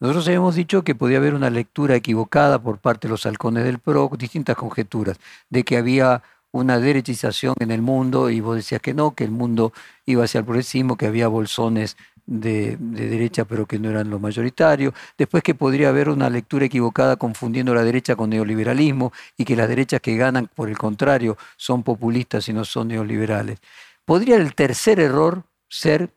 Nosotros 0.00 0.26
habíamos 0.26 0.54
dicho 0.54 0.82
que 0.82 0.94
podía 0.94 1.18
haber 1.18 1.34
una 1.34 1.50
lectura 1.50 1.94
equivocada 1.96 2.58
por 2.58 2.78
parte 2.78 3.08
de 3.08 3.12
los 3.12 3.26
halcones 3.26 3.64
del 3.64 3.78
PRO, 3.78 4.10
distintas 4.18 4.56
conjeturas, 4.56 5.18
de 5.48 5.64
que 5.64 5.76
había 5.76 6.22
una 6.50 6.78
derechización 6.78 7.54
en 7.58 7.70
el 7.70 7.82
mundo 7.82 8.30
y 8.30 8.40
vos 8.40 8.56
decías 8.56 8.80
que 8.80 8.94
no, 8.94 9.14
que 9.14 9.24
el 9.24 9.30
mundo 9.30 9.72
iba 10.06 10.24
hacia 10.24 10.38
el 10.38 10.44
progresismo, 10.44 10.96
que 10.96 11.06
había 11.06 11.26
bolsones 11.28 11.96
de, 12.26 12.76
derecha 12.78 13.44
pero 13.44 13.66
que 13.66 13.78
no 13.78 13.90
eran 13.90 14.08
lo 14.10 14.18
mayoritario, 14.18 14.94
después 15.18 15.42
que 15.42 15.54
podría 15.54 15.88
haber 15.88 16.08
una 16.08 16.30
lectura 16.30 16.66
equivocada 16.66 17.16
confundiendo 17.16 17.74
la 17.74 17.82
derecha 17.82 18.16
con 18.16 18.30
neoliberalismo 18.30 19.12
y 19.36 19.44
que 19.44 19.56
las 19.56 19.68
derechas 19.68 20.00
que 20.00 20.16
ganan, 20.16 20.48
por 20.54 20.68
el 20.68 20.78
contrario, 20.78 21.36
son 21.56 21.82
populistas 21.82 22.48
y 22.48 22.52
no 22.52 22.64
son 22.64 22.88
neoliberales. 22.88 23.58
¿Podría 24.04 24.36
el 24.36 24.54
tercer 24.54 25.00
error 25.00 25.44
ser 25.68 26.10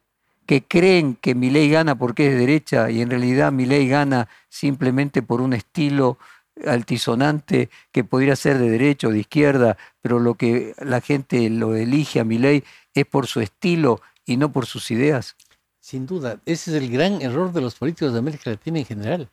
que 0.48 0.64
creen 0.64 1.16
que 1.16 1.36
mi 1.36 1.52
ley 1.52 1.70
gana 1.70 2.00
porque 2.00 2.28
es 2.28 2.34
de 2.34 2.40
derecha 2.40 2.90
y 2.90 3.02
en 3.02 3.10
realidad 3.10 3.52
mi 3.52 3.66
ley 3.66 3.88
gana 3.88 4.30
simplemente 4.50 5.22
por 5.22 5.42
un 5.42 5.54
estilo 5.54 6.18
altisonante 6.66 7.70
que 7.92 8.04
podría 8.04 8.36
ser 8.36 8.58
de 8.58 8.70
derecha 8.70 9.08
o 9.08 9.12
de 9.12 9.20
izquierda, 9.20 9.78
pero 10.02 10.20
lo 10.20 10.36
que 10.36 10.74
la 10.80 11.02
gente 11.02 11.50
lo 11.50 11.76
elige 11.76 12.22
a 12.22 12.24
mi 12.24 12.40
ley 12.40 12.64
es 12.94 13.06
por 13.06 13.28
su 13.28 13.42
estilo 13.42 14.02
y 14.26 14.38
no 14.38 14.52
por 14.52 14.66
sus 14.66 14.90
ideas? 14.90 15.36
Sin 15.80 16.06
duda, 16.08 16.40
ese 16.46 16.72
es 16.72 16.82
el 16.82 16.90
gran 16.90 17.22
error 17.22 17.52
de 17.52 17.62
los 17.62 17.76
políticos 17.76 18.14
de 18.14 18.20
América 18.20 18.50
Latina 18.50 18.80
en 18.80 18.86
general. 18.86 19.30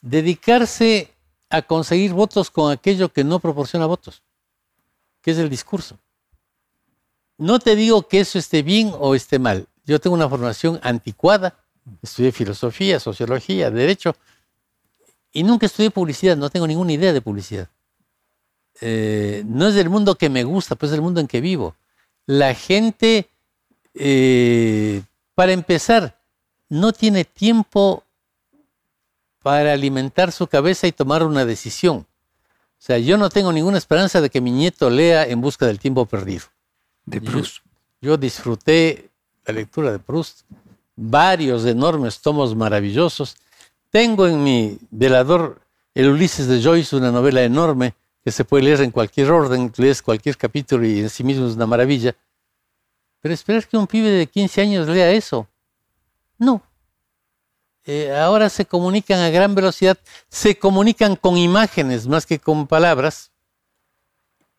Dedicarse 0.00 1.12
a 1.50 1.62
conseguir 1.62 2.14
votos 2.14 2.50
con 2.50 2.72
aquello 2.72 3.12
que 3.12 3.24
no 3.24 3.40
proporciona 3.40 3.86
votos, 3.86 4.22
que 5.20 5.32
es 5.32 5.38
el 5.38 5.50
discurso. 5.50 5.98
No 7.36 7.58
te 7.58 7.76
digo 7.76 8.08
que 8.08 8.20
eso 8.20 8.38
esté 8.38 8.62
bien 8.62 8.90
o 8.98 9.14
esté 9.14 9.38
mal. 9.38 9.68
Yo 9.88 9.98
tengo 9.98 10.14
una 10.14 10.28
formación 10.28 10.78
anticuada, 10.82 11.56
estudié 12.02 12.30
filosofía, 12.30 13.00
sociología, 13.00 13.70
derecho, 13.70 14.14
y 15.32 15.42
nunca 15.42 15.66
estudié 15.66 15.90
publicidad, 15.90 16.36
no 16.36 16.50
tengo 16.50 16.66
ninguna 16.66 16.92
idea 16.92 17.12
de 17.12 17.20
publicidad. 17.20 17.68
Eh, 18.80 19.42
no 19.46 19.66
es 19.66 19.74
del 19.74 19.88
mundo 19.88 20.14
que 20.14 20.28
me 20.28 20.44
gusta, 20.44 20.76
pues 20.76 20.92
es 20.92 20.96
el 20.96 21.02
mundo 21.02 21.20
en 21.20 21.26
que 21.26 21.40
vivo. 21.40 21.74
La 22.26 22.54
gente 22.54 23.28
eh, 23.94 25.02
para 25.34 25.52
empezar, 25.52 26.18
no 26.68 26.92
tiene 26.92 27.24
tiempo 27.24 28.04
para 29.42 29.72
alimentar 29.72 30.32
su 30.32 30.46
cabeza 30.46 30.86
y 30.86 30.92
tomar 30.92 31.22
una 31.22 31.44
decisión. 31.44 31.98
O 31.98 32.80
sea, 32.80 32.98
yo 32.98 33.16
no 33.16 33.30
tengo 33.30 33.52
ninguna 33.52 33.78
esperanza 33.78 34.20
de 34.20 34.30
que 34.30 34.40
mi 34.40 34.52
nieto 34.52 34.88
lea 34.88 35.26
En 35.26 35.40
busca 35.40 35.66
del 35.66 35.78
tiempo 35.78 36.06
perdido. 36.06 36.44
De 37.06 37.20
Proust. 37.20 37.58
Yo, 38.00 38.16
disfruté 38.16 39.07
la 39.48 39.54
lectura 39.54 39.90
de 39.90 39.98
Proust, 39.98 40.42
varios 40.94 41.64
enormes 41.64 42.20
tomos 42.20 42.54
maravillosos. 42.54 43.36
Tengo 43.90 44.26
en 44.26 44.44
mi 44.44 44.78
velador 44.90 45.60
el 45.94 46.10
Ulises 46.10 46.46
de 46.46 46.62
Joyce, 46.62 46.94
una 46.94 47.10
novela 47.10 47.42
enorme 47.42 47.94
que 48.22 48.30
se 48.30 48.44
puede 48.44 48.64
leer 48.64 48.82
en 48.82 48.90
cualquier 48.90 49.30
orden, 49.30 49.72
lees 49.78 50.02
cualquier 50.02 50.36
capítulo 50.36 50.86
y 50.86 51.00
en 51.00 51.08
sí 51.08 51.24
mismo 51.24 51.46
es 51.46 51.54
una 51.54 51.66
maravilla. 51.66 52.14
Pero 53.20 53.32
esperar 53.32 53.66
que 53.66 53.78
un 53.78 53.86
pibe 53.86 54.10
de 54.10 54.26
15 54.26 54.60
años 54.60 54.88
lea 54.88 55.10
eso. 55.12 55.48
No. 56.36 56.62
Eh, 57.84 58.14
ahora 58.14 58.50
se 58.50 58.66
comunican 58.66 59.20
a 59.20 59.30
gran 59.30 59.54
velocidad, 59.54 59.96
se 60.28 60.58
comunican 60.58 61.16
con 61.16 61.38
imágenes 61.38 62.06
más 62.06 62.26
que 62.26 62.38
con 62.38 62.66
palabras. 62.66 63.30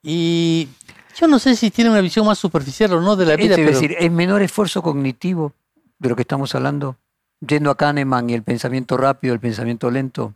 Y 0.02 0.68
yo 1.16 1.28
no 1.28 1.40
sé 1.40 1.56
si 1.56 1.72
tiene 1.72 1.90
una 1.90 2.02
visión 2.02 2.26
más 2.26 2.40
superficial 2.40 2.94
o 2.94 3.02
no 3.02 3.16
de 3.16 3.26
la 3.26 3.36
vida. 3.36 3.56
Es 3.56 3.66
decir, 3.66 3.96
¿es 4.00 4.12
menor 4.12 4.42
esfuerzo 4.42 4.82
cognitivo 4.82 5.54
de 5.98 6.10
lo 6.10 6.16
que 6.16 6.22
estamos 6.22 6.56
hablando? 6.56 6.98
Yendo 7.40 7.72
a 7.72 7.78
Kahneman 7.78 8.30
y 8.30 8.34
el 8.34 8.44
pensamiento 8.44 8.98
rápido, 8.98 9.34
el 9.34 9.40
pensamiento 9.40 9.90
lento. 9.90 10.34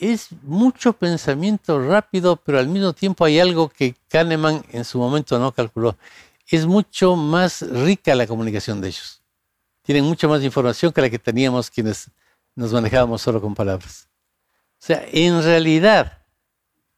Es 0.00 0.28
mucho 0.42 0.94
pensamiento 0.94 1.80
rápido, 1.80 2.36
pero 2.36 2.58
al 2.58 2.68
mismo 2.68 2.92
tiempo 2.92 3.24
hay 3.24 3.38
algo 3.38 3.68
que 3.68 3.94
Kahneman 4.08 4.64
en 4.72 4.84
su 4.84 4.98
momento 4.98 5.38
no 5.38 5.52
calculó 5.52 5.96
es 6.56 6.66
mucho 6.66 7.16
más 7.16 7.62
rica 7.62 8.14
la 8.14 8.26
comunicación 8.26 8.80
de 8.80 8.88
ellos. 8.88 9.22
Tienen 9.82 10.04
mucha 10.04 10.28
más 10.28 10.42
información 10.42 10.92
que 10.92 11.00
la 11.00 11.10
que 11.10 11.18
teníamos 11.18 11.70
quienes 11.70 12.10
nos 12.54 12.72
manejábamos 12.72 13.22
solo 13.22 13.40
con 13.40 13.54
palabras. 13.54 14.08
O 14.74 14.84
sea, 14.84 15.04
en 15.10 15.42
realidad, 15.42 16.21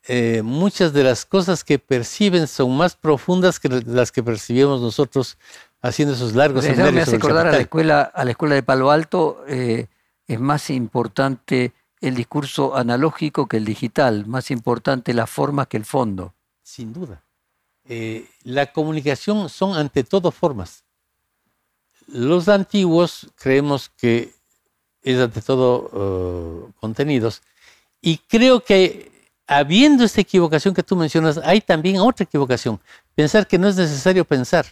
eh, 0.07 0.43
muchas 0.43 0.93
de 0.93 1.03
las 1.03 1.25
cosas 1.25 1.65
que 1.65 1.79
perciben 1.79 2.47
son 2.47 2.77
más 2.77 2.95
profundas 2.95 3.59
que 3.59 3.69
las 3.69 4.13
que 4.13 4.23
percibimos 4.23 4.83
nosotros 4.83 5.39
haciendo 5.81 6.15
esos 6.15 6.35
largos 6.35 6.65
seminarios. 6.65 6.95
Me 6.95 7.03
hace 7.03 7.17
acordar 7.17 7.47
a 7.47 7.53
la 7.53 7.59
escuela, 7.59 8.03
a 8.03 8.25
la 8.25 8.33
escuela 8.33 8.55
de 8.55 8.63
Palo 8.63 8.91
Alto, 8.91 9.45
eh, 9.49 9.87
es 10.27 10.41
más 10.41 10.69
importante 10.71 11.73
el 12.01 12.15
discurso 12.15 12.77
analógico 12.77 13.47
que 13.47 13.57
el 13.57 13.65
digital, 13.65 14.27
más 14.27 14.51
importante 14.51 15.15
la 15.15 15.27
forma 15.27 15.67
que 15.67 15.79
el 15.79 15.87
fondo. 15.87 16.35
Sin 16.63 16.93
duda. 16.93 17.23
Eh, 17.87 18.29
la 18.43 18.73
comunicación 18.73 19.49
son 19.49 19.77
ante 19.77 20.05
todo 20.05 20.31
formas. 20.31 20.85
Los 22.07 22.49
antiguos 22.49 23.29
creemos 23.37 23.89
que 23.89 24.35
es 25.03 25.19
ante 25.19 25.41
todo 25.41 26.69
uh, 26.69 26.73
contenidos 26.81 27.43
y 28.03 28.19
creo 28.19 28.63
que 28.65 29.14
habiendo 29.47 30.05
esta 30.05 30.21
equivocación 30.21 30.75
que 30.75 30.83
tú 30.83 30.97
mencionas, 30.97 31.39
hay 31.39 31.61
también 31.61 31.99
otra 31.99 32.25
equivocación, 32.25 32.81
pensar 33.15 33.47
que 33.47 33.59
no 33.59 33.69
es 33.69 33.77
necesario 33.77 34.25
pensar. 34.25 34.67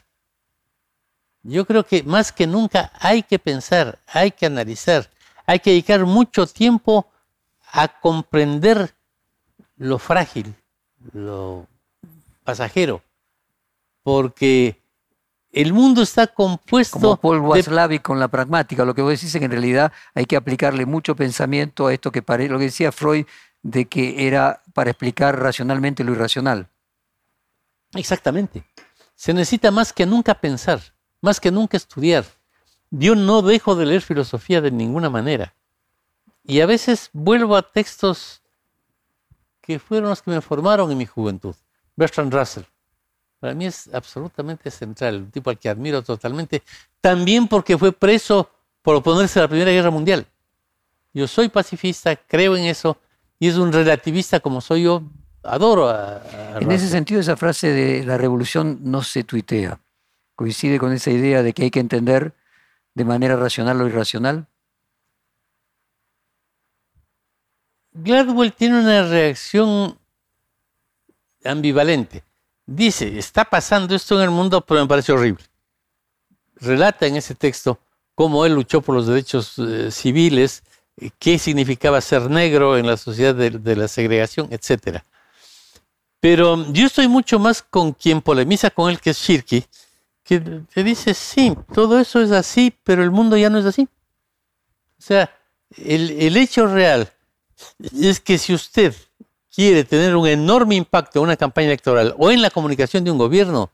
Yo 1.42 1.66
creo 1.66 1.84
que 1.84 2.02
más 2.02 2.32
que 2.32 2.46
nunca 2.46 2.92
hay 3.00 3.22
que 3.22 3.38
pensar, 3.38 3.98
hay 4.06 4.30
que 4.30 4.46
analizar, 4.46 5.10
hay 5.46 5.58
que 5.58 5.70
dedicar 5.70 6.04
mucho 6.06 6.46
tiempo 6.46 7.06
a 7.72 7.88
comprender 8.00 8.94
lo 9.76 9.98
frágil, 9.98 10.54
lo 11.12 11.66
pasajero, 12.44 13.02
porque 14.02 14.80
el 15.50 15.72
mundo 15.72 16.02
está 16.02 16.26
compuesto... 16.28 16.98
Como 16.98 17.16
Paul 17.16 17.40
Waslavic 17.40 18.02
con 18.02 18.20
la 18.20 18.28
pragmática, 18.28 18.84
lo 18.84 18.94
que 18.94 19.02
vos 19.02 19.10
decís 19.10 19.34
es 19.34 19.38
que 19.38 19.44
en 19.44 19.50
realidad 19.50 19.92
hay 20.14 20.24
que 20.24 20.36
aplicarle 20.36 20.86
mucho 20.86 21.16
pensamiento 21.16 21.88
a 21.88 21.92
esto 21.92 22.12
que 22.12 22.22
parece, 22.22 22.50
lo 22.50 22.58
que 22.58 22.66
decía 22.66 22.92
Freud, 22.92 23.26
de 23.62 23.88
que 23.88 24.26
era 24.26 24.62
para 24.74 24.90
explicar 24.90 25.38
racionalmente 25.38 26.04
lo 26.04 26.12
irracional. 26.12 26.68
Exactamente. 27.94 28.64
Se 29.14 29.32
necesita 29.32 29.70
más 29.70 29.92
que 29.92 30.06
nunca 30.06 30.34
pensar, 30.34 30.80
más 31.20 31.40
que 31.40 31.50
nunca 31.50 31.76
estudiar. 31.76 32.24
Yo 32.90 33.14
no 33.14 33.42
dejo 33.42 33.74
de 33.74 33.86
leer 33.86 34.02
filosofía 34.02 34.60
de 34.60 34.70
ninguna 34.70 35.08
manera. 35.08 35.54
Y 36.44 36.60
a 36.60 36.66
veces 36.66 37.10
vuelvo 37.12 37.56
a 37.56 37.62
textos 37.62 38.42
que 39.60 39.78
fueron 39.78 40.10
los 40.10 40.22
que 40.22 40.32
me 40.32 40.40
formaron 40.40 40.90
en 40.90 40.98
mi 40.98 41.06
juventud. 41.06 41.54
Bertrand 41.96 42.34
Russell. 42.34 42.64
Para 43.38 43.54
mí 43.54 43.66
es 43.66 43.92
absolutamente 43.92 44.70
central, 44.70 45.16
un 45.16 45.30
tipo 45.30 45.50
al 45.50 45.58
que 45.58 45.68
admiro 45.68 46.02
totalmente, 46.02 46.62
también 47.00 47.48
porque 47.48 47.76
fue 47.76 47.92
preso 47.92 48.50
por 48.82 48.96
oponerse 48.96 49.38
a 49.38 49.42
la 49.42 49.48
Primera 49.48 49.70
Guerra 49.70 49.90
Mundial. 49.90 50.26
Yo 51.12 51.26
soy 51.26 51.48
pacifista, 51.48 52.14
creo 52.16 52.56
en 52.56 52.64
eso, 52.64 52.98
y 53.42 53.48
es 53.48 53.56
un 53.56 53.72
relativista 53.72 54.38
como 54.38 54.60
soy 54.60 54.84
yo, 54.84 55.02
adoro 55.42 55.88
a... 55.88 56.22
en 56.60 56.70
ese 56.70 56.86
sentido, 56.86 57.20
esa 57.20 57.36
frase 57.36 57.72
de 57.72 58.04
la 58.04 58.16
revolución 58.16 58.78
no 58.82 59.02
se 59.02 59.24
tuitea. 59.24 59.80
¿Coincide 60.36 60.78
con 60.78 60.92
esa 60.92 61.10
idea 61.10 61.42
de 61.42 61.52
que 61.52 61.64
hay 61.64 61.72
que 61.72 61.80
entender 61.80 62.36
de 62.94 63.04
manera 63.04 63.34
racional 63.34 63.78
lo 63.78 63.88
irracional? 63.88 64.46
Gladwell 67.90 68.52
tiene 68.52 68.78
una 68.78 69.08
reacción 69.08 69.98
ambivalente. 71.44 72.22
Dice, 72.64 73.18
está 73.18 73.44
pasando 73.44 73.96
esto 73.96 74.14
en 74.18 74.22
el 74.22 74.30
mundo, 74.30 74.60
pero 74.60 74.82
me 74.82 74.86
parece 74.86 75.10
horrible. 75.10 75.42
Relata 76.54 77.08
en 77.08 77.16
ese 77.16 77.34
texto 77.34 77.80
cómo 78.14 78.46
él 78.46 78.54
luchó 78.54 78.82
por 78.82 78.94
los 78.94 79.08
derechos 79.08 79.58
eh, 79.58 79.90
civiles, 79.90 80.62
qué 81.18 81.38
significaba 81.38 82.00
ser 82.00 82.30
negro 82.30 82.76
en 82.76 82.86
la 82.86 82.96
sociedad 82.96 83.34
de, 83.34 83.76
la 83.76 83.88
segregación, 83.88 84.48
etc. 84.50 84.98
Pero 86.20 86.70
yo 86.72 86.86
estoy 86.86 87.08
mucho 87.08 87.38
más 87.38 87.62
con 87.62 87.92
quien 87.92 88.22
polemiza 88.22 88.70
con 88.70 88.90
él, 88.90 89.00
que 89.00 89.10
es 89.10 89.18
Shirky, 89.18 89.64
que 90.22 90.40
te 90.40 90.84
dice, 90.84 91.14
sí, 91.14 91.56
todo 91.74 91.98
eso 91.98 92.20
es 92.20 92.30
así, 92.30 92.72
pero 92.84 93.02
el 93.02 93.10
mundo 93.10 93.36
ya 93.36 93.50
no 93.50 93.58
es 93.58 93.66
así. 93.66 93.88
O 94.98 95.02
sea, 95.02 95.34
el 95.76 96.36
hecho 96.36 96.66
real 96.66 97.12
es 98.00 98.20
que 98.20 98.38
si 98.38 98.54
usted 98.54 98.94
quiere 99.54 99.84
tener 99.84 100.16
un 100.16 100.26
enorme 100.26 100.74
impacto 100.74 101.18
en 101.18 101.24
una 101.24 101.36
campaña 101.36 101.68
electoral 101.68 102.14
o 102.18 102.30
en 102.30 102.42
la 102.42 102.50
comunicación 102.50 103.04
de 103.04 103.10
un 103.10 103.18
gobierno, 103.18 103.70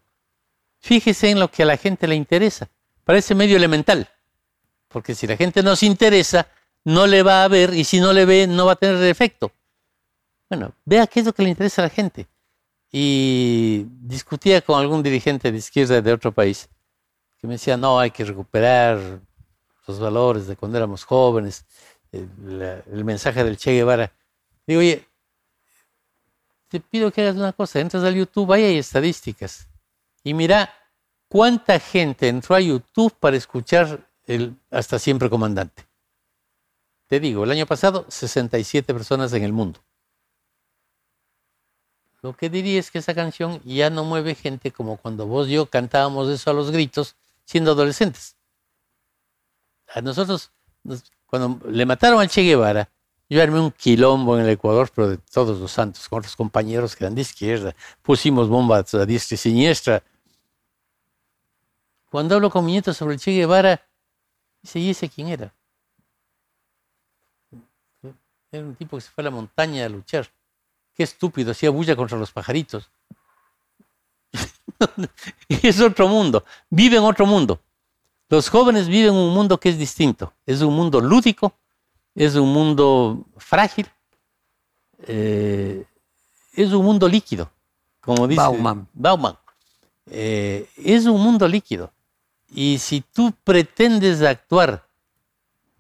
fíjese 0.81 1.31
en 1.31 1.41
lo 1.41 1.51
que 1.51 1.63
a 1.63 1.67
la 1.67 1.77
gente 1.77 2.07
le 2.07 2.15
interesa. 2.15 2.69
Parece 3.05 3.35
medio 3.35 3.57
elemental, 3.57 4.09
porque 4.89 5.15
si 5.15 5.27
la 5.27 5.37
gente 5.37 5.63
no 5.63 5.77
se 5.77 5.87
interesa, 5.87 6.49
no 6.85 7.07
le 7.07 7.23
va 7.23 7.45
a 7.45 7.49
ver 7.49 7.75
y 7.75 7.85
si 7.85 8.01
no 8.01 8.13
le 8.13 8.25
ve, 8.25 8.47
no 8.47 8.67
va 8.67 8.73
a 8.73 8.77
tener 8.77 9.03
efecto. 9.05 9.53
Bueno, 10.49 10.73
vea 10.85 11.07
qué 11.07 11.21
es 11.21 11.27
lo 11.27 11.33
que 11.33 11.43
le 11.43 11.51
interesa 11.51 11.83
a 11.83 11.87
la 11.87 11.91
gente. 11.91 12.27
Y 12.91 13.85
discutía 14.01 14.63
con 14.63 14.81
algún 14.81 15.03
dirigente 15.03 15.53
de 15.53 15.59
izquierda 15.59 16.01
de 16.01 16.13
otro 16.13 16.33
país 16.33 16.69
que 17.39 17.47
me 17.47 17.55
decía, 17.55 17.77
no, 17.77 17.99
hay 17.99 18.11
que 18.11 18.25
recuperar 18.25 19.21
los 19.87 19.99
valores 20.01 20.47
de 20.47 20.57
cuando 20.57 20.79
éramos 20.79 21.05
jóvenes, 21.05 21.65
el, 22.11 22.83
el 22.93 23.05
mensaje 23.05 23.45
del 23.45 23.57
Che 23.57 23.73
Guevara. 23.73 24.13
Digo, 24.67 24.81
oye, 24.81 25.07
te 26.69 26.81
pido 26.81 27.11
que 27.11 27.23
hagas 27.23 27.37
una 27.37 27.53
cosa, 27.53 27.81
entras 27.81 28.05
al 28.05 28.15
YouTube, 28.15 28.53
ahí 28.53 28.65
hay 28.65 28.79
estadísticas, 28.79 29.69
y 30.23 30.35
mira 30.35 30.71
cuánta 31.29 31.79
gente 31.81 32.29
entró 32.29 32.57
a 32.57 32.61
YouTube 32.61 33.15
para 33.19 33.37
escuchar 33.37 34.07
el 34.27 34.55
Hasta 34.71 34.99
siempre 34.99 35.31
comandante. 35.31 35.88
Te 37.09 37.21
digo, 37.21 37.45
el 37.45 37.51
año 37.51 37.67
pasado 37.67 38.05
67 38.09 38.93
personas 38.93 39.33
en 39.33 39.43
el 39.43 39.53
mundo. 39.53 39.81
Lo 42.21 42.37
que 42.37 42.51
diría 42.51 42.79
es 42.79 42.91
que 42.91 42.99
esa 42.99 43.15
canción 43.15 43.63
ya 43.65 43.89
no 43.89 44.05
mueve 44.05 44.35
gente 44.35 44.71
como 44.73 44.99
cuando 44.99 45.27
vos 45.27 45.49
y 45.49 45.53
yo 45.53 45.67
cantábamos 45.67 46.29
eso 46.29 46.51
a 46.51 46.53
los 46.53 46.71
gritos 46.71 47.17
siendo 47.45 47.73
adolescentes. 47.73 48.37
A 49.95 50.03
nosotros, 50.03 50.51
cuando 51.27 51.67
le 51.71 51.87
mataron 51.87 52.21
al 52.21 52.29
Che 52.29 52.43
Guevara, 52.43 52.91
yo 53.31 53.43
armé 53.43 53.61
un 53.61 53.71
quilombo 53.71 54.37
en 54.37 54.45
el 54.45 54.51
Ecuador, 54.51 54.91
pero 54.95 55.09
de 55.09 55.17
todos 55.17 55.59
los 55.59 55.73
santos, 55.73 56.09
con 56.09 56.19
otros 56.19 56.37
compañeros 56.37 56.95
que 56.95 57.05
eran 57.05 57.15
de 57.15 57.23
izquierda. 57.23 57.75
Pusimos 58.03 58.49
bombas 58.49 58.93
a 58.95 59.07
diestra 59.07 59.35
y 59.35 59.39
siniestra. 59.39 60.03
Cuando 62.11 62.35
hablo 62.35 62.51
con 62.51 62.67
mi 62.67 62.73
nieto 62.73 62.93
sobre 62.93 63.15
el 63.15 63.21
Che 63.21 63.31
Guevara, 63.31 63.81
dice, 64.61 64.79
¿y 64.79 64.91
ese 64.91 65.09
quién 65.09 65.29
era? 65.29 65.55
Era 68.51 68.65
un 68.65 68.75
tipo 68.75 68.97
que 68.97 69.03
se 69.03 69.11
fue 69.11 69.23
a 69.23 69.27
la 69.27 69.31
montaña 69.31 69.85
a 69.85 69.89
luchar. 69.89 70.29
Qué 70.95 71.03
estúpido, 71.03 71.53
hacía 71.53 71.71
bulla 71.71 71.95
contra 71.95 72.19
los 72.19 72.33
pajaritos. 72.33 72.91
es 75.49 75.81
otro 75.81 76.09
mundo, 76.09 76.45
vive 76.71 76.97
en 76.97 77.05
otro 77.05 77.27
mundo. 77.27 77.61
Los 78.29 78.49
jóvenes 78.49 78.89
viven 78.89 79.15
un 79.15 79.33
mundo 79.33 79.59
que 79.59 79.71
es 79.71 79.79
distinto. 79.79 80.33
Es 80.45 80.61
un 80.61 80.75
mundo 80.75 81.01
lúdico, 81.01 81.55
es 82.15 82.35
un 82.35 82.53
mundo 82.53 83.25
frágil, 83.37 83.87
eh, 85.07 85.85
es 86.53 86.73
un 86.73 86.85
mundo 86.85 87.09
líquido, 87.09 87.51
como 88.01 88.27
dice 88.27 88.41
Bauman. 88.41 88.89
Bauman. 88.93 89.39
Eh, 90.07 90.69
es 90.77 91.07
un 91.07 91.23
mundo 91.23 91.47
líquido. 91.47 91.93
Y 92.51 92.79
si 92.79 93.03
tú 93.03 93.33
pretendes 93.45 94.23
actuar, 94.23 94.88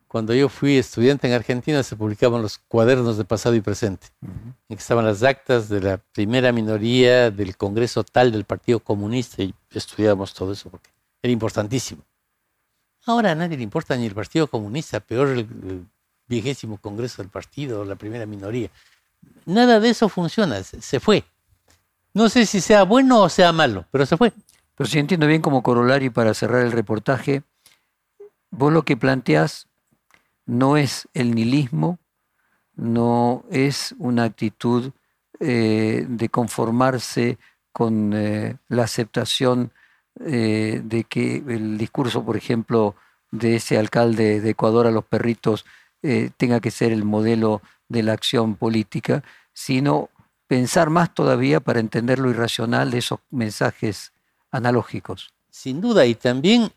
cuando 0.08 0.34
yo 0.34 0.48
fui 0.48 0.78
estudiante 0.78 1.28
en 1.28 1.34
Argentina 1.34 1.82
se 1.82 1.94
publicaban 1.94 2.40
los 2.40 2.58
cuadernos 2.58 3.18
de 3.18 3.24
pasado 3.24 3.54
y 3.54 3.60
presente, 3.60 4.08
en 4.22 4.54
que 4.68 4.74
estaban 4.74 5.04
las 5.04 5.22
actas 5.22 5.68
de 5.68 5.80
la 5.80 5.98
primera 5.98 6.50
minoría 6.50 7.30
del 7.30 7.56
Congreso 7.56 8.02
tal 8.04 8.32
del 8.32 8.44
Partido 8.44 8.80
Comunista 8.80 9.42
y 9.42 9.54
estudiábamos 9.70 10.32
todo 10.32 10.52
eso 10.52 10.70
porque 10.70 10.90
era 11.22 11.30
importantísimo. 11.30 12.02
Ahora 13.04 13.32
a 13.32 13.34
nadie 13.34 13.58
le 13.58 13.62
importa 13.62 13.96
ni 13.96 14.06
el 14.06 14.14
Partido 14.14 14.46
Comunista, 14.46 15.00
peor 15.00 15.28
el, 15.28 15.40
el 15.40 15.86
vigésimo 16.26 16.78
Congreso 16.78 17.22
del 17.22 17.30
Partido, 17.30 17.84
la 17.84 17.96
primera 17.96 18.24
minoría. 18.24 18.70
Nada 19.44 19.78
de 19.78 19.90
eso 19.90 20.08
funciona, 20.08 20.62
se, 20.62 20.80
se 20.80 21.00
fue. 21.00 21.24
No 22.14 22.28
sé 22.30 22.46
si 22.46 22.60
sea 22.60 22.84
bueno 22.84 23.20
o 23.20 23.28
sea 23.28 23.52
malo, 23.52 23.84
pero 23.90 24.06
se 24.06 24.16
fue. 24.16 24.32
Pero 24.74 24.88
si 24.88 24.98
entiendo 24.98 25.26
bien 25.26 25.42
como 25.42 25.62
corolario 25.62 26.12
para 26.12 26.32
cerrar 26.34 26.64
el 26.64 26.72
reportaje, 26.72 27.42
vos 28.50 28.72
lo 28.72 28.84
que 28.84 28.96
planteás 28.96 29.67
no 30.48 30.78
es 30.78 31.06
el 31.12 31.34
nihilismo, 31.34 31.98
no 32.74 33.44
es 33.50 33.94
una 33.98 34.24
actitud 34.24 34.92
eh, 35.40 36.06
de 36.08 36.28
conformarse 36.30 37.38
con 37.70 38.12
eh, 38.14 38.56
la 38.68 38.84
aceptación 38.84 39.72
eh, 40.24 40.80
de 40.82 41.04
que 41.04 41.44
el 41.46 41.76
discurso, 41.76 42.24
por 42.24 42.36
ejemplo, 42.36 42.96
de 43.30 43.56
ese 43.56 43.78
alcalde 43.78 44.40
de 44.40 44.50
Ecuador 44.50 44.86
a 44.86 44.90
los 44.90 45.04
perritos 45.04 45.64
tenga 46.36 46.60
que 46.60 46.70
ser 46.70 46.92
el 46.92 47.04
modelo 47.04 47.60
de 47.88 48.04
la 48.04 48.12
acción 48.12 48.54
política, 48.54 49.24
sino 49.52 50.10
pensar 50.46 50.90
más 50.90 51.12
todavía 51.12 51.58
para 51.58 51.80
entender 51.80 52.20
lo 52.20 52.30
irracional 52.30 52.92
de 52.92 52.98
esos 52.98 53.18
mensajes 53.30 54.12
analógicos. 54.52 55.34
Sin 55.50 55.80
duda, 55.80 56.06
y 56.06 56.14
también 56.14 56.70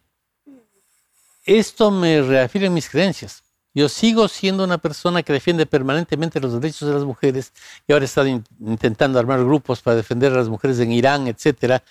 esto 1.46 1.92
me 1.92 2.22
reafirma 2.24 2.72
mis 2.72 2.90
creencias. 2.90 3.44
Yo 3.74 3.88
sigo 3.88 4.28
siendo 4.28 4.64
una 4.64 4.78
persona 4.80 5.24
que 5.24 5.32
defiende 5.32 5.66
permanentemente 5.66 6.40
los 6.42 6.54
derechos 6.54 6.88
de 6.90 6.94
las 6.96 7.06
mujeres 7.06 7.54
y 7.88 7.94
ahora 7.94 8.04
he 8.04 8.06
estado 8.06 8.28
in- 8.28 8.44
intentando 8.60 9.18
armar 9.18 9.40
grupos 9.44 9.82
para 9.82 9.96
defender 9.96 10.34
a 10.34 10.36
las 10.36 10.50
mujeres 10.50 10.80
en 10.80 10.92
Irán, 10.92 11.28
etcétera. 11.28 11.82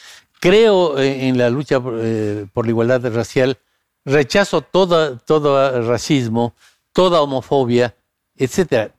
Creo 0.41 0.99
eh, 0.99 1.29
en 1.29 1.39
la 1.39 1.49
lucha 1.49 1.81
eh, 2.01 2.47
por 2.53 2.67
la 2.67 2.71
igualdad 2.71 3.13
racial, 3.15 3.59
rechazo 4.05 4.61
todo 4.63 5.19
racismo, 5.87 6.55
toda 6.93 7.23
homofobia, 7.23 7.95
etcétera. 8.37 8.93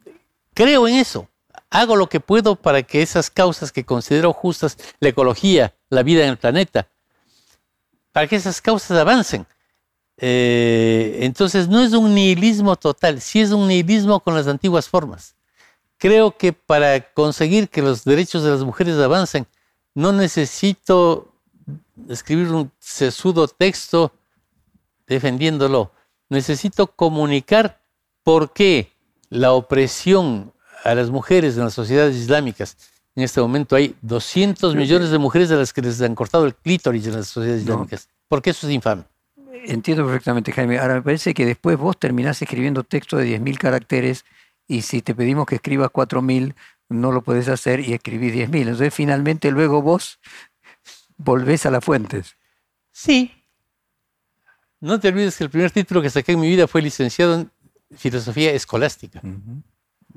Creo 0.54 0.88
en 0.88 0.96
eso. 0.96 1.28
Hago 1.70 1.96
lo 1.96 2.10
que 2.10 2.20
puedo 2.20 2.56
para 2.56 2.84
que 2.84 3.02
esas 3.02 3.30
causas 3.30 3.72
que 3.72 3.86
considero 3.86 4.34
justas, 4.34 4.78
la 5.00 5.10
ecología, 5.10 5.74
la 5.90 6.04
vida 6.04 6.24
en 6.24 6.30
el 6.30 6.38
planeta, 6.38 6.88
para 8.12 8.28
que 8.28 8.36
esas 8.36 8.60
causas 8.60 8.98
avancen. 8.98 9.46
Eh, 10.24 11.18
entonces 11.22 11.68
no 11.68 11.82
es 11.82 11.94
un 11.94 12.14
nihilismo 12.14 12.76
total, 12.76 13.20
sí 13.22 13.42
es 13.42 13.50
un 13.52 13.68
nihilismo 13.68 14.20
con 14.20 14.36
las 14.36 14.48
antiguas 14.48 14.88
formas. 14.88 15.36
Creo 15.98 16.38
que 16.38 16.54
para 16.54 17.12
conseguir 17.14 17.70
que 17.70 17.82
los 17.82 18.04
derechos 18.04 18.44
de 18.44 18.52
las 18.52 18.64
mujeres 18.64 18.96
avancen, 18.98 19.48
no 19.96 20.12
necesito 20.12 21.34
escribir 22.08 22.48
un 22.50 22.72
sesudo 22.80 23.48
texto 23.48 24.12
defendiéndolo. 25.08 25.92
Necesito 26.30 26.88
comunicar 26.88 27.82
por 28.24 28.54
qué 28.54 28.92
la 29.30 29.54
opresión 29.54 30.54
a 30.84 30.94
las 30.96 31.10
mujeres 31.10 31.58
en 31.58 31.64
las 31.64 31.74
sociedades 31.74 32.16
islámicas, 32.16 32.78
en 33.16 33.24
este 33.24 33.42
momento 33.42 33.76
hay 33.76 33.96
200 34.02 34.76
millones 34.76 35.10
de 35.10 35.18
mujeres 35.18 35.52
a 35.52 35.56
las 35.56 35.74
que 35.74 35.82
les 35.82 36.02
han 36.02 36.16
cortado 36.16 36.46
el 36.46 36.56
clítoris 36.56 37.06
en 37.08 37.14
las 37.14 37.28
sociedades 37.28 37.66
No. 37.66 37.74
islámicas. 37.74 38.08
¿Por 38.30 38.42
qué 38.42 38.52
eso 38.52 38.68
es 38.68 38.74
infame? 38.74 39.04
Entiendo 39.64 40.06
perfectamente, 40.06 40.52
Jaime. 40.52 40.80
Ahora 40.80 40.96
me 40.96 41.02
parece 41.02 41.34
que 41.34 41.46
después 41.46 41.78
vos 41.78 41.98
terminás 41.98 42.42
escribiendo 42.42 42.84
texto 42.84 43.18
de 43.18 43.40
10.000 43.40 43.58
caracteres 43.58 44.26
y 44.68 44.82
si 44.82 45.02
te 45.02 45.14
pedimos 45.14 45.46
que 45.46 45.56
escribas 45.56 45.90
4.000, 45.92 46.56
no 46.90 47.12
lo 47.12 47.22
podés 47.22 47.48
hacer 47.48 47.80
y 47.80 47.94
escribís 47.94 48.34
10.000. 48.34 48.62
Entonces 48.62 48.94
finalmente 48.94 49.52
luego 49.52 49.82
vos 49.82 50.20
volvés 51.18 51.66
a 51.66 51.72
las 51.72 51.84
fuentes. 51.84 52.36
Sí. 52.92 53.32
No 54.80 55.00
te 55.00 55.10
olvides 55.10 55.38
que 55.38 55.44
el 55.44 55.50
primer 55.50 55.72
título 55.72 56.02
que 56.02 56.10
saqué 56.10 56.32
en 56.32 56.40
mi 56.40 56.50
vida 56.50 56.68
fue 56.68 56.82
licenciado 56.82 57.36
en 57.36 57.52
filosofía 57.96 58.52
escolástica. 58.52 59.22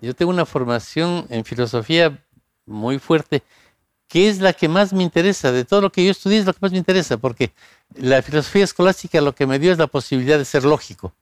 Yo 0.01 0.15
tengo 0.15 0.31
una 0.31 0.47
formación 0.47 1.27
en 1.29 1.45
filosofía 1.45 2.25
muy 2.65 2.99
fuerte, 2.99 3.43
que 4.15 4.29
es 4.29 4.39
la 4.39 4.53
que 4.53 4.69
más 4.69 4.93
me 4.93 5.03
interesa. 5.03 5.51
De 5.51 5.65
todo 5.65 5.81
lo 5.81 5.91
que 5.91 6.05
yo 6.05 6.13
estudié 6.13 6.39
es 6.39 6.47
lo 6.47 6.53
que 6.53 6.61
más 6.63 6.71
me 6.71 6.79
interesa, 6.79 7.17
porque 7.17 7.51
la 7.97 8.23
filosofía 8.23 8.63
escolástica 8.63 9.21
lo 9.21 9.35
que 9.35 9.45
me 9.45 9.59
dio 9.59 9.73
es 9.73 9.79
la 9.79 9.89
posibilidad 9.89 10.39
de 10.39 10.45
ser 10.45 10.63
lógico. 10.63 11.13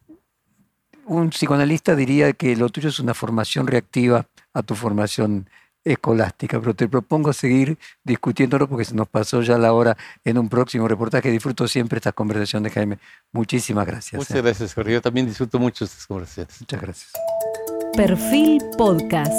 Un 1.07 1.31
psicoanalista 1.31 1.97
diría 1.97 2.35
que 2.35 2.55
lo 2.55 2.69
tuyo 2.69 2.91
es 2.91 2.99
una 2.99 3.15
formación 3.15 3.67
reactiva 3.67 4.27
a 4.53 4.63
tu 4.63 4.75
formación 4.75 5.49
escolástica, 5.83 6.61
pero 6.61 6.75
te 6.75 6.87
propongo 6.87 7.33
seguir 7.33 7.79
discutiéndolo 8.05 8.69
porque 8.69 8.85
se 8.85 8.95
nos 8.95 9.09
pasó 9.09 9.41
ya 9.41 9.57
la 9.57 9.73
hora 9.73 9.97
en 10.23 10.37
un 10.37 10.51
próximo 10.51 10.87
reportaje. 10.87 11.31
Disfruto 11.31 11.67
siempre 11.69 11.97
estas 11.97 12.13
conversaciones, 12.13 12.75
Jaime. 12.75 12.99
Muchísimas 13.33 13.87
gracias. 13.87 14.19
Muchas 14.19 14.37
¿eh? 14.37 14.43
gracias, 14.43 14.75
Jorge. 14.75 14.93
Yo 14.93 15.01
también 15.01 15.25
disfruto 15.25 15.59
mucho 15.59 15.87
estas 15.87 16.07
conversaciones. 16.07 16.61
Muchas 16.61 16.83
gracias. 16.83 17.13
Perfil 17.97 18.61
Podcast. 18.77 19.33